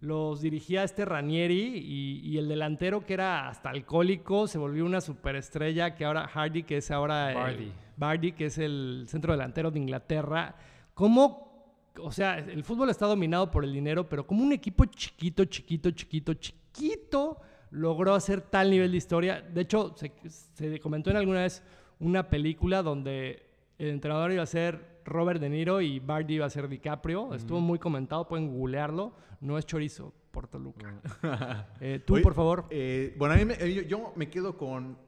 los 0.00 0.40
dirigía 0.40 0.82
este 0.82 1.04
Ranieri 1.04 1.76
y, 1.76 2.20
y 2.24 2.38
el 2.38 2.48
delantero 2.48 3.04
que 3.04 3.12
era 3.14 3.48
hasta 3.48 3.70
alcohólico 3.70 4.46
se 4.46 4.56
volvió 4.58 4.84
una 4.86 5.00
superestrella 5.00 5.94
que 5.94 6.04
ahora 6.06 6.26
Hardy, 6.26 6.62
que 6.62 6.78
es 6.78 6.90
ahora... 6.90 7.30
el- 7.30 7.36
Vardy. 7.36 7.72
Vardy, 7.96 8.32
que 8.32 8.46
es 8.46 8.56
el 8.56 9.04
centro 9.08 9.32
delantero 9.32 9.70
de 9.70 9.78
Inglaterra. 9.78 10.54
¿Cómo, 10.94 11.90
o 11.98 12.10
sea, 12.10 12.38
el 12.38 12.64
fútbol 12.64 12.88
está 12.88 13.04
dominado 13.04 13.50
por 13.50 13.62
el 13.62 13.74
dinero, 13.74 14.08
pero 14.08 14.26
como 14.26 14.42
un 14.42 14.52
equipo 14.52 14.86
chiquito, 14.86 15.44
chiquito, 15.44 15.90
chiquito, 15.90 16.32
chiquito 16.32 17.40
logró 17.72 18.14
hacer 18.14 18.40
tal 18.40 18.70
nivel 18.70 18.90
de 18.92 18.96
historia? 18.96 19.42
De 19.42 19.60
hecho, 19.60 19.94
se, 19.96 20.12
se 20.28 20.80
comentó 20.80 21.10
en 21.10 21.18
alguna 21.18 21.40
vez 21.42 21.62
una 21.98 22.30
película 22.30 22.82
donde 22.82 23.42
el 23.76 23.88
entrenador 23.90 24.32
iba 24.32 24.42
a 24.42 24.46
ser 24.46 24.89
Robert 25.04 25.40
De 25.40 25.48
Niro 25.48 25.80
y 25.80 25.98
Vardy 26.00 26.34
iba 26.34 26.46
a 26.46 26.50
ser 26.50 26.68
DiCaprio. 26.68 27.34
Estuvo 27.34 27.60
muy 27.60 27.78
comentado, 27.78 28.26
pueden 28.28 28.48
googlearlo. 28.48 29.12
No 29.40 29.56
es 29.58 29.66
chorizo, 29.66 30.12
por 30.30 30.46
Toluca. 30.48 31.00
Eh, 31.80 32.00
Tú, 32.06 32.14
Oye, 32.14 32.22
por 32.22 32.34
favor. 32.34 32.66
eh, 32.70 33.14
bueno, 33.18 33.34
a 33.34 33.38
mí 33.38 33.44
me- 33.44 33.54
eh, 33.54 33.74
yo, 33.74 33.82
yo 33.82 34.12
me 34.16 34.28
quedo 34.28 34.56
con 34.56 34.98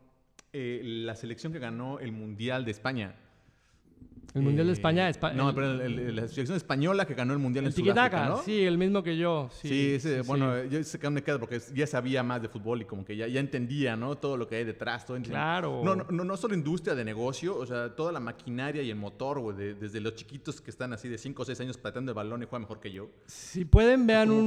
eh, 0.53 0.81
la 0.85 1.15
selección 1.17 1.53
que 1.53 1.59
ganó 1.59 1.99
el 1.99 2.13
Mundial 2.13 2.65
de 2.65 2.71
España. 2.71 3.15
El 4.35 4.41
Mundial 4.43 4.67
de 4.67 4.73
Eh, 4.73 4.75
España. 4.75 5.11
Espa- 5.11 5.35
no, 5.35 5.51
el- 5.51 5.55
pero 5.55 5.73
el- 5.83 5.99
el- 5.99 6.17
la 6.17 6.27
selección 6.27 6.57
española 6.57 7.05
que 7.07 7.13
ganó 7.13 7.35
el 7.35 7.39
Mundial 7.39 7.67
en 7.67 7.73
Sudáfrica, 7.73 8.29
¿no? 8.29 8.39
sí, 8.43 8.65
el 8.65 8.79
mismo 8.79 9.03
que 9.03 9.19
yo. 9.19 9.51
Sí, 9.53 9.69
Sí, 9.69 9.91
ese, 9.97 10.23
sí, 10.23 10.27
bueno, 10.27 10.55
sí. 10.63 10.69
yo 10.71 10.83
sé 10.85 10.99
que 10.99 11.11
me 11.11 11.23
quedo 11.23 11.39
porque 11.39 11.61
ya 11.75 11.87
sabía 11.87 12.23
más 12.23 12.41
de 12.41 12.49
fútbol 12.49 12.81
y 12.81 12.85
como 12.87 13.05
que 13.05 13.15
ya, 13.15 13.27
ya 13.27 13.41
entendía, 13.41 13.95
¿no? 13.95 14.17
Todo 14.17 14.39
lo 14.39 14.49
que 14.49 14.57
hay 14.57 14.65
detrás. 14.65 15.05
Todo. 15.05 15.21
Claro. 15.21 15.83
No, 15.85 15.95
no, 15.95 16.07
no, 16.09 16.25
no 16.25 16.37
solo 16.39 16.55
industria 16.55 16.95
de 16.95 17.05
negocio, 17.05 17.57
o 17.59 17.67
sea, 17.67 17.95
toda 17.95 18.11
la 18.11 18.21
maquinaria 18.21 18.81
y 18.83 18.89
el 18.91 18.97
motor, 18.97 19.39
güey, 19.41 19.55
de- 19.57 19.75
desde 19.75 20.01
los 20.01 20.15
chiquitos 20.15 20.63
que 20.63 20.71
están 20.71 20.95
así 20.95 21.09
de 21.09 21.19
5 21.19 21.43
o 21.43 21.45
6 21.45 21.61
años 21.61 21.77
pateando 21.77 22.13
el 22.13 22.17
balón 22.17 22.43
y 22.43 22.47
juegan 22.47 22.63
mejor 22.63 22.81
que 22.81 22.91
yo. 22.91 23.11
Si 23.27 23.67
pueden, 23.67 24.07
vean 24.07 24.29
¿Cómo- 24.29 24.41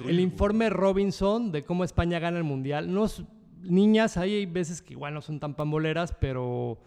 un, 0.00 0.08
el 0.08 0.18
informe 0.18 0.68
Robinson 0.68 1.52
de 1.52 1.62
cómo 1.62 1.84
España 1.84 2.18
gana 2.18 2.38
el 2.38 2.44
Mundial. 2.44 2.92
No, 2.92 3.06
niñas, 3.62 4.16
ahí 4.16 4.34
hay 4.34 4.46
veces 4.46 4.82
que 4.82 4.94
igual 4.94 5.14
no 5.14 5.20
son 5.20 5.38
tan 5.40 5.54
pamboleras, 5.54 6.12
pero 6.20 6.78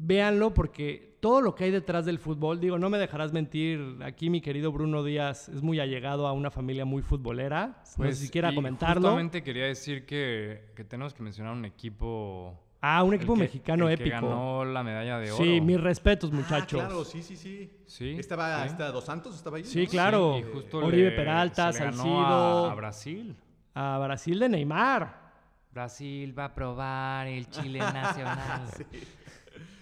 véanlo 0.00 0.54
porque 0.54 1.16
todo 1.20 1.40
lo 1.42 1.54
que 1.54 1.64
hay 1.64 1.70
detrás 1.72 2.06
del 2.06 2.18
fútbol, 2.20 2.60
digo, 2.60 2.78
no 2.78 2.88
me 2.88 2.98
dejarás 2.98 3.32
mentir, 3.32 3.98
aquí 4.04 4.30
mi 4.30 4.40
querido 4.40 4.70
Bruno 4.70 5.02
Díaz 5.02 5.48
es 5.48 5.60
muy 5.62 5.80
allegado 5.80 6.26
a 6.28 6.32
una 6.32 6.50
familia 6.50 6.84
muy 6.84 7.02
futbolera, 7.02 7.82
no 7.96 8.04
sé 8.06 8.14
si 8.14 8.28
quiera 8.30 8.48
Pues, 8.48 8.54
comentarlo. 8.54 9.02
Justamente 9.08 9.42
quería 9.42 9.64
decir 9.66 10.06
que, 10.06 10.70
que 10.76 10.84
tenemos 10.84 11.12
que 11.14 11.22
mencionar 11.24 11.52
un 11.54 11.64
equipo. 11.64 12.56
Ah, 12.80 13.02
un 13.02 13.08
el 13.12 13.16
equipo 13.16 13.34
que- 13.34 13.40
mexicano 13.40 13.88
el 13.88 13.98
que 13.98 14.04
épico. 14.04 14.28
ganó 14.28 14.64
la 14.64 14.84
medalla 14.84 15.18
de 15.18 15.32
oro. 15.32 15.42
Sí, 15.42 15.60
mis 15.60 15.80
respetos, 15.80 16.30
muchachos. 16.30 16.80
Ah, 16.80 16.86
claro, 16.86 17.04
sí, 17.04 17.20
sí, 17.24 17.34
sí. 17.36 17.68
Sí, 17.86 18.10
Estaba, 18.16 18.62
sí. 18.62 18.68
está 18.68 18.92
Dos 18.92 19.04
Santos, 19.04 19.34
estaba 19.34 19.56
ahí. 19.56 19.64
Sí, 19.64 19.82
¿no? 19.82 19.90
claro. 19.90 20.34
Sí, 20.36 20.44
y 20.48 20.52
justo 20.52 20.78
Oribe 20.78 21.10
le- 21.10 21.16
Peralta, 21.16 21.72
se 21.72 21.80
le 21.80 21.84
ganó 21.86 21.96
Salcido. 21.96 22.66
A, 22.68 22.70
a 22.70 22.74
Brasil. 22.76 23.36
A 23.74 23.98
Brasil 23.98 24.38
de 24.38 24.48
Neymar. 24.48 25.28
Brasil 25.72 26.38
va 26.38 26.44
a 26.46 26.54
probar 26.54 27.26
el 27.26 27.48
Chile 27.50 27.80
nacional. 27.80 28.62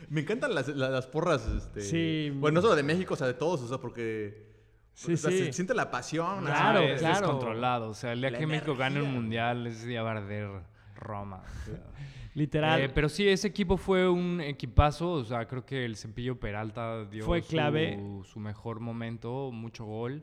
Me 0.08 0.20
encantan 0.22 0.54
las, 0.54 0.68
las, 0.68 0.90
las 0.90 1.06
porras, 1.06 1.46
este... 1.48 1.80
Sí. 1.80 2.30
Bueno, 2.36 2.56
no 2.56 2.62
solo 2.62 2.76
de 2.76 2.82
México, 2.82 3.14
o 3.14 3.16
sea, 3.16 3.26
de 3.26 3.34
todos, 3.34 3.60
o 3.62 3.68
sea, 3.68 3.78
porque... 3.78 4.46
Sí, 4.94 5.12
o 5.12 5.16
sea, 5.16 5.30
sí. 5.30 5.38
Se 5.38 5.52
siente 5.52 5.74
la 5.74 5.90
pasión. 5.90 6.38
así 6.38 6.46
Claro, 6.46 6.80
es 6.80 7.00
claro. 7.00 7.14
descontrolado. 7.20 7.90
O 7.90 7.94
sea, 7.94 8.12
el 8.12 8.20
día 8.20 8.30
La 8.30 8.38
que 8.38 8.46
México 8.46 8.74
gane 8.76 8.96
un 8.96 9.02
energía. 9.02 9.20
mundial 9.20 9.66
es 9.66 9.84
día 9.84 10.02
va 10.02 10.12
a 10.12 10.16
arder 10.16 10.48
Roma. 10.96 11.42
Literal. 12.34 12.80
Eh, 12.80 12.88
pero 12.90 13.08
sí, 13.08 13.26
ese 13.28 13.48
equipo 13.48 13.76
fue 13.76 14.08
un 14.08 14.40
equipazo. 14.40 15.12
O 15.12 15.24
sea, 15.24 15.46
creo 15.46 15.64
que 15.66 15.84
el 15.84 15.96
Cepillo 15.96 16.38
Peralta 16.38 17.04
dio 17.06 17.24
Fue 17.24 17.42
su- 17.42 17.48
clave. 17.48 17.98
Su, 18.24 18.40
mejor 18.40 18.80
momento, 18.80 19.50
mucho 19.52 19.84
gol. 19.84 20.22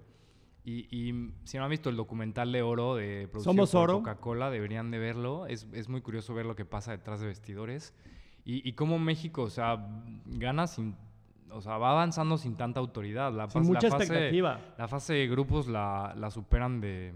Y, 0.66 0.88
y 0.96 1.34
si 1.44 1.58
no 1.58 1.66
han 1.66 1.70
visto 1.72 1.90
el 1.90 1.96
documental 1.96 2.52
de 2.52 2.62
Oro 2.62 2.96
de 2.96 3.28
producido 3.28 3.52
Somos 3.54 3.72
por 3.72 3.82
Oro. 3.90 3.94
Coca-Cola, 4.00 4.50
deberían 4.50 4.92
de 4.92 4.98
verlo. 5.00 5.46
Es, 5.48 5.68
es 5.74 5.90
muy 5.90 6.02
curioso 6.02 6.34
ver 6.34 6.46
lo 6.46 6.56
que 6.56 6.66
pasa 6.66 6.92
detrás 6.92 7.20
de 7.20 7.28
vestidores. 7.28 7.94
Y, 8.46 8.68
y 8.68 8.74
cómo 8.74 9.00
México, 9.00 9.44
o 9.44 9.50
sea, 9.50 9.86
gana 10.26 10.68
sin... 10.68 10.96
O 11.52 11.62
sea, 11.62 11.78
va 11.78 11.92
avanzando 11.92 12.38
sin 12.38 12.56
tanta 12.56 12.80
autoridad. 12.80 13.32
La, 13.32 13.48
Sin 13.50 13.62
fase- 13.62 13.68
mucha 13.68 13.88
la 13.88 13.92
fase- 13.92 14.04
expectativa. 14.06 14.60
la 14.78 14.88
fase 14.88 15.14
de 15.14 15.28
grupos 15.28 15.68
la, 15.68 16.16
la 16.18 16.32
superan 16.32 16.82
de, 16.82 17.14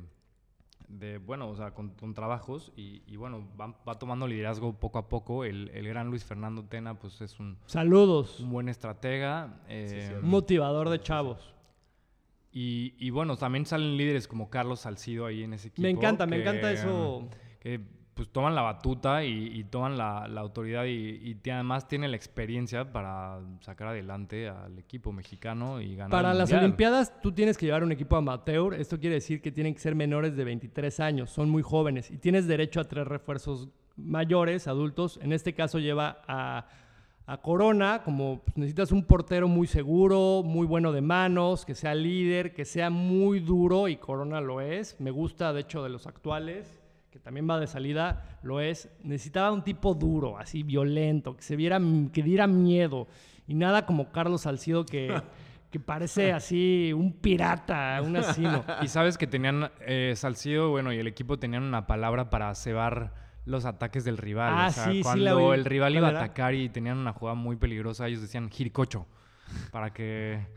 de, 0.90 1.18
bueno, 1.18 1.50
o 1.50 1.56
sea, 1.56 1.72
con, 1.72 1.90
con 1.96 2.14
trabajos 2.14 2.72
y, 2.78 3.02
y 3.08 3.16
bueno, 3.16 3.48
va, 3.60 3.74
va 3.88 3.98
tomando 3.98 4.28
liderazgo 4.28 4.74
poco 4.74 5.00
a 5.00 5.10
poco. 5.10 5.44
El, 5.44 5.72
el 5.74 5.88
gran 5.88 6.10
Luis 6.12 6.24
Fernando 6.24 6.64
Tena, 6.64 7.00
pues 7.00 7.20
es 7.22 7.40
un, 7.40 7.58
Saludos. 7.66 8.40
un 8.40 8.52
buen 8.52 8.70
estratega. 8.70 9.60
eh. 9.68 10.20
Un 10.22 10.30
motivador 10.30 10.90
de 10.90 11.02
chavos. 11.02 11.56
Y, 12.52 12.94
y 13.00 13.10
bueno, 13.10 13.38
también 13.38 13.66
salen 13.66 13.98
líderes 13.98 14.28
como 14.28 14.52
Carlos 14.52 14.82
Salcido 14.82 15.26
ahí 15.26 15.44
en 15.44 15.54
ese 15.54 15.70
equipo. 15.70 15.82
Me 15.82 15.90
encanta, 15.90 16.28
me 16.28 16.40
encanta 16.42 16.72
eso. 16.72 17.28
Que 17.60 17.82
pues 18.18 18.30
toman 18.30 18.56
la 18.56 18.64
batuta 18.64 19.24
y, 19.24 19.52
y 19.54 19.64
toman 19.66 19.96
la, 19.96 20.28
la 20.28 20.42
autoridad 20.42 20.86
y, 20.86 21.38
además 21.52 21.88
tienen 21.88 22.12
la 22.12 22.18
experiencia 22.18 22.92
para 22.92 23.40
sacar 23.62 23.90
adelante 23.90 24.50
al 24.50 24.78
equipo 24.80 25.14
mexicano 25.14 25.80
y 25.80 25.96
ganar. 25.96 26.10
Para 26.10 26.32
el 26.32 26.40
las. 26.40 26.52
Olimpiadas 26.52 27.22
tú 27.22 27.32
tienes 27.32 27.58
que 27.58 27.68
llevar 27.68 27.84
un 27.84 27.92
equipo 27.92 28.16
amateur. 28.16 28.74
Esto 28.74 29.00
quiere 29.00 29.16
decir 29.16 29.40
que 29.40 29.52
tienen 29.52 29.76
que 29.76 29.80
ser 29.80 29.94
menores 29.94 30.36
de 30.36 30.44
23 30.44 31.00
años. 31.00 31.30
Son 31.30 31.48
muy 31.50 31.62
jóvenes 31.62 32.10
y 32.10 32.18
tienes 32.18 32.48
derecho 32.48 32.82
a 32.82 32.86
tres 32.86 33.08
refuerzos 33.08 33.70
mayores, 33.96 34.68
adultos. 34.68 35.20
En 35.22 35.32
este 35.32 35.54
caso 35.54 35.78
lleva 35.78 36.24
a, 36.28 36.68
a 37.28 37.38
Corona, 37.42 38.02
como 38.04 38.42
pues, 38.44 38.58
necesitas 38.58 38.92
un 38.92 39.04
portero 39.04 39.48
muy 39.48 39.68
seguro, 39.68 40.42
muy 40.44 40.66
bueno 40.66 40.92
de 40.92 41.02
manos, 41.02 41.66
que 41.66 41.76
sea 41.76 41.94
líder, 41.94 42.56
que 42.56 42.66
sea 42.66 42.90
muy 42.90 43.40
duro 43.40 43.88
y 43.88 43.98
Corona 43.98 44.42
lo 44.42 44.60
es. 44.60 45.00
Me 45.00 45.12
gusta, 45.12 45.54
de 45.54 45.62
hecho, 45.62 45.84
de 45.84 45.90
los 45.90 46.08
actuales 46.08 46.82
también 47.28 47.46
va 47.50 47.60
de 47.60 47.68
salida, 47.68 48.24
lo 48.42 48.62
es. 48.62 48.90
Necesitaba 49.04 49.52
un 49.52 49.62
tipo 49.62 49.94
duro, 49.94 50.38
así 50.38 50.64
violento, 50.64 51.36
que 51.36 51.44
se 51.44 51.58
viera, 51.58 51.78
que 52.14 52.24
diera 52.24 52.48
miedo. 52.48 53.06
Y 53.48 53.54
nada 53.54 53.86
como 53.86 54.14
Carlos 54.14 54.44
Salcido 54.44 54.86
que, 54.86 55.14
que 55.70 55.78
parece 55.78 56.32
así 56.32 56.94
un 56.96 57.12
pirata, 57.12 58.02
un 58.02 58.16
asesino. 58.16 58.64
Y 58.82 58.88
sabes 58.88 59.18
que 59.18 59.28
tenían 59.28 59.70
eh, 59.82 60.14
Salcido, 60.16 60.70
bueno, 60.70 60.94
y 60.94 61.00
el 61.00 61.08
equipo 61.08 61.38
tenían 61.38 61.64
una 61.64 61.86
palabra 61.86 62.30
para 62.30 62.56
cebar 62.56 63.14
los 63.44 63.66
ataques 63.66 64.06
del 64.06 64.18
rival. 64.18 64.54
Ah, 64.56 64.68
o 64.70 64.72
sea, 64.72 64.86
sí, 64.86 65.02
cuando 65.04 65.54
el 65.54 65.66
rival 65.66 65.92
¿Cuál 65.92 65.98
iba 65.98 66.08
a 66.08 66.24
atacar 66.24 66.54
y 66.54 66.70
tenían 66.70 66.98
una 66.98 67.12
jugada 67.12 67.36
muy 67.36 67.58
peligrosa, 67.58 68.08
ellos 68.08 68.22
decían 68.22 68.50
Jiricocho 68.50 69.06
para 69.72 69.92
que 69.92 70.48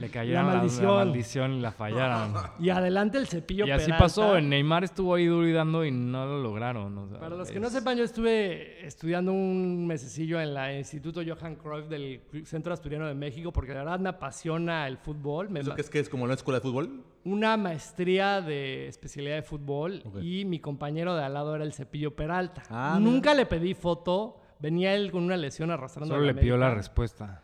le 0.00 0.08
cayera 0.10 0.42
la, 0.42 0.48
la 0.48 0.54
maldición. 0.56 0.94
maldición 0.96 1.52
y 1.52 1.60
la 1.60 1.72
fallaran. 1.72 2.32
Y 2.58 2.70
adelante 2.70 3.18
el 3.18 3.26
cepillo 3.26 3.66
y 3.66 3.70
así 3.70 3.84
Peralta. 3.84 4.04
pasó, 4.04 4.36
en 4.36 4.48
Neymar 4.48 4.82
estuvo 4.84 5.14
ahí 5.14 5.26
duro 5.26 5.46
y 5.46 5.52
dando 5.52 5.84
y 5.84 5.90
no 5.90 6.24
lo 6.26 6.42
lograron. 6.42 6.96
o 6.98 7.08
sea, 7.08 7.20
Para 7.20 7.36
los 7.36 7.50
que 7.50 7.60
no 7.60 7.66
es- 7.66 7.72
sepan, 7.72 7.96
yo 7.98 8.04
estuve 8.04 8.84
estudiando 8.86 9.32
un 9.32 9.86
mesecillo 9.86 10.40
en 10.40 10.54
la 10.54 10.76
Instituto 10.76 11.20
Johan 11.26 11.56
Cruyff 11.56 11.86
del 11.88 12.22
Centro 12.44 12.72
Asturiano 12.72 13.06
de 13.06 13.14
México 13.14 13.52
porque 13.52 13.72
la 13.74 13.80
verdad 13.84 14.00
me 14.00 14.08
apasiona 14.08 14.86
el 14.88 14.96
fútbol. 14.96 15.50
Me 15.50 15.60
¿Eso 15.60 15.70
ma- 15.70 15.74
que 15.76 15.82
es 15.82 15.90
que 15.90 16.00
es 16.00 16.08
como 16.08 16.26
la 16.26 16.34
escuela 16.34 16.58
de 16.58 16.62
fútbol? 16.62 17.04
una 17.22 17.58
maestría 17.58 18.40
de 18.40 18.88
especialidad 18.88 19.34
de 19.36 19.42
fútbol 19.42 20.02
y 20.22 20.46
mi 20.46 20.58
compañero 20.58 21.14
de 21.14 21.22
al 21.22 21.34
lado 21.34 21.54
era 21.54 21.64
el 21.64 21.74
Cepillo 21.74 22.16
Peralta. 22.16 22.62
Ah, 22.70 22.98
Nunca 22.98 23.34
le 23.34 23.44
pedí 23.44 23.74
foto, 23.74 24.40
venía 24.58 24.94
él 24.94 25.10
con 25.12 25.24
una 25.24 25.36
lesión 25.36 25.70
arrastrando 25.70 26.14
Solo 26.14 26.24
le 26.26 26.34
pidió 26.34 26.56
la 26.56 26.74
respuesta. 26.74 27.42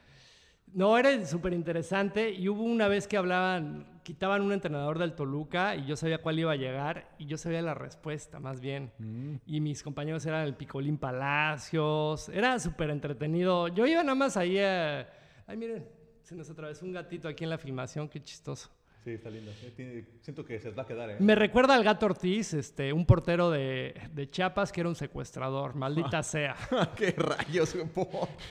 No, 0.73 0.99
era 0.99 1.25
súper 1.25 1.53
interesante 1.53 2.31
y 2.31 2.49
hubo 2.49 2.63
una 2.63 2.89
vez 2.89 3.07
que 3.07 3.17
hablaban, 3.17 4.01
quitaban 4.03 4.43
un 4.43 4.53
entrenador 4.53 4.99
del 4.99 5.15
Toluca 5.15 5.75
y 5.75 5.87
yo 5.87 5.97
sabía 5.97 6.19
cuál 6.19 6.39
iba 6.39 6.53
a 6.53 6.57
llegar 6.57 7.15
y 7.19 7.27
yo 7.27 7.39
sabía 7.39 7.63
la 7.63 7.75
respuesta 7.75 8.41
más 8.41 8.61
bien. 8.61 8.93
Mm. 8.99 9.37
Y 9.47 9.61
mis 9.61 9.83
compañeros 9.83 10.27
eran 10.27 10.45
el 10.45 10.55
Picolín 10.55 10.99
Palacios, 10.99 12.29
era 12.29 12.59
súper 12.59 12.91
entretenido. 12.91 13.69
Yo 13.69 13.87
iba 13.87 14.03
nada 14.03 14.15
más 14.15 14.37
ahí 14.37 14.59
a... 14.59 15.09
Ay, 15.47 15.57
miren, 15.57 15.89
se 16.23 16.35
nos 16.35 16.51
atravesó 16.51 16.85
un 16.85 16.93
gatito 16.93 17.29
aquí 17.29 17.45
en 17.45 17.51
la 17.51 17.59
filmación, 17.59 18.09
qué 18.09 18.21
chistoso. 18.21 18.69
Sí, 19.07 19.13
está 19.13 19.31
lindo. 19.31 19.53
Eh, 19.79 20.05
Siento 20.21 20.45
que 20.45 20.59
se 20.59 20.73
va 20.73 20.83
a 20.83 20.85
quedar, 20.85 21.11
¿eh? 21.11 21.17
Me 21.21 21.37
recuerda 21.37 21.77
al 21.77 21.85
gato 21.85 22.07
Ortiz, 22.07 22.53
este, 22.55 22.93
un 22.93 23.07
portero 23.07 23.53
de, 23.53 23.95
de 24.13 24.29
Chiapas 24.29 24.73
que 24.73 24.81
era 24.81 24.89
un 24.89 24.97
secuestrador, 24.97 25.77
maldita 25.77 26.21
sea. 26.25 26.57
¿Qué 26.97 27.13
rayos? 27.13 27.77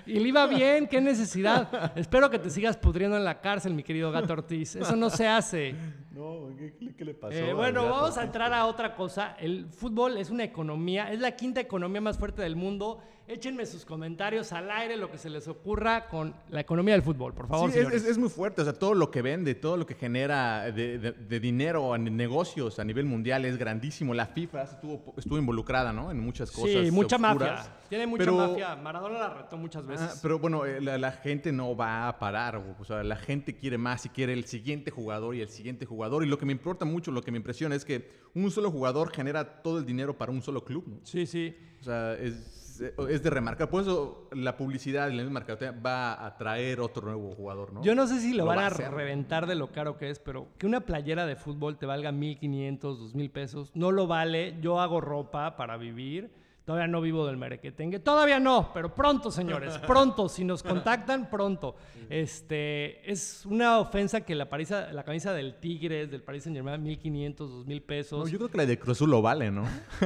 Y 0.06 0.18
le 0.18 0.30
iba 0.30 0.48
bien, 0.48 0.88
qué 0.88 1.02
necesidad. 1.02 1.92
Espero 1.98 2.30
que 2.30 2.40
te 2.40 2.50
sigas 2.50 2.78
pudriendo 2.78 3.18
en 3.18 3.26
la 3.26 3.42
cárcel, 3.42 3.74
mi 3.74 3.84
querido 3.84 4.14
gato 4.14 4.32
Ortiz. 4.32 4.78
Eso 4.78 4.96
no 4.96 5.10
se 5.10 5.28
hace. 5.28 5.76
No, 6.16 6.48
¿qué, 6.56 7.04
le 7.04 7.14
pasó? 7.14 7.36
Eh, 7.36 7.52
bueno, 7.52 7.90
vamos 7.90 8.18
a 8.18 8.24
entrar 8.24 8.54
a 8.54 8.68
otra 8.68 8.96
cosa. 8.96 9.36
El 9.38 9.66
fútbol 9.66 10.18
es 10.18 10.30
una 10.30 10.46
economía, 10.46 11.12
es 11.12 11.20
la 11.20 11.36
quinta 11.36 11.60
economía 11.60 12.00
más 12.00 12.18
fuerte 12.18 12.42
del 12.42 12.56
mundo. 12.56 13.02
Échenme 13.28 13.66
sus 13.66 13.86
comentarios 13.86 14.52
al 14.54 14.70
aire, 14.70 14.98
lo 14.98 15.10
que 15.10 15.18
se 15.18 15.32
les 15.32 15.48
ocurra 15.48 16.08
con 16.10 16.36
la 16.50 16.60
economía 16.62 16.94
del 16.94 17.02
fútbol, 17.02 17.34
por 17.34 17.48
favor. 17.48 17.72
Sí, 17.72 17.80
es, 17.80 17.84
señores. 17.86 18.04
es- 18.04 18.10
es 18.12 18.18
muy 18.20 18.30
fuerte. 18.30 18.62
O 18.62 18.64
sea, 18.64 18.74
todo 18.74 18.94
lo 18.94 19.10
que 19.10 19.24
vende, 19.24 19.56
todo 19.56 19.78
lo 19.78 19.88
que 19.88 19.96
genera 19.96 20.72
de, 20.72 21.00
de- 21.00 21.12
de 21.12 21.40
dinero 21.40 21.96
en 21.96 22.16
negocios 22.16 22.78
a 22.78 22.84
nivel 22.84 23.06
mundial 23.08 23.44
es 23.46 23.58
grandísimo. 23.58 24.14
La 24.14 24.28
FIFA 24.28 24.62
estuvo, 24.64 25.14
estuvo 25.18 25.40
involucrada, 25.40 25.92
¿no? 25.92 26.12
En 26.12 26.20
muchas 26.20 26.52
cosas. 26.52 26.70
sí, 26.86 26.92
mucha 26.92 27.18
mafia. 27.18 27.66
Tiene 27.90 28.06
mucha 28.06 28.26
Pero- 28.26 28.36
mafia. 28.38 28.76
Maradona 28.76 29.18
la 29.18 29.34
retó 29.34 29.58
muchas 29.58 29.88
veces. 29.88 30.08
Ah, 30.14 30.20
pero 30.22 30.38
bueno, 30.38 30.64
eh, 30.66 30.80
la, 30.80 31.00
la 31.00 31.12
gente 31.12 31.52
no 31.52 31.76
va 31.76 32.08
a 32.08 32.20
parar. 32.20 32.62
O 32.80 32.86
sea, 32.86 33.04
la 33.04 33.16
gente 33.16 33.56
quiere 33.58 33.80
más 33.80 34.06
y 34.06 34.10
quiere 34.10 34.34
el 34.34 34.46
siguiente 34.46 34.92
jugador 34.92 35.34
y 35.34 35.42
el 35.42 35.50
siguiente 35.50 35.88
jugador. 35.88 36.24
Y 36.24 36.28
lo 36.28 36.38
que 36.38 36.46
me 36.46 36.52
importa 36.52 36.86
mucho, 36.86 37.12
lo 37.12 37.24
que 37.24 37.32
me 37.32 37.38
impresiona 37.38 37.74
es 37.74 37.86
que 37.86 38.08
un 38.36 38.52
solo 38.52 38.70
jugador 38.70 39.10
genera 39.12 39.64
todo 39.64 39.80
el 39.80 39.86
dinero 39.86 40.16
para 40.16 40.32
un 40.32 40.44
solo 40.44 40.64
club. 40.64 40.84
¿no? 40.88 41.00
Sí, 41.04 41.26
sí. 41.26 41.56
O 41.82 41.84
sea, 41.84 42.14
es, 42.14 42.65
es 42.82 43.24
de 43.24 43.30
remarcar. 43.30 43.70
Por 43.70 43.82
eso 43.82 44.28
la 44.32 44.58
publicidad 44.58 45.10
y 45.10 45.16
la 45.16 45.24
misma 45.24 45.40
mercadotecnia 45.40 45.82
va 45.82 46.14
a 46.14 46.26
atraer 46.28 46.80
otro 46.80 47.04
nuevo 47.06 47.34
jugador, 47.36 47.74
¿no? 47.74 47.84
Yo 47.84 47.96
no 47.96 48.08
sé 48.08 48.20
si 48.20 48.32
lo, 48.32 48.40
Lo 48.40 48.46
van 48.46 48.60
va 48.60 48.64
a, 48.64 48.68
hacer. 48.68 48.92
reventar 48.92 49.48
de 49.48 49.56
lo 49.56 49.72
caro 49.72 49.98
que 49.98 50.10
es, 50.10 50.20
pero 50.20 50.48
que 50.58 50.66
una 50.66 50.82
playera 50.82 51.26
de 51.26 51.36
fútbol 51.36 51.78
te 51.78 51.86
valga 51.86 52.12
1.500, 52.12 52.80
2.000 52.80 53.32
pesos, 53.32 53.72
no 53.76 53.92
lo 53.92 54.08
vale. 54.08 54.58
Yo 54.62 54.80
hago 54.80 55.02
ropa 55.02 55.56
para 55.58 55.78
vivir. 55.78 56.32
Todavía 56.66 56.88
no 56.88 57.00
vivo 57.00 57.28
del 57.28 57.38
merequetengue. 57.38 58.00
Todavía 58.00 58.40
no, 58.40 58.72
pero 58.74 58.94
pronto, 58.96 59.30
señores. 59.30 59.78
Pronto. 59.80 60.28
Si 60.28 60.44
nos 60.44 60.64
contactan, 60.64 61.30
pronto. 61.30 61.76
Este, 62.10 63.10
es 63.12 63.46
una 63.46 63.78
ofensa 63.80 64.22
que 64.22 64.34
la, 64.34 64.50
parisa- 64.50 64.92
la 64.92 65.04
camisa 65.04 65.32
del 65.32 65.60
Tigres, 65.60 66.10
del 66.10 66.24
Paris 66.24 66.44
Saint 66.44 66.56
Germain, 66.58 66.84
1.500, 66.84 67.36
2.000 67.66 67.82
pesos. 67.86 68.20
No, 68.26 68.28
yo 68.32 68.38
creo 68.40 68.50
que 68.50 68.58
la 68.58 68.66
de 68.66 68.80
Cruz 68.80 68.98
Azul 68.98 69.12
lo 69.12 69.22
vale, 69.22 69.52
¿no? 69.52 69.64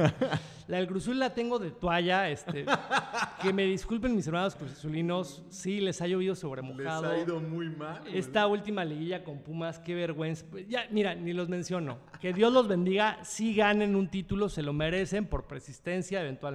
La 0.68 0.76
del 0.76 0.86
Cruz 0.86 1.02
Azul 1.02 1.18
la 1.18 1.34
tengo 1.34 1.58
de 1.58 1.72
toalla. 1.72 2.30
Este, 2.30 2.64
que 3.42 3.52
me 3.52 3.64
disculpen 3.64 4.14
mis 4.14 4.24
hermanos 4.28 4.54
cruzazulinos. 4.54 5.42
Sí, 5.48 5.80
les 5.80 6.00
ha 6.00 6.06
llovido 6.06 6.36
sobre 6.36 6.62
mojado. 6.62 7.10
muy 7.40 7.70
mal. 7.70 8.02
Esta 8.14 8.46
última 8.46 8.84
liguilla 8.84 9.24
con 9.24 9.40
Pumas, 9.40 9.80
qué 9.80 9.96
vergüenza. 9.96 10.44
Ya, 10.68 10.86
mira, 10.92 11.16
ni 11.16 11.32
los 11.32 11.48
menciono. 11.48 11.98
Que 12.20 12.32
Dios 12.32 12.52
los 12.52 12.68
bendiga, 12.68 13.18
sí 13.24 13.52
ganen 13.56 13.96
un 13.96 14.08
título, 14.08 14.48
se 14.48 14.62
lo 14.62 14.72
merecen 14.72 15.26
por 15.26 15.48
persistencia 15.48 16.20
eventualmente. 16.20 16.49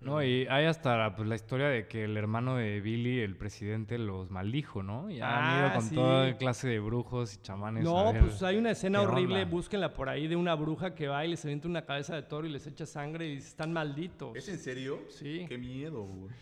No, 0.00 0.20
y 0.20 0.48
hay 0.50 0.64
hasta 0.64 1.14
pues, 1.14 1.28
la 1.28 1.36
historia 1.36 1.68
de 1.68 1.86
que 1.86 2.02
el 2.04 2.16
hermano 2.16 2.56
de 2.56 2.80
Billy, 2.80 3.20
el 3.20 3.36
presidente, 3.36 3.98
los 3.98 4.32
maldijo, 4.32 4.82
¿no? 4.82 5.08
Y 5.08 5.20
han 5.20 5.58
ido 5.58 5.66
Ah, 5.68 5.72
con 5.74 5.82
sí. 5.82 5.94
toda 5.94 6.36
clase 6.38 6.66
de 6.66 6.80
brujos 6.80 7.34
y 7.36 7.40
chamanes. 7.40 7.82
a 7.82 7.88
No, 7.88 8.12
ver 8.12 8.22
pues 8.22 8.42
hay 8.42 8.56
una 8.56 8.72
escena 8.72 9.00
horrible, 9.02 9.42
onda. 9.42 9.50
búsquenla 9.50 9.92
por 9.94 10.08
ahí, 10.08 10.26
de 10.26 10.34
una 10.34 10.56
bruja 10.56 10.92
que 10.96 11.06
va 11.06 11.24
y 11.24 11.28
les 11.28 11.44
avienta 11.44 11.68
una 11.68 11.84
cabeza 11.84 12.16
de 12.16 12.22
toro 12.22 12.48
y 12.48 12.50
les 12.50 12.66
echa 12.66 12.84
sangre 12.84 13.28
y 13.28 13.36
están 13.36 13.72
malditos. 13.72 14.36
¿Es 14.36 14.48
en 14.48 14.58
serio? 14.58 15.02
Sí. 15.08 15.46
Qué 15.48 15.56
miedo, 15.56 16.02
güey. 16.02 16.34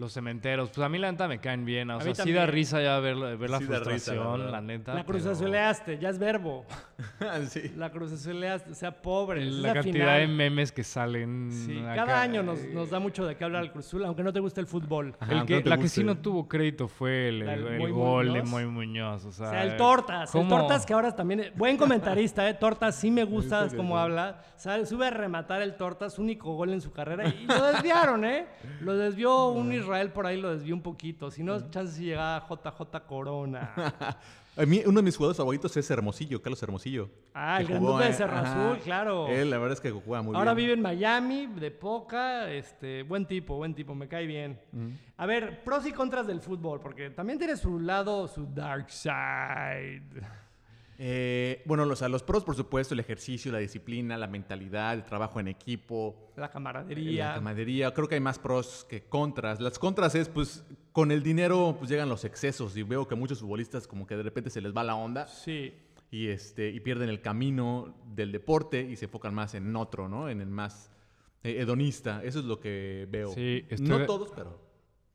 Los 0.00 0.14
cementeros, 0.14 0.70
pues 0.70 0.82
a 0.82 0.88
mí 0.88 0.96
la 0.98 1.12
neta 1.12 1.28
me 1.28 1.38
caen 1.40 1.66
bien. 1.66 1.90
O 1.90 1.98
A 1.98 2.00
sea, 2.00 2.08
mí 2.10 2.14
sí 2.30 2.32
da 2.32 2.46
risa 2.46 2.80
ya 2.80 2.98
ver, 3.00 3.16
ver 3.36 3.50
la 3.50 3.58
Sí 3.58 3.66
da 3.66 3.80
risa, 3.80 4.14
la 4.14 4.22
frustración, 4.22 4.50
la, 4.50 4.60
neta. 4.62 4.94
La 4.94 5.04
cruz 5.04 5.20
pero 5.22 5.32
azuleaste, 5.34 5.98
ya 5.98 6.08
es 6.08 6.18
verbo. 6.18 6.64
sí. 7.48 7.70
La 7.76 7.90
cruz 7.90 8.10
azuleaste, 8.10 8.70
o 8.72 8.74
sea, 8.74 8.90
pobre. 9.02 9.46
es 9.46 9.52
La 9.52 9.68
la 9.68 9.74
cantidad 9.74 10.16
de 10.16 10.26
memes 10.26 10.72
que 10.72 10.82
salen. 10.84 11.50
Sí, 11.52 11.78
acá, 11.80 12.06
cada 12.06 12.22
año 12.22 12.42
nos, 12.42 12.60
eh, 12.60 12.70
nos 12.72 12.88
da 12.88 12.98
mucho 12.98 13.26
de 13.26 13.36
qué 13.36 13.44
hablar 13.44 13.62
el 13.64 13.72
Cruz 13.72 13.88
Azul, 13.88 14.02
aunque 14.06 14.22
no 14.22 14.32
te 14.32 14.40
guste 14.40 14.62
el 14.62 14.66
fútbol. 14.66 15.14
Ajá, 15.20 15.32
el 15.32 15.44
que- 15.44 15.62
no 15.62 15.68
la 15.68 15.76
que 15.76 15.88
sí 15.88 16.02
no 16.02 16.16
tuvo 16.16 16.48
crédito 16.48 16.88
fue 16.88 17.28
el, 17.28 17.42
el- 17.42 17.66
el 17.82 17.92
gol 17.92 18.32
de. 18.32 18.42
Moy 18.42 18.64
Muñoz. 18.64 19.26
O 19.26 19.32
sea, 19.32 19.48
O 19.48 19.50
sea, 19.50 19.62
el 19.64 19.76
Tortas, 19.76 20.34
el 20.34 20.40
¿cómo? 20.40 20.48
Tortas 20.60 20.86
que 20.86 20.94
ahora 20.94 21.14
también... 21.14 21.40
es- 21.40 21.54
Buen 21.54 21.76
comentarista, 21.76 22.48
¿eh? 22.48 22.54
Tortas 22.54 22.94
sí 22.96 23.10
me 23.10 23.24
gusta 23.24 23.68
cómo 23.76 23.98
habla. 23.98 24.42
Sabe, 24.56 24.86
sube 24.86 25.06
a 25.06 25.10
rematar 25.10 25.60
el 25.60 25.74
Tortas, 25.76 26.18
único 26.18 26.54
gol 26.54 26.72
en 26.72 26.80
su 26.80 26.90
carrera. 26.90 27.28
Y 27.28 27.44
lo 27.46 27.62
desviaron, 27.66 28.24
¿eh? 28.24 28.46
Lo 28.80 28.96
desvió 28.96 29.48
un 29.48 29.70
Israel 29.74 29.89
por 30.12 30.26
ahí, 30.26 30.40
lo 30.40 30.50
desvió 30.54 30.74
un 30.74 30.82
poquito. 30.82 31.30
Si 31.30 31.42
no, 31.42 31.70
chance 31.70 31.94
si 31.96 32.04
llegaba 32.04 32.46
JJ 32.48 33.06
Corona. 33.06 33.74
A 34.56 34.66
mí, 34.66 34.82
uno 34.84 34.96
de 34.96 35.04
mis 35.04 35.16
jugadores 35.16 35.36
favoritos 35.36 35.74
es 35.76 35.90
Hermosillo, 35.90 36.42
Carlos 36.42 36.62
Hermosillo. 36.62 37.08
Ah, 37.32 37.60
el 37.60 37.68
grandote 37.68 38.04
de 38.06 38.12
Cerro 38.12 38.36
ajá. 38.36 38.70
Azul, 38.70 38.78
claro. 38.82 39.28
Él, 39.28 39.48
la 39.48 39.58
verdad 39.58 39.74
es 39.74 39.80
que 39.80 39.90
juega 39.92 40.22
muy 40.22 40.34
Ahora 40.36 40.54
bien. 40.54 40.66
vive 40.66 40.72
en 40.74 40.82
Miami, 40.82 41.46
de 41.46 41.70
poca, 41.70 42.50
este, 42.50 43.04
buen 43.04 43.26
tipo, 43.26 43.56
buen 43.56 43.74
tipo, 43.74 43.94
me 43.94 44.08
cae 44.08 44.26
bien. 44.26 44.60
A 45.16 45.24
ver, 45.24 45.62
pros 45.62 45.86
y 45.86 45.92
contras 45.92 46.26
del 46.26 46.40
fútbol, 46.40 46.80
porque 46.80 47.10
también 47.10 47.38
tiene 47.38 47.56
su 47.56 47.78
lado, 47.78 48.26
su 48.26 48.44
dark 48.52 48.90
side. 48.90 50.02
Eh, 51.02 51.62
bueno, 51.64 51.86
los 51.86 52.22
pros, 52.22 52.44
por 52.44 52.54
supuesto, 52.54 52.92
el 52.92 53.00
ejercicio, 53.00 53.50
la 53.50 53.56
disciplina, 53.56 54.18
la 54.18 54.26
mentalidad, 54.26 54.92
el 54.92 55.02
trabajo 55.06 55.40
en 55.40 55.48
equipo, 55.48 56.30
La 56.36 56.42
la 56.42 56.50
camaradería. 56.50 57.32
camaradería. 57.36 57.94
Creo 57.94 58.06
que 58.06 58.16
hay 58.16 58.20
más 58.20 58.38
pros 58.38 58.84
que 58.86 59.04
contras. 59.04 59.60
Las 59.60 59.78
contras 59.78 60.14
es, 60.14 60.28
pues, 60.28 60.62
con 60.92 61.10
el 61.10 61.22
dinero, 61.22 61.74
pues 61.78 61.88
llegan 61.90 62.10
los 62.10 62.26
excesos. 62.26 62.76
Y 62.76 62.82
veo 62.82 63.08
que 63.08 63.14
muchos 63.14 63.40
futbolistas, 63.40 63.86
como 63.86 64.06
que 64.06 64.14
de 64.14 64.22
repente 64.24 64.50
se 64.50 64.60
les 64.60 64.76
va 64.76 64.84
la 64.84 64.94
onda 64.94 65.26
Sí. 65.26 65.72
y, 66.10 66.26
este, 66.26 66.68
y 66.68 66.80
pierden 66.80 67.08
el 67.08 67.22
camino 67.22 67.94
del 68.14 68.30
deporte 68.30 68.82
y 68.82 68.96
se 68.96 69.06
enfocan 69.06 69.34
más 69.34 69.54
en 69.54 69.74
otro, 69.76 70.06
¿no? 70.06 70.28
En 70.28 70.42
el 70.42 70.48
más 70.50 70.90
eh, 71.42 71.60
hedonista. 71.62 72.22
Eso 72.22 72.40
es 72.40 72.44
lo 72.44 72.60
que 72.60 73.08
veo. 73.10 73.32
Sí, 73.32 73.64
estoy 73.70 73.88
no 73.88 74.04
todos, 74.04 74.30
pero. 74.36 74.69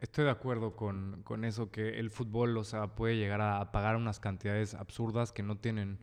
Estoy 0.06 0.26
de 0.26 0.30
acuerdo 0.30 0.76
con, 0.76 1.24
con 1.24 1.44
eso, 1.44 1.72
que 1.72 1.98
el 1.98 2.12
fútbol, 2.12 2.56
o 2.58 2.64
sea, 2.64 2.94
puede 2.94 3.18
llegar 3.18 3.42
a, 3.42 3.72
pagar 3.72 3.96
unas 3.96 4.20
cantidades 4.20 4.76
absurdas 4.76 5.32
que 5.32 5.42
no 5.42 5.58
tienen 5.58 5.98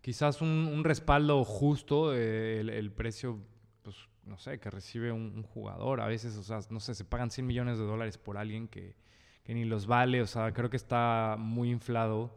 quizás 0.00 0.42
un, 0.42 0.48
un 0.48 0.82
respaldo 0.82 1.44
justo, 1.44 2.12
eh, 2.16 2.58
el, 2.58 2.68
el 2.68 2.90
precio, 2.90 3.38
pues, 3.84 3.94
no 4.24 4.38
sé, 4.38 4.58
que 4.58 4.70
recibe 4.70 5.12
un, 5.12 5.32
un 5.36 5.44
jugador. 5.44 6.00
A 6.00 6.08
veces, 6.08 6.36
o 6.36 6.42
sea, 6.42 6.58
no 6.68 6.80
sé, 6.80 6.96
se 6.96 7.04
pagan 7.04 7.30
100 7.30 7.46
millones 7.46 7.78
de 7.78 7.84
dólares 7.84 8.18
por 8.18 8.38
alguien 8.38 8.66
que, 8.66 8.96
que 9.44 9.54
ni 9.54 9.64
los 9.64 9.86
vale. 9.86 10.20
O 10.20 10.26
sea, 10.26 10.52
creo 10.52 10.68
que 10.68 10.76
está 10.76 11.36
muy 11.38 11.70
inflado. 11.70 12.36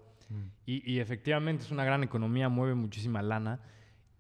Y, 0.68 0.88
y 0.88 1.00
efectivamente 1.00 1.64
es 1.64 1.72
una 1.72 1.84
gran 1.84 2.04
economía, 2.04 2.48
mueve 2.48 2.76
muchísima 2.76 3.24
lana. 3.24 3.60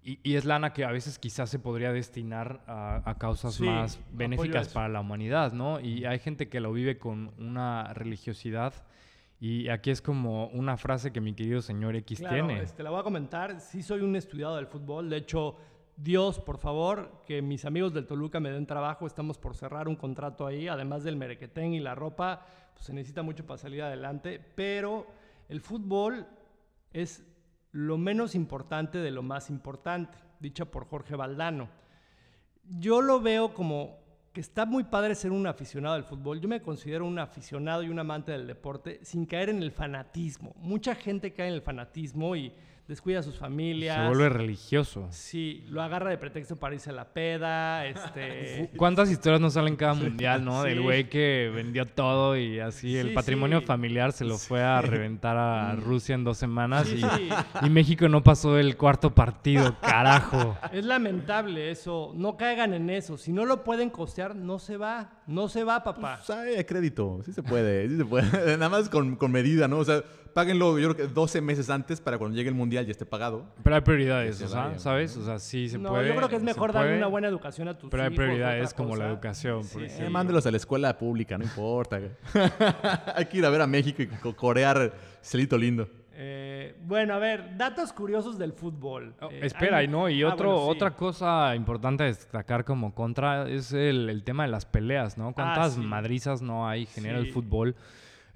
Y, 0.08 0.22
y 0.24 0.36
es 0.36 0.46
lana 0.46 0.72
que 0.72 0.86
a 0.86 0.92
veces 0.92 1.20
quizás 1.20 1.50
se 1.50 1.60
podría 1.60 1.92
destinar 1.92 2.64
a, 2.66 3.02
a 3.04 3.18
causas 3.18 3.56
Sí, 3.56 3.66
más 3.66 4.00
benéficas 4.14 4.70
para 4.70 4.88
la 4.88 5.02
humanidad, 5.02 5.52
¿no? 5.52 5.82
Y 5.82 6.06
hay 6.06 6.18
gente 6.20 6.48
que 6.48 6.62
lo 6.62 6.72
vive 6.72 6.98
con 6.98 7.34
una 7.38 7.94
religiosidad. 7.94 8.74
Y 9.42 9.68
aquí 9.68 9.92
es 9.92 10.02
como 10.02 10.48
una 10.48 10.78
frase 10.78 11.12
que 11.12 11.20
mi 11.20 11.34
querido 11.34 11.62
señor 11.62 11.98
X 11.98 12.20
Claro, 12.20 12.48
tiene. 12.48 12.62
este, 12.64 12.84
la 12.84 12.90
voy 12.90 13.02
a 13.02 13.04
comentar. 13.04 13.60
Sí 13.60 13.84
soy 13.84 14.00
un 14.00 14.16
estudiado 14.16 14.56
del 14.56 14.68
fútbol. 14.68 15.10
De 15.10 15.18
hecho, 15.18 15.58
Dios, 15.98 16.40
por 16.40 16.58
favor, 16.58 17.24
que 17.28 17.42
mis 17.42 17.66
amigos 17.66 17.94
del 17.94 18.08
Toluca 18.08 18.40
me 18.40 18.50
den 18.50 18.66
trabajo. 18.66 19.08
Estamos 19.08 19.38
por 19.38 19.56
cerrar 19.56 19.90
un 19.90 19.98
contrato 19.98 20.48
ahí. 20.48 20.70
Además 20.70 21.04
del 21.04 21.18
merequetén 21.18 21.74
y 21.74 21.82
la 21.82 21.96
ropa, 21.96 22.46
pues 22.74 22.86
se 22.86 22.94
necesita 22.94 23.24
mucho 23.24 23.46
para 23.46 23.58
salir 23.58 23.82
adelante. 23.84 24.40
Pero 24.56 25.06
el 25.50 25.60
fútbol 25.60 26.26
es 26.94 27.28
lo 27.72 27.98
menos 27.98 28.36
importante 28.36 28.98
de 28.98 29.12
lo 29.12 29.24
más 29.24 29.50
importante, 29.50 30.18
dicha 30.40 30.66
por 30.66 30.86
Jorge 30.88 31.16
Valdano. 31.16 31.70
Yo 32.64 33.02
lo 33.02 33.22
veo 33.22 33.54
como 33.54 33.98
que 34.34 34.42
está 34.42 34.66
muy 34.66 34.84
padre 34.84 35.16
ser 35.16 35.32
un 35.32 35.48
aficionado 35.48 35.96
del 35.96 36.04
fútbol. 36.04 36.40
Yo 36.40 36.48
me 36.48 36.62
considero 36.62 37.06
un 37.06 37.18
aficionado 37.18 37.82
y 37.84 37.90
un 37.90 37.98
amante 37.98 38.32
del 38.32 38.46
deporte 38.46 39.00
sin 39.04 39.26
caer 39.26 39.50
en 39.50 39.64
el 39.64 39.72
fanatismo. 39.72 40.54
Mucha 40.58 40.94
gente 40.94 41.34
cae 41.34 41.48
en 41.48 41.56
el 41.56 41.62
fanatismo 41.62 42.36
y 42.36 42.54
descuida 42.88 43.20
a 43.20 43.24
sus 43.24 43.36
familias. 43.38 43.98
Se 43.98 44.08
vuelve 44.08 44.30
religioso. 44.30 45.08
Sí, 45.12 45.66
lo 45.70 45.82
agarra 45.82 46.10
de 46.10 46.18
pretexto 46.18 46.56
para 46.56 46.76
irse 46.76 46.90
a 46.90 46.94
la 46.94 47.06
peda, 47.06 47.86
este... 47.86 48.72
¿Cuántas 48.78 49.10
historias 49.12 49.42
nos 49.42 49.54
salen 49.54 49.76
cada 49.76 49.94
mundial, 49.94 50.44
no? 50.46 50.64
Del 50.64 50.82
güey 50.82 51.10
que 51.10 51.52
vendió 51.54 51.86
todo 51.86 52.38
y 52.38 52.60
así 52.60 52.98
el 52.98 53.10
Sí, 53.10 53.14
patrimonio 53.14 53.60
sí. 53.60 53.66
familiar 53.66 54.12
se 54.14 54.26
lo 54.26 54.38
fue 54.38 54.64
a 54.64 54.82
reventar 54.82 55.38
a 55.38 55.76
Rusia 55.76 56.16
en 56.16 56.24
dos 56.24 56.38
semanas 56.38 56.88
Sí, 56.88 56.96
y, 56.98 57.02
sí. 57.02 57.30
y 57.62 57.70
México 57.70 58.08
no 58.08 58.24
pasó 58.24 58.58
el 58.58 58.78
cuarto 58.78 59.14
partido, 59.14 59.76
carajo. 59.82 60.58
Es 60.72 60.86
lamentable 60.86 61.72
eso. 61.72 62.12
No 62.16 62.38
caigan 62.38 62.74
en 62.74 62.90
eso. 62.90 63.18
Si 63.18 63.32
no 63.32 63.46
lo 63.46 63.64
pueden 63.64 63.90
costear, 63.90 64.36
no 64.36 64.60
se 64.60 64.78
va. 64.78 65.12
No 65.28 65.50
se 65.50 65.64
va, 65.64 65.84
papá. 65.84 66.22
Pues 66.26 66.30
hay 66.38 66.64
crédito, 66.64 67.20
sí 67.26 67.34
se 67.34 67.44
puede, 67.44 67.90
sí 67.90 67.98
se 67.98 68.06
puede. 68.06 68.58
Nada 68.58 68.70
más 68.70 68.88
con, 68.90 69.16
con 69.18 69.32
medida, 69.32 69.68
¿no? 69.68 69.80
O 69.80 69.84
sea, 69.86 70.02
páguenlo 70.38 70.78
yo 70.78 70.94
creo 70.94 71.08
que 71.08 71.14
12 71.14 71.42
meses 71.42 71.68
antes 71.72 72.00
para 72.00 72.20
cuando 72.20 72.38
llegue 72.38 72.50
el 72.50 72.54
mundial 72.56 72.86
ya 72.86 72.92
esté 72.92 73.08
pagado. 73.08 73.44
Pero 73.64 73.76
hay 73.76 73.82
prioridades, 73.82 74.36
o 74.36 74.40
se 74.40 74.48
sea, 74.48 74.78
¿sabes? 74.78 75.18
O 75.18 75.26
sea, 75.26 75.40
sí 75.40 75.68
se 75.68 75.80
no, 75.80 75.90
puede. 75.90 76.08
yo 76.10 76.16
creo 76.16 76.30
que 76.30 76.36
es 76.36 76.44
mejor 76.44 76.72
darle 76.74 76.90
puede, 76.90 76.98
una 77.00 77.08
buena 77.08 77.28
educación 77.28 77.68
a 77.68 77.76
tus 77.76 77.90
Pero 77.90 78.04
hay 78.04 78.10
hijos. 78.10 78.18
prioridades 78.24 78.66
otra 78.72 78.78
como 78.78 78.96
la 78.96 79.08
educación. 79.10 79.64
Sí. 79.64 79.70
porque- 79.74 80.06
Eh, 80.06 80.10
mándelos 80.12 80.46
a 80.46 80.52
la 80.52 80.58
escuela 80.58 80.96
pública, 80.96 81.40
no 81.40 81.44
importa. 81.44 82.00
hay 83.16 83.26
que 83.26 83.38
ir 83.40 83.46
a 83.46 83.50
ver 83.50 83.62
a 83.62 83.68
México 83.68 84.04
y 84.04 84.08
co- 84.08 84.36
corear 84.36 84.94
celito 85.24 85.58
lindo. 85.58 85.90
Eh, 86.20 86.76
bueno, 86.86 87.16
a 87.16 87.20
ver, 87.20 87.58
datos 87.58 87.92
curiosos 87.94 88.38
del 88.38 88.52
fútbol. 88.54 89.16
Oh, 89.22 89.30
Eh, 89.32 89.40
espera, 89.44 89.78
hay- 89.78 89.86
y 89.86 89.88
no, 89.88 90.08
y 90.10 90.22
Ah, 90.24 90.34
otro, 90.34 90.52
bueno, 90.52 90.66
sí. 90.66 90.76
otra 90.76 90.92
cosa 90.92 91.56
importante 91.56 92.04
a 92.04 92.06
destacar 92.08 92.64
como 92.64 92.94
contra 92.94 93.50
es 93.50 93.72
el, 93.74 94.10
el 94.10 94.24
tema 94.24 94.44
de 94.44 94.50
las 94.50 94.66
peleas, 94.66 95.18
¿no? 95.18 95.34
¿Cuántas 95.34 95.74
sí. 95.74 95.80
madrizas 95.82 96.42
no 96.44 96.68
hay 96.68 96.86
genera 96.86 97.20
Sí. 97.22 97.26
el 97.28 97.34
fútbol? 97.34 97.76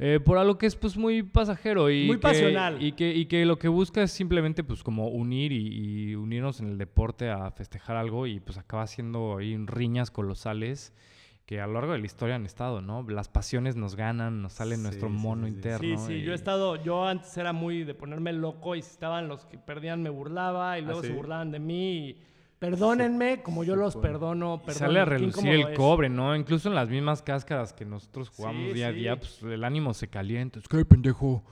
Eh, 0.04 0.20
por 0.20 0.40
algo 0.40 0.58
que 0.58 0.66
es 0.66 0.76
pues 0.76 0.98
muy 0.98 1.22
pasajero 1.22 1.92
y 1.92 2.08
Muy 2.08 2.16
que, 2.18 2.22
pasional. 2.24 2.82
Y 2.82 2.94
que, 2.94 3.14
y 3.16 3.28
que 3.28 3.46
lo 3.46 3.60
que 3.60 3.68
busca 3.68 4.02
es 4.02 4.12
simplemente 4.12 4.64
pues 4.64 4.82
como 4.82 5.08
unir 5.10 5.52
y, 5.52 5.68
y 6.10 6.16
unirnos 6.16 6.60
en 6.60 6.70
el 6.70 6.80
deporte 6.80 7.30
a 7.30 7.52
festejar 7.52 7.98
algo 7.98 8.26
y 8.26 8.40
pues 8.40 8.58
acaba 8.58 8.88
siendo 8.88 9.38
ahí 9.38 9.56
riñas 9.68 10.10
colosales 10.10 10.92
que 11.46 11.62
a 11.62 11.68
lo 11.68 11.74
largo 11.74 11.92
de 11.92 12.00
la 12.00 12.06
historia 12.06 12.36
han 12.36 12.46
estado, 12.46 12.82
¿no? 12.82 13.04
Las 13.10 13.30
pasiones 13.30 13.76
nos 13.76 13.96
ganan, 13.96 14.42
nos 14.42 14.54
sale 14.54 14.76
Sí, 14.78 14.82
nuestro 14.82 15.10
mono 15.10 15.46
sí, 15.46 15.52
sí. 15.52 15.58
interno. 15.58 15.98
Sí, 16.00 16.06
sí, 16.08 16.14
y- 16.14 16.24
yo 16.24 16.32
he 16.32 16.36
estado, 16.36 16.82
yo 16.82 17.06
antes 17.06 17.38
era 17.38 17.54
muy 17.54 17.84
de 17.84 17.94
ponerme 17.94 18.34
loco 18.34 18.76
y 18.76 18.82
si 18.82 18.90
estaban 18.90 19.28
los 19.28 19.46
que 19.46 19.60
perdían 19.60 20.02
me 20.02 20.10
burlaba 20.10 20.80
y 20.80 20.82
luego 20.82 21.02
¿Ah, 21.02 21.04
sí? 21.04 21.10
se 21.10 21.14
burlaban 21.14 21.52
de 21.52 21.60
mí. 21.60 21.98
y 22.10 22.18
perdónenme 22.62 23.42
como 23.42 23.64
yo 23.64 23.76
los 23.76 23.96
perdono. 23.96 24.62
Y 24.68 24.72
sale 24.72 25.00
a 25.00 25.06
relucir 25.06 25.50
el 25.50 25.62
es. 25.70 25.78
cobre, 25.78 26.10
¿no? 26.10 26.36
Incluso 26.36 26.70
en 26.70 26.76
las 26.76 26.90
mismas 26.90 27.24
cáscaras 27.24 27.74
que 27.74 27.86
nosotros 27.86 28.30
jugamos 28.30 28.68
Sí, 28.68 28.74
día 28.74 28.88
a 28.90 28.92
día, 28.92 29.16
pues 29.18 29.42
el 29.42 29.64
ánimo 29.64 29.96
se 29.96 30.08
calienta. 30.10 30.60
Es 30.60 30.68
que, 30.68 30.78
"Ay, 30.78 30.84
pendejo, 30.84 31.44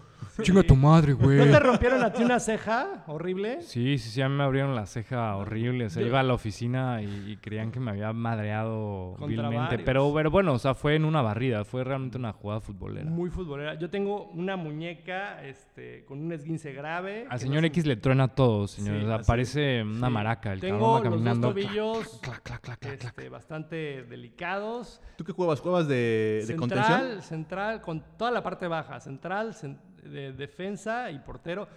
chinga 0.43 0.63
tu 0.63 0.75
madre, 0.75 1.13
güey. 1.13 1.37
¿No 1.37 1.45
te 1.45 1.59
rompieron 1.59 2.03
a 2.03 2.11
ti 2.13 2.23
una 2.23 2.39
ceja 2.39 3.03
horrible? 3.07 3.61
Sí, 3.61 3.97
sí, 3.97 4.09
sí, 4.09 4.21
a 4.21 4.29
mí 4.29 4.35
me 4.35 4.43
abrieron 4.43 4.75
la 4.75 4.85
ceja 4.85 5.35
horrible. 5.35 5.85
O 5.85 5.89
sea, 5.89 6.03
iba 6.03 6.19
a 6.19 6.23
la 6.23 6.33
oficina 6.33 7.01
y, 7.01 7.31
y 7.31 7.37
creían 7.37 7.71
que 7.71 7.79
me 7.79 7.91
había 7.91 8.11
madreado 8.13 9.15
Contra 9.17 9.49
vilmente. 9.49 9.79
Pero, 9.79 10.11
pero 10.13 10.31
bueno, 10.31 10.53
o 10.53 10.59
sea, 10.59 10.73
fue 10.73 10.95
en 10.95 11.05
una 11.05 11.21
barrida, 11.21 11.65
fue 11.65 11.83
realmente 11.83 12.17
una 12.17 12.33
jugada 12.33 12.61
futbolera. 12.61 13.09
Muy 13.09 13.29
futbolera. 13.29 13.75
Yo 13.75 13.89
tengo 13.89 14.25
una 14.33 14.55
muñeca 14.55 15.43
este, 15.43 16.05
con 16.05 16.19
un 16.19 16.31
esguince 16.31 16.73
grave. 16.73 17.25
Al 17.29 17.39
señor 17.39 17.61
no 17.61 17.67
X 17.67 17.85
le 17.85 17.95
truena 17.95 18.27
todo, 18.29 18.67
señor. 18.67 18.97
Sí, 18.99 19.03
o 19.05 19.07
sea, 19.07 19.19
parece 19.19 19.83
una 19.83 20.07
Sí. 20.07 20.13
maraca 20.13 20.53
el 20.53 20.59
Tengo 20.59 20.79
cabrón 20.79 20.95
va 20.95 21.03
caminando. 21.09 21.47
los 21.47 21.55
dos 21.55 21.63
tobillos 21.65 22.19
Clac, 22.21 22.41
clac, 22.43 22.61
clac, 22.61 22.79
clac, 22.79 22.97
clac. 22.99 23.03
este, 23.17 23.29
bastante 23.29 24.03
delicados. 24.03 25.01
¿Tú 25.17 25.23
qué 25.23 25.31
juegas? 25.31 25.59
¿Juegas 25.59 25.87
de, 25.87 26.43
de 26.47 26.55
contención? 26.55 26.99
central, 26.99 27.23
central, 27.23 27.81
con 27.81 28.03
toda 28.17 28.31
la 28.31 28.41
parte 28.43 28.67
baja, 28.67 28.99
central, 28.99 29.53
cen- 29.53 29.77
de 30.03 30.33
defensa 30.33 31.11
y 31.11 31.19
portero. 31.19 31.67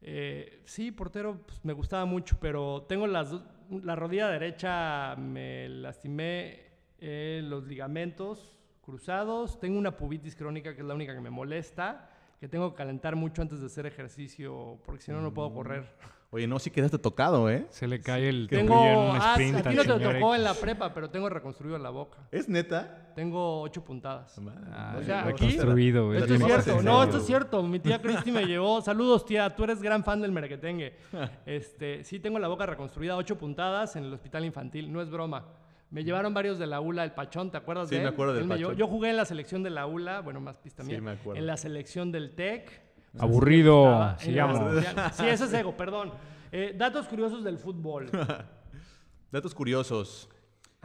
Eh, 0.00 0.62
sí, 0.64 0.90
portero 0.90 1.42
pues, 1.46 1.64
me 1.64 1.72
gustaba 1.72 2.04
mucho, 2.04 2.36
pero 2.40 2.82
tengo 2.88 3.06
las 3.06 3.32
la 3.70 3.96
rodilla 3.96 4.28
derecha, 4.28 5.16
me 5.16 5.68
lastimé 5.68 6.60
eh, 6.98 7.40
los 7.44 7.64
ligamentos 7.64 8.54
cruzados, 8.82 9.58
tengo 9.60 9.78
una 9.78 9.96
pubitis 9.96 10.36
crónica 10.36 10.74
que 10.74 10.82
es 10.82 10.86
la 10.86 10.94
única 10.94 11.14
que 11.14 11.20
me 11.20 11.30
molesta, 11.30 12.10
que 12.38 12.48
tengo 12.48 12.70
que 12.70 12.76
calentar 12.76 13.16
mucho 13.16 13.40
antes 13.40 13.60
de 13.60 13.66
hacer 13.66 13.86
ejercicio, 13.86 14.78
porque 14.84 15.02
si 15.02 15.12
no, 15.12 15.20
no 15.20 15.32
puedo 15.32 15.52
correr. 15.54 15.88
Oye, 16.34 16.46
no, 16.46 16.58
sí 16.58 16.70
quedaste 16.70 16.98
tocado, 16.98 17.50
¿eh? 17.50 17.66
Se 17.68 17.86
le 17.86 18.00
cae 18.00 18.30
el 18.30 18.48
Tengo, 18.48 18.82
en 18.86 18.98
un 18.98 19.16
ah, 19.20 19.32
sprint 19.32 19.54
a 19.54 19.58
al 19.58 19.64
ti 19.68 19.74
no 19.76 19.98
te 19.98 20.04
tocó 20.14 20.34
en 20.34 20.42
la 20.42 20.54
prepa, 20.54 20.94
pero 20.94 21.10
tengo 21.10 21.28
reconstruido 21.28 21.76
la 21.76 21.90
boca. 21.90 22.20
¿Es 22.30 22.48
neta? 22.48 23.12
Tengo 23.14 23.60
ocho 23.60 23.84
puntadas. 23.84 24.34
Ah, 24.72 24.96
O 24.98 25.02
sea, 25.02 25.24
reconstruido, 25.24 26.06
güey. 26.06 26.20
Esto 26.22 26.34
es 26.34 26.42
cierto, 26.42 26.82
no, 26.82 27.02
esto 27.02 27.18
es 27.18 27.26
cierto. 27.26 27.62
Mi 27.62 27.80
tía 27.80 28.00
Cristi 28.00 28.32
me 28.32 28.46
llevó. 28.46 28.80
Saludos, 28.82 29.26
tía. 29.26 29.54
Tú 29.54 29.64
eres 29.64 29.82
gran 29.82 30.02
fan 30.04 30.22
del 30.22 30.32
merequetengue. 30.32 30.96
Este, 31.44 32.02
sí, 32.02 32.18
tengo 32.18 32.38
la 32.38 32.48
boca 32.48 32.64
reconstruida, 32.64 33.14
ocho 33.16 33.36
puntadas 33.36 33.94
en 33.96 34.04
el 34.04 34.12
hospital 34.14 34.46
infantil. 34.46 34.90
No 34.90 35.02
es 35.02 35.10
broma. 35.10 35.44
Me 35.90 36.02
llevaron 36.02 36.32
varios 36.32 36.58
de 36.58 36.66
la 36.66 36.80
ULA, 36.80 37.04
el 37.04 37.12
Pachón, 37.12 37.50
¿te 37.50 37.58
acuerdas 37.58 37.90
Sí, 37.90 37.96
de 37.96 38.00
él? 38.00 38.04
me 38.04 38.08
acuerdo 38.14 38.32
del 38.32 38.44
Él 38.44 38.48
Pachón. 38.48 38.76
Yo 38.76 38.86
jugué 38.86 39.10
en 39.10 39.18
la 39.18 39.26
selección 39.26 39.62
de 39.62 39.68
la 39.68 39.84
ULA, 39.86 40.20
bueno, 40.20 40.40
más 40.40 40.56
pista 40.56 40.82
Sí, 40.82 40.88
mía. 40.92 41.02
me 41.02 41.10
acuerdo. 41.10 41.38
En 41.38 41.46
la 41.46 41.58
selección 41.58 42.10
del 42.10 42.34
TEC. 42.34 42.80
Aburrido, 43.18 43.90
la 43.90 44.18
sigamos. 44.18 44.84
Sí, 45.14 45.26
eso 45.26 45.44
es 45.44 45.52
ego, 45.52 45.76
perdón. 45.76 46.12
Eh, 46.50 46.74
datos 46.76 47.06
curiosos 47.06 47.42
del 47.44 47.58
fútbol. 47.58 48.10
Datos 49.30 49.54
curiosos. 49.54 50.28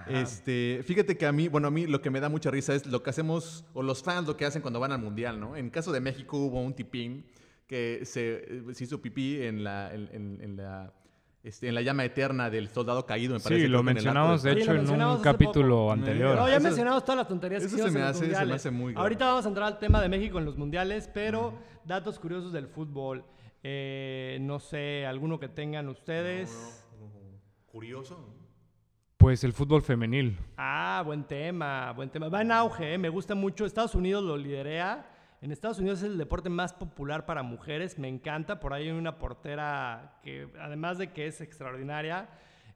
Este, 0.08 0.82
fíjate 0.86 1.18
que 1.18 1.26
a 1.26 1.32
mí, 1.32 1.48
bueno, 1.48 1.68
a 1.68 1.72
mí 1.72 1.86
lo 1.88 2.02
que 2.02 2.10
me 2.10 2.20
da 2.20 2.30
mucha 2.30 2.50
risa 2.52 2.74
es 2.76 2.86
lo 2.86 3.02
que 3.04 3.10
hacemos, 3.10 3.66
o 3.74 3.82
los 3.84 4.04
fans 4.04 4.28
lo 4.28 4.38
que 4.38 4.46
hacen 4.46 4.62
cuando 4.62 4.80
van 4.80 4.92
al 4.92 5.00
mundial, 5.02 5.40
¿no? 5.40 5.56
En 5.58 5.70
caso 5.70 5.92
de 5.92 6.00
México 6.00 6.38
hubo 6.38 6.62
un 6.62 6.74
tipín 6.74 7.26
que 7.66 8.02
se, 8.06 8.74
se 8.74 8.84
hizo 8.84 9.02
pipí 9.02 9.42
en 9.42 9.64
la, 9.64 9.94
en, 9.94 10.08
en- 10.14 10.40
en 10.42 10.56
la, 10.58 10.94
este, 11.48 11.68
en 11.70 11.76
la 11.76 11.82
llama 11.82 12.04
eterna 12.06 12.50
del 12.50 12.70
soldado 12.70 13.06
caído, 13.06 13.34
me 13.36 13.40
parece. 13.40 13.62
Sí, 13.62 13.68
lo 13.68 13.84
mencionamos 13.84 14.44
de 14.44 14.54
Sí, 14.54 14.60
hecho 14.62 14.74
en 14.74 14.90
un 15.02 15.22
capítulo 15.22 15.76
poco. 15.76 15.92
anterior. 15.94 16.36
No, 16.36 16.48
ya 16.48 16.56
Eso- 16.58 16.64
mencionamos 16.64 17.04
todas 17.04 17.18
las 17.18 17.28
tonterías 17.28 17.62
que 17.62 17.68
eso 17.68 17.78
se 17.78 17.92
me 17.92 18.02
hace- 18.02 18.34
se 18.36 18.46
me 18.46 18.54
hace 18.54 18.72
muy 18.72 18.94
grave. 18.94 19.04
Ahorita 19.04 19.26
vamos 19.26 19.46
a 19.46 19.50
entrar 19.50 19.68
al 19.68 19.80
tema 19.80 20.02
de 20.02 20.10
México 20.10 20.38
en 20.40 20.46
los 20.46 20.58
mundiales, 20.58 21.10
pero 21.14 21.54
datos 21.86 22.20
curiosos 22.20 22.52
del 22.54 22.68
fútbol. 22.68 23.24
Eh, 23.64 24.38
no 24.42 24.60
sé, 24.60 25.06
alguno 25.06 25.40
que 25.40 25.50
tengan 25.50 25.88
ustedes. 25.90 26.84
Curioso. 27.66 28.34
Pues 29.18 29.44
el 29.44 29.52
fútbol 29.54 29.82
femenil. 29.82 30.38
Ah, 30.58 31.02
buen 31.06 31.24
tema, 31.24 31.92
buen 31.94 32.10
tema. 32.10 32.30
Va 32.30 32.42
en 32.42 32.52
auge, 32.52 32.94
eh, 32.94 32.98
me 32.98 33.10
gusta 33.10 33.36
mucho. 33.36 33.66
Estados 33.66 33.96
Unidos 33.96 34.24
lo 34.24 34.38
liderea. 34.38 35.06
En 35.42 35.52
Estados 35.52 35.78
Unidos 35.80 36.00
es 36.00 36.06
el 36.06 36.18
deporte 36.18 36.50
más 36.50 36.74
popular 36.74 37.26
para 37.26 37.44
mujeres, 37.44 38.00
me 38.00 38.08
encanta. 38.08 38.60
Por 38.60 38.74
ahí 38.74 38.86
hay 38.88 38.92
una 38.92 39.20
portera 39.20 40.20
que, 40.24 40.48
además 40.60 40.98
de 40.98 41.12
que 41.14 41.28
es 41.28 41.42
extraordinaria, 41.42 42.28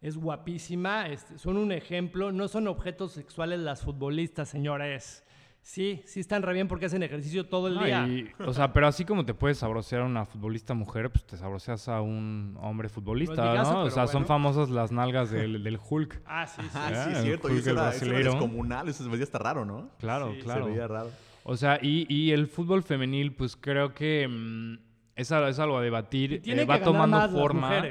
es 0.01 0.15
guapísima. 0.17 1.07
este, 1.07 1.37
son 1.39 1.57
un 1.57 1.71
ejemplo. 1.71 2.31
No 2.31 2.47
son 2.47 2.67
objetos 2.67 3.13
sexuales 3.13 3.59
las 3.59 3.81
futbolistas, 3.81 4.47
señores. 4.49 5.25
Sí, 5.63 6.01
sí 6.05 6.19
están 6.19 6.41
re 6.41 6.53
bien 6.53 6.67
porque 6.67 6.87
hacen 6.87 7.03
ejercicio 7.03 7.45
todo 7.47 7.67
el 7.67 7.75
No, 7.75 7.83
día. 7.85 8.07
y- 8.07 8.31
o 8.45 8.51
sea, 8.53 8.73
pero 8.73 8.87
así 8.87 9.05
como 9.05 9.25
te 9.25 9.33
puedes 9.35 9.59
sabrosear 9.59 10.01
a 10.01 10.05
una 10.05 10.25
futbolista 10.25 10.73
mujer, 10.73 11.11
pues 11.11 11.23
te 11.25 11.37
sabroseas 11.37 11.87
a 11.87 12.01
un 12.01 12.57
hombre 12.61 12.89
futbolista, 12.89 13.53
No. 13.63 13.83
O 13.83 13.89
sea, 13.91 14.07
son 14.07 14.25
famosas 14.25 14.69
las 14.71 14.91
nalgas 14.91 15.29
del, 15.31 15.63
del 15.63 15.79
Hulk. 15.87 16.21
Ah, 16.25 16.47
sí, 16.47 16.61
sí. 16.63 16.69
Ah, 16.73 16.89
sí, 17.05 17.11
es 17.11 17.17
el 17.17 17.23
cierto. 17.23 17.47
Y 17.49 17.51
Hulk, 17.53 17.59
eso 17.61 17.69
el 17.71 17.77
era, 17.77 17.89
eso 17.91 18.05
era 18.05 18.17
descomunal, 18.17 18.89
eso 18.89 19.03
se 19.03 19.09
veía 19.09 19.23
hasta 19.23 19.37
raro, 19.39 19.65
¿no? 19.65 19.89
Claro, 19.99 20.31
Sí, 20.33 20.39
claro. 20.41 20.65
Se 20.65 20.71
veía 20.71 20.87
raro. 20.87 21.09
O 21.43 21.57
sea, 21.57 21.79
y, 21.81 22.05
y 22.13 22.31
el 22.31 22.47
fútbol 22.47 22.83
femenil, 22.83 23.33
pues 23.33 23.55
creo 23.55 23.93
que 23.93 24.27
mm, 24.27 24.77
es, 25.15 25.31
algo, 25.31 25.47
es 25.47 25.59
algo 25.59 25.77
a 25.77 25.81
debatir. 25.81 26.41
tiene 26.41 26.63
eh, 26.63 26.65
va 26.65 26.75
que 26.75 26.85
ganar 26.85 26.93
tomando 26.93 27.17
más 27.17 27.31
forma. 27.31 27.83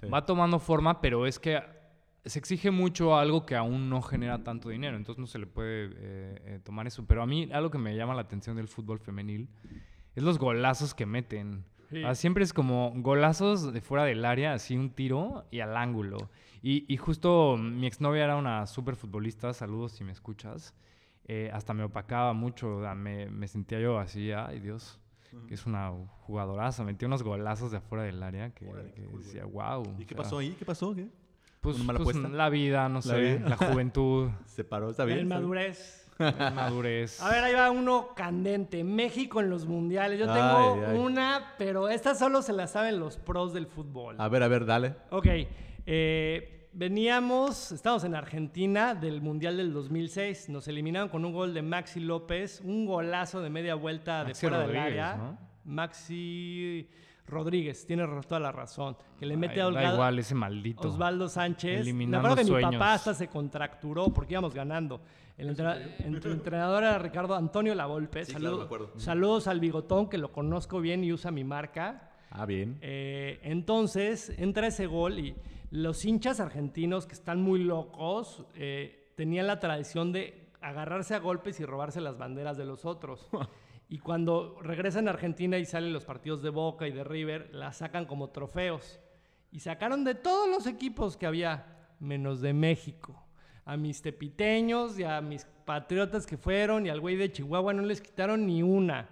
Sí. 0.00 0.08
Va 0.08 0.24
tomando 0.26 0.58
forma, 0.58 1.00
pero 1.00 1.26
es 1.26 1.38
que 1.38 1.60
se 2.24 2.38
exige 2.38 2.70
mucho 2.70 3.16
algo 3.16 3.44
que 3.44 3.54
aún 3.54 3.90
no 3.90 4.00
genera 4.00 4.42
tanto 4.42 4.70
dinero, 4.70 4.96
entonces 4.96 5.20
no 5.20 5.26
se 5.26 5.38
le 5.38 5.46
puede 5.46 5.86
eh, 5.86 6.42
eh, 6.44 6.60
tomar 6.64 6.86
eso. 6.86 7.04
Pero 7.06 7.22
a 7.22 7.26
mí 7.26 7.48
algo 7.52 7.70
que 7.70 7.78
me 7.78 7.94
llama 7.96 8.14
la 8.14 8.22
atención 8.22 8.56
del 8.56 8.68
fútbol 8.68 8.98
femenil 8.98 9.48
es 10.14 10.22
los 10.22 10.38
golazos 10.38 10.94
que 10.94 11.06
meten. 11.06 11.64
Sí. 11.90 12.02
Ah, 12.02 12.14
siempre 12.14 12.44
es 12.44 12.52
como 12.52 12.92
golazos 12.96 13.72
de 13.72 13.80
fuera 13.80 14.04
del 14.04 14.24
área, 14.24 14.54
así 14.54 14.76
un 14.76 14.90
tiro 14.90 15.44
y 15.50 15.60
al 15.60 15.76
ángulo. 15.76 16.30
Y, 16.62 16.86
y 16.92 16.96
justo 16.96 17.58
mi 17.58 17.86
exnovia 17.86 18.24
era 18.24 18.36
una 18.36 18.66
súper 18.66 18.96
futbolista, 18.96 19.52
saludos 19.52 19.92
si 19.92 20.02
me 20.02 20.12
escuchas. 20.12 20.74
Eh, 21.26 21.50
hasta 21.52 21.72
me 21.74 21.84
opacaba 21.84 22.32
mucho, 22.34 22.76
o 22.76 22.80
sea, 22.82 22.94
me, 22.94 23.26
me 23.30 23.48
sentía 23.48 23.80
yo 23.80 23.98
así, 23.98 24.30
ay 24.32 24.60
Dios, 24.60 25.00
que 25.48 25.54
es 25.54 25.64
una 25.66 25.90
jugadoraza, 26.20 26.84
metía 26.84 27.08
unos 27.08 27.22
golazos 27.22 27.70
de 27.70 27.78
afuera 27.78 28.04
del 28.04 28.22
área 28.22 28.50
que, 28.50 28.68
Órale, 28.68 28.90
qué 28.90 29.00
que 29.00 29.06
cool, 29.06 29.20
güey. 29.20 29.24
decía, 29.24 29.44
wow. 29.46 29.82
¿Y 29.98 30.04
qué 30.04 30.14
pasó 30.14 30.38
ahí? 30.38 30.54
¿Qué 30.58 30.64
pasó? 30.64 30.94
¿Qué? 30.94 31.08
Pues, 31.60 31.76
¿Una 31.76 31.84
mala 31.86 32.00
pues, 32.00 32.14
la 32.16 32.50
vida, 32.50 32.88
no 32.90 32.96
La 32.96 33.02
sé, 33.02 33.20
vida. 33.38 33.48
la 33.48 33.56
juventud, 33.56 34.28
Se 34.44 34.64
paró, 34.64 34.90
está 34.90 35.04
bien. 35.06 35.26
La 35.28 35.36
madurez. 35.36 37.20
A 37.20 37.30
ver, 37.30 37.42
ahí 37.42 37.54
va 37.54 37.70
uno 37.72 38.10
candente. 38.14 38.84
México 38.84 39.40
en 39.40 39.50
los 39.50 39.66
mundiales. 39.66 40.18
Yo 40.20 40.30
Ay, 40.30 40.40
tengo 40.40 40.86
ay. 40.86 40.96
una, 40.98 41.54
pero 41.58 41.88
esta 41.88 42.14
solo 42.14 42.40
se 42.42 42.52
la 42.52 42.68
saben 42.68 43.00
los 43.00 43.16
pros 43.16 43.52
del 43.52 43.66
fútbol. 43.66 44.14
A 44.20 44.28
ver, 44.28 44.42
a 44.44 44.48
ver, 44.48 44.64
dale. 44.66 44.94
Ok. 45.10 45.26
eh, 45.86 46.53
veníamos, 46.74 47.72
estamos 47.72 48.04
en 48.04 48.14
Argentina 48.14 48.94
del 48.94 49.20
Mundial 49.22 49.56
del 49.56 49.72
2006. 49.72 50.48
Nos 50.48 50.68
eliminaron 50.68 51.08
con 51.08 51.24
un 51.24 51.32
gol 51.32 51.54
de 51.54 51.62
Maxi 51.62 52.00
López, 52.00 52.60
un 52.64 52.84
golazo 52.86 53.40
de 53.40 53.50
media 53.50 53.74
vuelta 53.74 54.18
de 54.20 54.24
Maxi 54.30 54.40
fuera 54.40 54.58
del 54.58 54.66
Rodríguez, 54.68 54.86
área. 55.02 55.16
¿no? 55.16 55.38
Maxi 55.64 56.88
Rodríguez, 57.26 57.86
tiene 57.86 58.06
toda 58.26 58.40
la 58.40 58.52
razón. 58.52 58.96
Que 59.18 59.26
le 59.26 59.36
mete 59.36 59.54
Ay, 59.54 59.60
a 59.60 59.62
da 59.64 59.68
Olga- 59.68 59.94
igual 59.94 60.18
ese 60.18 60.34
maldito. 60.34 60.88
Osvaldo 60.88 61.28
Sánchez. 61.28 61.86
Me 61.94 62.16
acuerdo 62.16 62.36
que 62.36 62.44
mi 62.44 62.60
papá 62.62 62.94
hasta 62.94 63.14
se 63.14 63.28
contracturó 63.28 64.08
porque 64.12 64.34
íbamos 64.34 64.52
ganando. 64.54 65.00
El, 65.38 65.48
entrena- 65.48 65.78
el 66.04 66.14
entrenador 66.26 66.82
era 66.84 66.98
Ricardo 66.98 67.34
Antonio 67.34 67.74
Lavolpe. 67.74 68.24
Sí, 68.24 68.32
Saludo- 68.32 68.68
claro. 68.68 68.90
Saludos 68.98 69.48
al 69.48 69.58
bigotón 69.60 70.08
que 70.08 70.18
lo 70.18 70.30
conozco 70.32 70.80
bien 70.80 71.02
y 71.02 71.12
usa 71.12 71.30
mi 71.30 71.44
marca. 71.44 72.10
Ah, 72.30 72.46
bien. 72.46 72.78
Eh, 72.82 73.38
entonces 73.42 74.32
entra 74.38 74.66
ese 74.66 74.86
gol 74.86 75.18
y 75.18 75.34
los 75.74 76.04
hinchas 76.04 76.38
argentinos 76.38 77.04
que 77.04 77.14
están 77.14 77.42
muy 77.42 77.58
locos 77.64 78.46
eh, 78.54 79.10
tenían 79.16 79.48
la 79.48 79.58
tradición 79.58 80.12
de 80.12 80.52
agarrarse 80.60 81.16
a 81.16 81.18
golpes 81.18 81.58
y 81.58 81.64
robarse 81.64 82.00
las 82.00 82.16
banderas 82.16 82.56
de 82.56 82.64
los 82.64 82.84
otros. 82.84 83.28
y 83.88 83.98
cuando 83.98 84.56
regresan 84.62 85.08
a 85.08 85.10
Argentina 85.10 85.58
y 85.58 85.64
salen 85.64 85.92
los 85.92 86.04
partidos 86.04 86.42
de 86.42 86.50
Boca 86.50 86.86
y 86.86 86.92
de 86.92 87.02
River, 87.02 87.52
las 87.52 87.78
sacan 87.78 88.06
como 88.06 88.30
trofeos. 88.30 89.00
Y 89.50 89.60
sacaron 89.60 90.04
de 90.04 90.14
todos 90.14 90.48
los 90.48 90.68
equipos 90.68 91.16
que 91.16 91.26
había, 91.26 91.66
menos 91.98 92.40
de 92.40 92.52
México. 92.52 93.26
A 93.64 93.76
mis 93.76 94.00
tepiteños 94.00 94.96
y 94.96 95.02
a 95.02 95.20
mis 95.22 95.44
patriotas 95.64 96.26
que 96.26 96.36
fueron 96.36 96.86
y 96.86 96.90
al 96.90 97.00
güey 97.00 97.16
de 97.16 97.32
Chihuahua 97.32 97.72
no 97.72 97.82
les 97.82 98.00
quitaron 98.00 98.46
ni 98.46 98.62
una. 98.62 99.08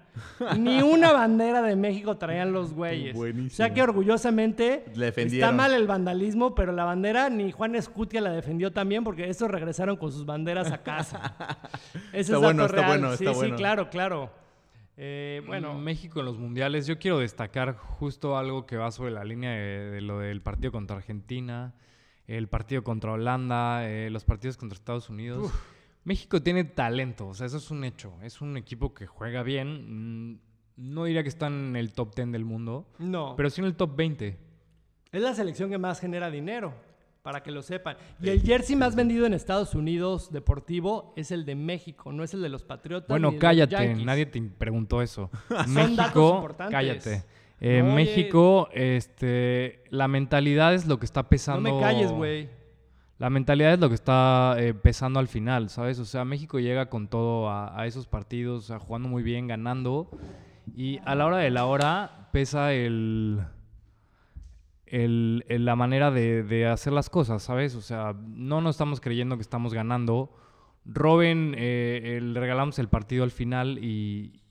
ni 0.59 0.83
una 0.83 1.13
bandera 1.13 1.63
de 1.63 1.75
México 1.77 2.17
traían 2.19 2.53
los 2.53 2.73
güeyes. 2.75 3.15
Buenísimo. 3.15 3.47
O 3.47 3.51
sea 3.57 3.73
que 3.73 3.83
orgullosamente 3.83 4.85
Le 4.95 5.07
defendieron. 5.07 5.49
está 5.51 5.57
mal 5.57 5.73
el 5.73 5.87
vandalismo, 5.87 6.55
pero 6.55 6.73
la 6.73 6.85
bandera 6.85 7.31
ni 7.31 7.51
Juan 7.53 7.75
Escutia 7.75 8.21
la 8.21 8.31
defendió 8.33 8.73
también 8.73 9.05
porque 9.05 9.29
estos 9.29 9.51
regresaron 9.51 9.97
con 9.97 10.13
sus 10.13 10.27
banderas 10.27 10.71
a 10.71 10.83
casa. 10.83 11.37
Ese 12.13 12.33
Está 12.33 12.35
es 12.37 12.41
bueno, 12.43 12.65
está 12.67 12.77
real. 12.77 12.87
bueno, 12.89 13.09
sí, 13.17 13.25
está 13.25 13.33
sí, 13.35 13.39
bueno. 13.41 13.57
claro, 13.57 13.89
claro. 13.91 14.31
Eh, 14.99 15.43
Bueno, 15.47 15.69
bueno, 15.69 15.81
México 15.83 16.21
en 16.21 16.27
los 16.27 16.39
mundiales, 16.39 16.87
yo 16.87 16.99
quiero 16.99 17.19
destacar 17.19 17.77
justo 17.77 18.37
algo 18.37 18.67
que 18.67 18.77
va 18.77 18.91
sobre 18.91 19.11
la 19.11 19.25
línea 19.25 19.51
de, 19.53 19.91
de 19.91 20.01
lo 20.03 20.19
del 20.19 20.43
partido 20.43 20.71
contra 20.71 20.97
Argentina, 20.97 21.73
el 22.27 22.47
partido 22.49 22.85
contra 22.85 23.13
Holanda, 23.13 23.89
eh, 23.89 24.11
los 24.11 24.25
partidos 24.25 24.59
contra 24.59 24.77
Estados 24.77 25.09
Unidos. 25.09 25.51
México 26.05 26.43
tiene 26.43 26.65
talento, 26.65 27.29
o 27.29 27.35
sea, 27.35 27.47
eso 27.47 27.59
es 27.59 27.71
un 27.71 27.85
hecho. 27.85 28.13
Es 28.23 28.41
un 28.41 28.57
equipo 28.57 28.93
que 28.95 29.07
juega 29.07 29.43
bien. 29.43 30.31
mm, 30.33 30.39
No 30.77 31.05
diría 31.05 31.23
que 31.23 31.29
está 31.29 31.47
en 31.49 31.77
el 31.77 31.93
top 31.93 32.15
10 32.15 32.33
del 32.33 32.45
mundo, 32.45 32.87
no. 32.99 33.35
pero 33.37 33.51
sí 33.51 33.61
en 33.61 33.67
el 33.67 33.77
top 33.77 33.95
20. 33.97 34.39
Es 35.13 35.23
la 35.23 35.35
selección 35.35 35.69
que 35.71 35.77
más 35.79 36.01
genera 36.01 36.31
dinero, 36.31 36.73
para 37.23 37.43
que 37.43 37.51
lo 37.53 37.63
sepan. 37.63 37.97
Y 38.21 38.31
el 38.31 38.41
jersey 38.43 38.75
más 38.75 38.97
vendido 38.97 39.27
en 39.27 39.35
Estados 39.35 39.75
Unidos 39.75 40.33
deportivo 40.33 41.13
es 41.17 41.31
el 41.31 41.45
de 41.45 41.55
México, 41.55 42.11
no 42.13 42.25
es 42.25 42.33
el 42.35 42.41
de 42.43 42.49
los 42.49 42.65
Patriotas. 42.65 43.09
Bueno, 43.09 43.35
cállate, 43.39 43.95
nadie 43.97 44.27
te 44.27 44.41
preguntó 44.43 45.03
eso. 45.03 45.31
datos 45.51 45.69
México, 45.69 46.35
importantes. 46.37 46.73
cállate. 46.73 47.25
Eh. 47.61 47.83
México, 47.85 48.69
este, 48.73 49.85
la 49.91 50.09
mentalidad 50.09 50.75
es 50.75 50.87
lo 50.87 50.99
que 50.99 51.05
está 51.07 51.23
No 51.23 51.29
pesando. 51.29 51.75
me 51.75 51.81
calles, 51.81 52.11
güey. 52.11 52.49
La 53.23 53.31
mentalidad 53.31 53.75
es 53.75 53.79
lo 53.79 53.89
que 53.89 53.95
está 53.95 54.57
eh, 54.59 54.75
pesando 54.75 55.21
al 55.21 55.29
final, 55.29 55.69
¿sabes? 55.69 56.01
O 56.01 56.05
sea, 56.05 56.25
México 56.25 56.59
llega 56.59 56.91
con 56.91 57.07
todo 57.07 57.49
a, 57.53 57.87
esos 57.87 58.09
partidos, 58.09 58.65
o 58.65 58.67
sea, 58.67 58.81
jugando 58.81 59.09
muy 59.09 59.23
bien, 59.23 59.47
ganando. 59.47 60.11
Y 60.75 60.99
a 61.05 61.15
la 61.15 61.27
hora 61.27 61.37
de 61.37 61.51
la 61.51 61.67
hora 61.67 62.31
pesa 62.33 62.73
el, 62.73 63.45
el- 64.87 65.45
la 65.49 65.77
manera 65.77 66.11
de, 66.11 66.67
hacer 66.67 66.93
las 66.93 67.11
cosas, 67.11 67.45
¿sabes? 67.45 67.77
O 67.77 67.81
sea, 67.81 68.13
no 68.27 68.61
nos 68.61 68.75
estamos 68.75 69.01
creyendo 69.01 69.37
que 69.37 69.43
estamos 69.43 69.73
ganando. 69.73 70.35
Robin, 70.85 71.55
eh, 71.57 72.19
le 72.21 72.41
regalamos 72.41 72.81
el 72.81 72.89
partido 72.89 73.23
al 73.23 73.31
final 73.31 73.79
y, 73.79 74.43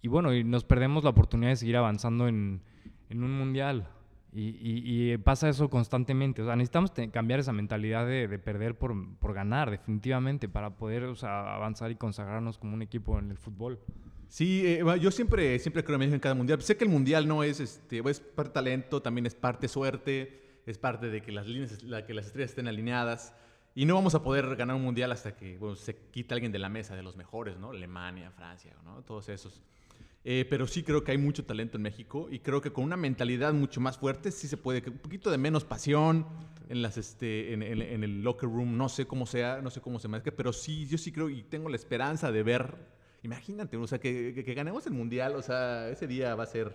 y 0.00 0.08
bueno, 0.08 0.32
y 0.32 0.44
nos 0.44 0.64
perdemos 0.64 1.04
la 1.04 1.10
oportunidad 1.10 1.50
de 1.50 1.56
seguir 1.56 1.76
avanzando 1.76 2.26
en, 2.26 2.62
en 3.10 3.22
un 3.22 3.36
mundial. 3.36 3.86
Y, 4.34 4.48
y- 4.48 5.12
y 5.12 5.16
pasa 5.18 5.48
eso 5.48 5.70
constantemente. 5.70 6.42
O 6.42 6.46
sea, 6.46 6.56
necesitamos 6.56 6.92
cambiar 7.12 7.38
esa 7.38 7.52
mentalidad 7.52 8.04
de, 8.06 8.26
de 8.26 8.38
perder 8.40 8.76
por, 8.76 8.92
por 9.18 9.32
ganar, 9.32 9.70
definitivamente, 9.70 10.48
para 10.48 10.70
poder 10.76 11.04
o 11.04 11.14
sea, 11.14 11.54
avanzar 11.54 11.90
y 11.92 11.94
consagrarnos 11.94 12.58
como 12.58 12.74
un 12.74 12.82
equipo 12.82 13.18
en 13.18 13.30
el 13.30 13.38
fútbol. 13.38 13.78
Sí, 14.26 14.62
eh, 14.66 14.82
yo 15.00 15.10
siempre, 15.12 15.56
siempre 15.60 15.84
creo 15.84 15.94
en 15.94 16.00
México 16.00 16.14
en 16.16 16.20
cada 16.20 16.34
mundial. 16.34 16.60
Sé 16.62 16.76
que 16.76 16.82
el 16.84 16.90
mundial 16.90 17.28
no 17.28 17.44
es, 17.44 17.60
este, 17.60 18.02
es 18.10 18.18
parte 18.18 18.54
talento, 18.54 19.00
también 19.00 19.26
es 19.26 19.36
parte 19.36 19.68
suerte, 19.68 20.60
es 20.66 20.78
parte 20.78 21.08
de 21.10 21.22
que 21.22 21.30
las, 21.30 21.46
líneas, 21.46 21.82
la, 21.84 22.04
que 22.04 22.12
las 22.14 22.26
estrellas 22.26 22.50
estén 22.50 22.66
alineadas. 22.66 23.32
Y 23.76 23.84
no 23.86 23.94
vamos 23.94 24.14
a 24.16 24.22
poder 24.22 24.56
ganar 24.56 24.74
un 24.74 24.82
mundial 24.82 25.12
hasta 25.12 25.36
que 25.36 25.58
bueno, 25.58 25.76
se 25.76 25.94
quita 26.10 26.34
alguien 26.34 26.50
de 26.50 26.58
la 26.58 26.68
mesa 26.68 26.96
de 26.96 27.02
los 27.04 27.16
mejores, 27.16 27.56
¿no? 27.58 27.70
Alemania, 27.70 28.30
Francia, 28.32 28.74
¿no? 28.84 29.02
Todos 29.02 29.28
esos. 29.28 29.62
Eh, 30.26 30.46
pero 30.48 30.66
sí 30.66 30.82
creo 30.82 31.04
que 31.04 31.12
hay 31.12 31.18
mucho 31.18 31.44
talento 31.44 31.76
en 31.76 31.82
México 31.82 32.28
y 32.30 32.38
creo 32.38 32.62
que 32.62 32.72
con 32.72 32.82
una 32.84 32.96
mentalidad 32.96 33.52
mucho 33.52 33.78
más 33.82 33.98
fuerte 33.98 34.30
sí 34.32 34.48
se 34.48 34.56
puede, 34.56 34.82
un 34.88 34.96
poquito 34.96 35.30
de 35.30 35.36
menos 35.36 35.64
pasión 35.64 36.26
en, 36.70 36.80
las, 36.80 36.96
este, 36.96 37.52
en, 37.52 37.62
en- 37.62 37.82
en 37.82 38.02
el 38.04 38.22
locker 38.22 38.48
room, 38.48 38.74
no 38.78 38.88
sé 38.88 39.06
cómo 39.06 39.26
sea, 39.26 39.60
no 39.60 39.68
sé 39.70 39.82
cómo 39.82 39.98
se 39.98 40.08
mezcla, 40.08 40.32
pero 40.34 40.54
sí, 40.54 40.86
yo 40.86 40.96
sí 40.96 41.12
creo 41.12 41.28
y 41.28 41.42
tengo 41.42 41.68
la 41.68 41.76
esperanza 41.76 42.32
de 42.32 42.42
ver, 42.42 42.74
imagínate, 43.22 43.76
o 43.76 43.86
sea, 43.86 43.98
que, 43.98 44.32
que- 44.34 44.44
que 44.44 44.54
ganemos 44.54 44.86
el 44.86 44.94
Mundial, 44.94 45.36
o 45.36 45.42
sea, 45.42 45.90
ese 45.90 46.06
día 46.06 46.34
va 46.34 46.44
a 46.44 46.46
ser, 46.46 46.68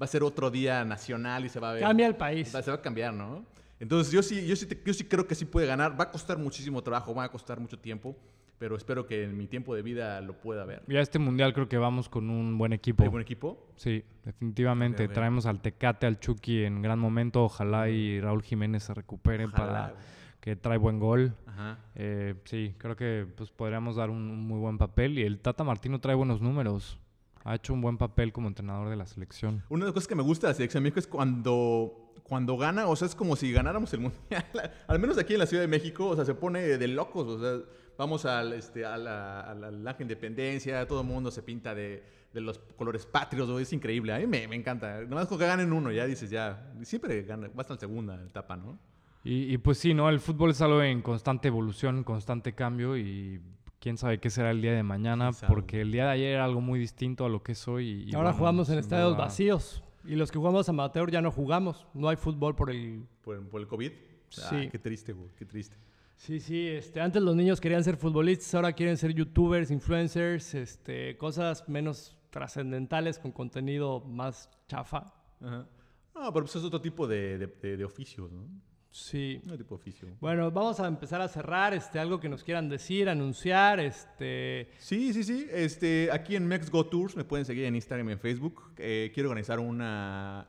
va 0.00 0.04
a 0.04 0.06
ser 0.06 0.22
otro 0.22 0.48
día 0.48 0.84
nacional 0.84 1.44
y 1.44 1.48
se 1.48 1.58
va 1.58 1.70
a 1.70 1.74
ver. 1.74 1.82
Cambia 1.82 2.06
el 2.06 2.14
país. 2.14 2.54
Va- 2.54 2.62
se 2.62 2.70
va 2.70 2.76
a 2.76 2.82
cambiar, 2.82 3.12
¿no? 3.12 3.44
Entonces 3.80 4.12
yo 4.12 4.22
sí, 4.22 4.46
yo 4.46 4.54
sí, 4.54 4.66
te- 4.66 4.80
yo 4.86 4.94
sí 4.94 5.02
creo 5.04 5.26
que 5.26 5.34
sí 5.34 5.44
puede 5.44 5.66
ganar, 5.66 5.98
va 5.98 6.04
a 6.04 6.10
costar 6.12 6.38
muchísimo 6.38 6.80
trabajo, 6.84 7.12
va 7.16 7.24
a 7.24 7.30
costar 7.32 7.58
mucho 7.58 7.76
tiempo, 7.80 8.16
pero 8.60 8.76
espero 8.76 9.06
que 9.06 9.24
en 9.24 9.38
mi 9.38 9.46
tiempo 9.46 9.74
de 9.74 9.80
vida 9.80 10.20
lo 10.20 10.34
pueda 10.34 10.66
ver. 10.66 10.82
Ya 10.86 11.00
este 11.00 11.18
mundial 11.18 11.54
creo 11.54 11.66
que 11.66 11.78
vamos 11.78 12.10
con 12.10 12.28
un 12.28 12.58
buen 12.58 12.74
equipo. 12.74 13.02
¿Hay 13.02 13.08
buen 13.08 13.22
equipo? 13.22 13.72
Sí, 13.76 14.04
definitivamente. 14.22 15.08
Traemos 15.08 15.46
al 15.46 15.62
Tecate, 15.62 16.06
al 16.06 16.20
Chucky 16.20 16.64
en 16.64 16.82
gran 16.82 16.98
momento. 16.98 17.42
Ojalá 17.42 17.88
y 17.88 18.20
Raúl 18.20 18.42
Jiménez 18.42 18.82
se 18.82 18.92
recupere 18.92 19.46
Ojalá, 19.46 19.66
para 19.66 19.94
que 20.42 20.56
trae 20.56 20.76
buen 20.76 20.98
gol. 20.98 21.32
Ajá. 21.46 21.78
Eh, 21.94 22.34
sí, 22.44 22.74
creo 22.76 22.96
que 22.96 23.26
pues, 23.34 23.50
podríamos 23.50 23.96
dar 23.96 24.10
un, 24.10 24.30
un 24.30 24.46
muy 24.46 24.60
buen 24.60 24.76
papel. 24.76 25.18
Y 25.18 25.22
el 25.22 25.40
Tata 25.40 25.64
Martino 25.64 25.98
trae 25.98 26.14
buenos 26.14 26.42
números. 26.42 27.00
Ha 27.44 27.54
hecho 27.54 27.72
un 27.72 27.80
buen 27.80 27.96
papel 27.96 28.30
como 28.30 28.48
entrenador 28.48 28.90
de 28.90 28.96
la 28.96 29.06
selección. 29.06 29.64
Una 29.70 29.86
de 29.86 29.88
las 29.88 29.94
cosas 29.94 30.08
que 30.08 30.16
me 30.16 30.22
gusta 30.22 30.48
de 30.48 30.50
la 30.52 30.56
selección 30.56 30.82
de 30.82 30.90
México 30.90 31.00
es 31.00 31.06
cuando, 31.06 32.12
cuando 32.24 32.58
gana, 32.58 32.88
o 32.88 32.94
sea, 32.94 33.08
es 33.08 33.14
como 33.14 33.36
si 33.36 33.50
ganáramos 33.52 33.90
el 33.94 34.00
mundial. 34.00 34.44
Al 34.86 34.98
menos 34.98 35.16
aquí 35.16 35.32
en 35.32 35.38
la 35.38 35.46
Ciudad 35.46 35.62
de 35.62 35.68
México, 35.68 36.08
o 36.08 36.14
sea, 36.14 36.26
se 36.26 36.34
pone 36.34 36.60
de 36.60 36.88
locos. 36.88 37.26
O 37.26 37.40
sea, 37.40 37.64
vamos 38.00 38.24
al, 38.24 38.52
este, 38.54 38.84
a 38.86 38.96
la, 38.96 39.50
a 39.52 39.96
Independencia, 40.00 40.86
todo 40.88 41.02
el 41.02 41.06
mundo 41.06 41.30
se 41.30 41.42
pinta 41.42 41.74
de, 41.74 42.02
de 42.32 42.40
los 42.40 42.58
colores 42.76 43.04
patrios, 43.06 43.50
güey, 43.50 43.62
es 43.62 43.72
increíble. 43.72 44.12
A 44.14 44.18
mí 44.18 44.26
me, 44.26 44.48
me 44.48 44.56
encanta. 44.56 45.00
Nada 45.02 45.14
más 45.16 45.26
con 45.28 45.38
que 45.38 45.46
ganen 45.46 45.72
uno, 45.72 45.92
ya 45.92 46.06
dices, 46.06 46.30
ya. 46.30 46.72
Siempre 46.82 47.22
gana, 47.22 47.48
va 47.48 47.60
hasta 47.60 47.74
la 47.74 47.80
segunda 47.80 48.14
etapa, 48.24 48.56
¿no? 48.56 48.78
Y, 49.22 49.52
y, 49.52 49.58
pues 49.58 49.76
sí, 49.78 49.92
¿no? 49.92 50.08
El 50.08 50.18
fútbol 50.18 50.50
es 50.50 50.62
algo 50.62 50.82
en 50.82 51.02
constante 51.02 51.48
evolución, 51.48 51.98
en 51.98 52.04
constante 52.04 52.54
cambio. 52.54 52.96
Y 52.96 53.40
quién 53.78 53.98
sabe 53.98 54.18
qué 54.18 54.30
será 54.30 54.50
el 54.50 54.62
día 54.62 54.72
de 54.72 54.82
mañana. 54.82 55.30
Porque 55.46 55.82
el 55.82 55.92
día 55.92 56.04
de 56.06 56.10
ayer 56.12 56.34
era 56.36 56.44
algo 56.46 56.62
muy 56.62 56.78
distinto 56.80 57.26
a 57.26 57.28
lo 57.28 57.42
que 57.42 57.52
es 57.52 57.68
hoy. 57.68 57.86
y- 57.86 58.10
y 58.10 58.14
Ahora 58.14 58.30
bueno, 58.30 58.38
jugamos 58.38 58.70
en 58.70 58.78
estadios 58.78 59.16
vacíos. 59.18 59.82
Y 60.06 60.14
los 60.16 60.30
que 60.32 60.38
jugamos 60.38 60.66
amateur 60.70 61.10
ya 61.10 61.20
no 61.20 61.30
jugamos. 61.30 61.86
No 61.92 62.08
hay 62.08 62.16
fútbol 62.16 62.56
por 62.56 62.70
el... 62.70 63.04
Por, 63.20 63.46
por 63.50 63.60
el 63.60 63.66
COVID. 63.66 63.92
Sí. 64.30 64.40
Ay, 64.52 64.68
qué 64.70 64.78
triste, 64.78 65.12
güey, 65.12 65.28
qué 65.36 65.44
triste. 65.44 65.76
Sí, 66.20 66.38
sí. 66.38 66.68
Este, 66.68 67.00
antes 67.00 67.22
los 67.22 67.34
niños 67.34 67.62
querían 67.62 67.82
ser 67.82 67.96
futbolistas, 67.96 68.54
ahora 68.54 68.74
quieren 68.74 68.98
ser 68.98 69.14
youtubers, 69.14 69.70
influencers, 69.70 70.54
este, 70.54 71.16
cosas 71.16 71.66
menos 71.66 72.14
trascendentales 72.28 73.18
con 73.18 73.32
contenido 73.32 74.00
más 74.00 74.50
chafa. 74.68 75.14
Ajá. 75.40 75.66
No, 76.14 76.32
pero 76.32 76.44
pues 76.44 76.54
es 76.56 76.62
otro 76.62 76.78
tipo 76.80 77.06
de, 77.06 77.38
de, 77.38 77.46
de- 77.46 77.76
de 77.78 77.84
oficios, 77.86 78.30
¿no? 78.30 78.46
Sí. 78.90 79.40
Otro 79.44 79.56
tipo 79.56 79.70
de 79.76 79.80
oficio. 79.80 80.08
Bueno, 80.20 80.50
vamos 80.50 80.78
a 80.78 80.86
empezar 80.88 81.22
a 81.22 81.28
cerrar. 81.28 81.72
Este, 81.72 81.98
algo 81.98 82.20
que 82.20 82.28
nos 82.28 82.44
quieran 82.44 82.68
decir, 82.68 83.08
anunciar. 83.08 83.80
Este, 83.80 84.68
Sí, 84.78 85.14
sí, 85.14 85.24
sí. 85.24 85.46
Este, 85.50 86.10
aquí 86.12 86.36
en 86.36 86.46
Mex 86.46 86.70
Go 86.70 86.84
Tours 86.84 87.16
me 87.16 87.24
pueden 87.24 87.46
seguir 87.46 87.64
en 87.64 87.76
Instagram 87.76 88.10
y 88.10 88.12
en 88.12 88.18
Facebook. 88.18 88.74
Eh, 88.76 89.10
quiero 89.14 89.30
organizar 89.30 89.58
una. 89.58 90.48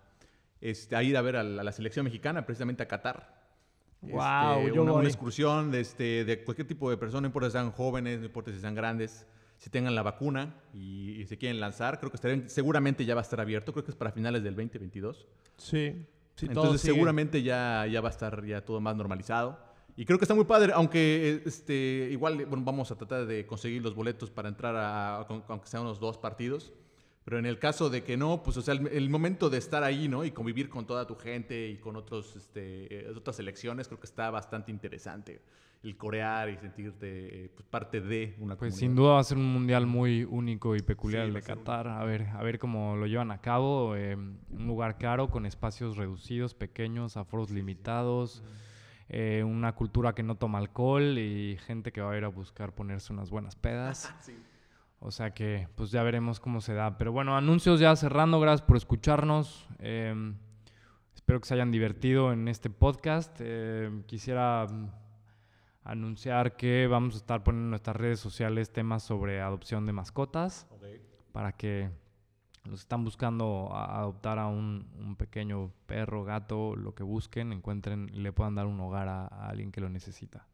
Este, 0.59 0.95
a 0.97 1.03
ir 1.03 1.15
a 1.15 1.21
ver 1.21 1.37
a 1.37 1.43
la, 1.43 1.61
a 1.61 1.63
la 1.63 1.71
selección 1.71 2.03
mexicana, 2.03 2.45
precisamente 2.45 2.83
a 2.83 2.87
Qatar. 2.89 3.40
Guau, 4.01 4.61
Este, 4.61 4.75
yo 4.75 4.81
una, 4.81 4.91
voy. 4.91 4.99
una 5.01 5.09
excursión 5.09 5.71
de, 5.71 5.79
este, 5.81 6.25
de 6.25 6.43
cualquier 6.43 6.67
tipo 6.67 6.89
de 6.89 6.97
persona, 6.97 7.21
no 7.21 7.27
importa 7.27 7.47
si 7.49 7.53
sean 7.53 7.71
jóvenes, 7.71 8.19
no 8.19 8.25
importa 8.25 8.51
si 8.51 8.59
sean 8.59 8.73
grandes, 8.75 9.27
si 9.57 9.69
tengan 9.69 9.93
la 9.93 10.01
vacuna 10.01 10.55
y, 10.73 11.11
y 11.21 11.25
se 11.27 11.37
quieren 11.37 11.59
lanzar. 11.59 11.99
Creo 11.99 12.11
que 12.11 12.17
estaré- 12.17 12.47
seguramente 12.47 13.05
ya 13.05 13.13
va 13.13 13.21
a 13.21 13.23
estar 13.23 13.39
abierto. 13.39 13.71
Creo 13.73 13.85
que 13.85 13.91
es 13.91 13.97
para 13.97 14.11
finales 14.11 14.43
del 14.43 14.55
2022. 14.55 15.27
sí. 15.57 15.95
sí, 16.35 16.45
Entonces 16.47 16.81
seguramente 16.81 17.43
ya, 17.43 17.85
ya 17.85 18.01
va 18.01 18.07
a 18.07 18.11
estar 18.11 18.43
ya 18.45 18.65
todo 18.65 18.79
más 18.81 18.95
normalizado. 18.95 19.59
Y 19.95 20.05
creo 20.05 20.17
que 20.17 20.23
está 20.25 20.33
muy 20.33 20.45
padre, 20.45 20.71
aunque 20.73 21.43
este, 21.45 22.07
igual 22.11 22.45
bueno, 22.45 22.63
vamos 22.65 22.89
a 22.91 22.95
tratar 22.95 23.25
de 23.27 23.45
conseguir 23.45 23.83
los 23.83 23.93
boletos 23.93 24.31
para 24.31 24.47
entrar 24.49 24.75
a, 24.75 25.17
a- 25.17 25.27
aunque 25.49 25.67
sean 25.67 25.83
unos 25.83 25.99
dos 25.99 26.17
partidos. 26.17 26.71
Pero 27.23 27.37
en 27.37 27.45
el 27.45 27.59
caso 27.59 27.89
de 27.91 28.03
que 28.03 28.17
no, 28.17 28.41
pues 28.43 28.57
o 28.57 28.61
sea, 28.63 28.73
el, 28.73 28.87
el 28.87 29.09
momento 29.09 29.49
de 29.49 29.57
estar 29.59 29.83
ahí, 29.83 30.07
¿no? 30.07 30.25
Y 30.25 30.31
convivir 30.31 30.69
con 30.69 30.87
toda 30.87 31.05
tu 31.05 31.15
gente 31.15 31.69
y 31.69 31.77
con 31.77 31.95
otros, 31.95 32.35
este, 32.35 33.07
eh, 33.07 33.13
otras 33.15 33.35
selecciones, 33.35 33.87
creo 33.87 33.99
que 33.99 34.07
está 34.07 34.31
bastante 34.31 34.71
interesante. 34.71 35.41
El 35.83 35.97
corear 35.97 36.49
y 36.49 36.57
sentirte 36.57 37.45
eh, 37.45 37.49
pues, 37.55 37.67
parte 37.67 38.01
de 38.01 38.35
una 38.39 38.55
Pues 38.55 38.73
comunidad. 38.73 38.77
sin 38.79 38.95
duda 38.95 39.13
va 39.13 39.19
a 39.19 39.23
ser 39.23 39.37
un 39.37 39.51
mundial 39.51 39.85
muy 39.87 40.23
único 40.23 40.75
y 40.75 40.81
peculiar 40.81 41.23
Sí, 41.23 41.27
el 41.29 41.33
de 41.33 41.41
Qatar. 41.41 41.87
A 41.87 42.03
ver, 42.03 42.27
a 42.33 42.43
ver 42.43 42.59
cómo 42.59 42.95
lo 42.95 43.05
llevan 43.07 43.31
a 43.31 43.39
cabo. 43.41 43.95
eh, 43.95 44.15
un 44.15 44.67
lugar 44.67 44.97
caro 44.99 45.29
con 45.29 45.45
espacios 45.47 45.97
reducidos, 45.97 46.53
pequeños, 46.55 47.17
aforos 47.17 47.49
limitados. 47.51 48.43
eh, 49.09 49.43
una 49.45 49.73
cultura 49.75 50.13
que 50.15 50.23
no 50.23 50.35
toma 50.35 50.57
alcohol 50.59 51.17
y 51.17 51.57
gente 51.65 51.91
que 51.91 51.99
va 52.01 52.13
a 52.13 52.17
ir 52.17 52.23
a 52.23 52.29
buscar 52.29 52.73
ponerse 52.73 53.11
unas 53.13 53.29
buenas 53.29 53.55
pedas. 53.55 54.11
Sí. 54.21 54.33
O 55.03 55.09
sea 55.11 55.33
que 55.33 55.67
pues 55.75 55.89
ya 55.91 56.03
veremos 56.03 56.39
cómo 56.39 56.61
se 56.61 56.73
da. 56.75 56.97
Pero 56.97 57.11
bueno, 57.11 57.35
anuncios 57.35 57.79
ya 57.79 57.95
cerrando. 57.95 58.39
Gracias 58.39 58.61
por 58.65 58.77
escucharnos. 58.77 59.67
Eh, 59.79 60.13
espero 61.15 61.39
que 61.41 61.47
se 61.47 61.55
hayan 61.55 61.71
divertido 61.71 62.31
en 62.31 62.47
este 62.47 62.69
podcast. 62.69 63.35
Eh, 63.39 64.03
quisiera 64.05 64.67
mm, 64.69 64.89
anunciar 65.83 66.55
que 66.55 66.85
vamos 66.87 67.15
a 67.15 67.17
estar 67.17 67.43
poniendo 67.43 67.65
en 67.65 67.69
nuestras 67.71 67.95
redes 67.95 68.19
sociales 68.19 68.71
temas 68.71 69.01
sobre 69.03 69.41
adopción 69.41 69.85
de 69.87 69.93
mascotas 69.93 70.67
Ok. 70.69 70.83
para 71.31 71.51
que 71.53 71.89
los 72.65 72.81
están 72.81 73.03
buscando 73.03 73.69
a- 73.73 73.97
adoptar 74.01 74.37
a 74.37 74.45
un, 74.45 74.87
un 74.99 75.15
pequeño 75.15 75.71
perro, 75.87 76.23
gato, 76.23 76.75
lo 76.75 76.93
que 76.93 77.01
busquen, 77.01 77.51
encuentren 77.53 78.07
y 78.13 78.19
le 78.19 78.31
puedan 78.33 78.53
dar 78.53 78.67
un 78.67 78.79
hogar 78.79 79.07
a, 79.07 79.25
a 79.25 79.49
alguien 79.49 79.71
que 79.71 79.81
lo 79.81 79.89
necesita. 79.89 80.45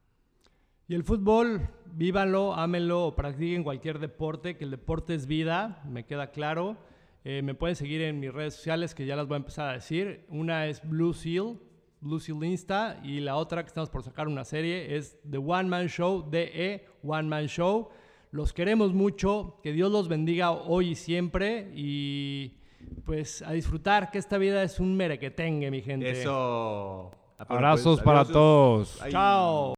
Y 0.89 0.95
el 0.95 1.03
fútbol, 1.03 1.67
vívanlo, 1.93 2.53
ámenlo 2.53 3.07
o 3.07 3.15
practiquen 3.15 3.63
cualquier 3.63 3.99
deporte, 3.99 4.55
que 4.55 4.63
el 4.63 4.71
deporte 4.71 5.15
es 5.15 5.27
vida, 5.27 5.83
me 5.85 6.05
queda 6.05 6.31
claro. 6.31 6.77
Eh, 7.25 7.41
me 7.41 7.53
pueden 7.55 7.75
seguir 7.75 8.01
en 8.03 8.21
mis 8.21 8.33
redes 8.33 8.53
sociales, 8.53 8.95
que 8.95 9.05
ya 9.05 9.17
las 9.17 9.27
voy 9.27 9.35
a 9.35 9.37
empezar 9.39 9.67
a 9.67 9.73
decir. 9.73 10.25
Una 10.29 10.65
es 10.67 10.81
Blue 10.87 11.13
Seal, 11.13 11.59
Blue 11.99 12.21
Seal 12.21 12.41
Insta, 12.41 13.01
y 13.03 13.19
la 13.19 13.35
otra 13.35 13.63
que 13.63 13.67
estamos 13.67 13.89
por 13.89 14.01
sacar 14.01 14.29
una 14.29 14.45
serie 14.45 14.95
es 14.95 15.19
The 15.29 15.39
One 15.39 15.67
Man 15.67 15.87
Show, 15.87 16.29
DE 16.29 16.85
One 17.03 17.27
Man 17.27 17.47
Show. 17.47 17.89
Los 18.31 18.53
queremos 18.53 18.93
mucho, 18.93 19.59
que 19.61 19.73
Dios 19.73 19.91
los 19.91 20.07
bendiga 20.07 20.51
hoy 20.51 20.91
y 20.91 20.95
siempre, 20.95 21.69
y 21.75 22.59
pues 23.03 23.41
a 23.41 23.51
disfrutar, 23.51 24.09
que 24.09 24.19
esta 24.19 24.37
vida 24.37 24.63
es 24.63 24.79
un 24.79 24.95
merequetengue, 24.95 25.69
mi 25.69 25.81
gente. 25.81 26.09
Eso. 26.11 27.11
Ah, 27.39 27.45
Abrazos 27.49 27.97
pues, 27.97 28.05
para 28.05 28.23
todos. 28.23 29.01
Chao. 29.09 29.76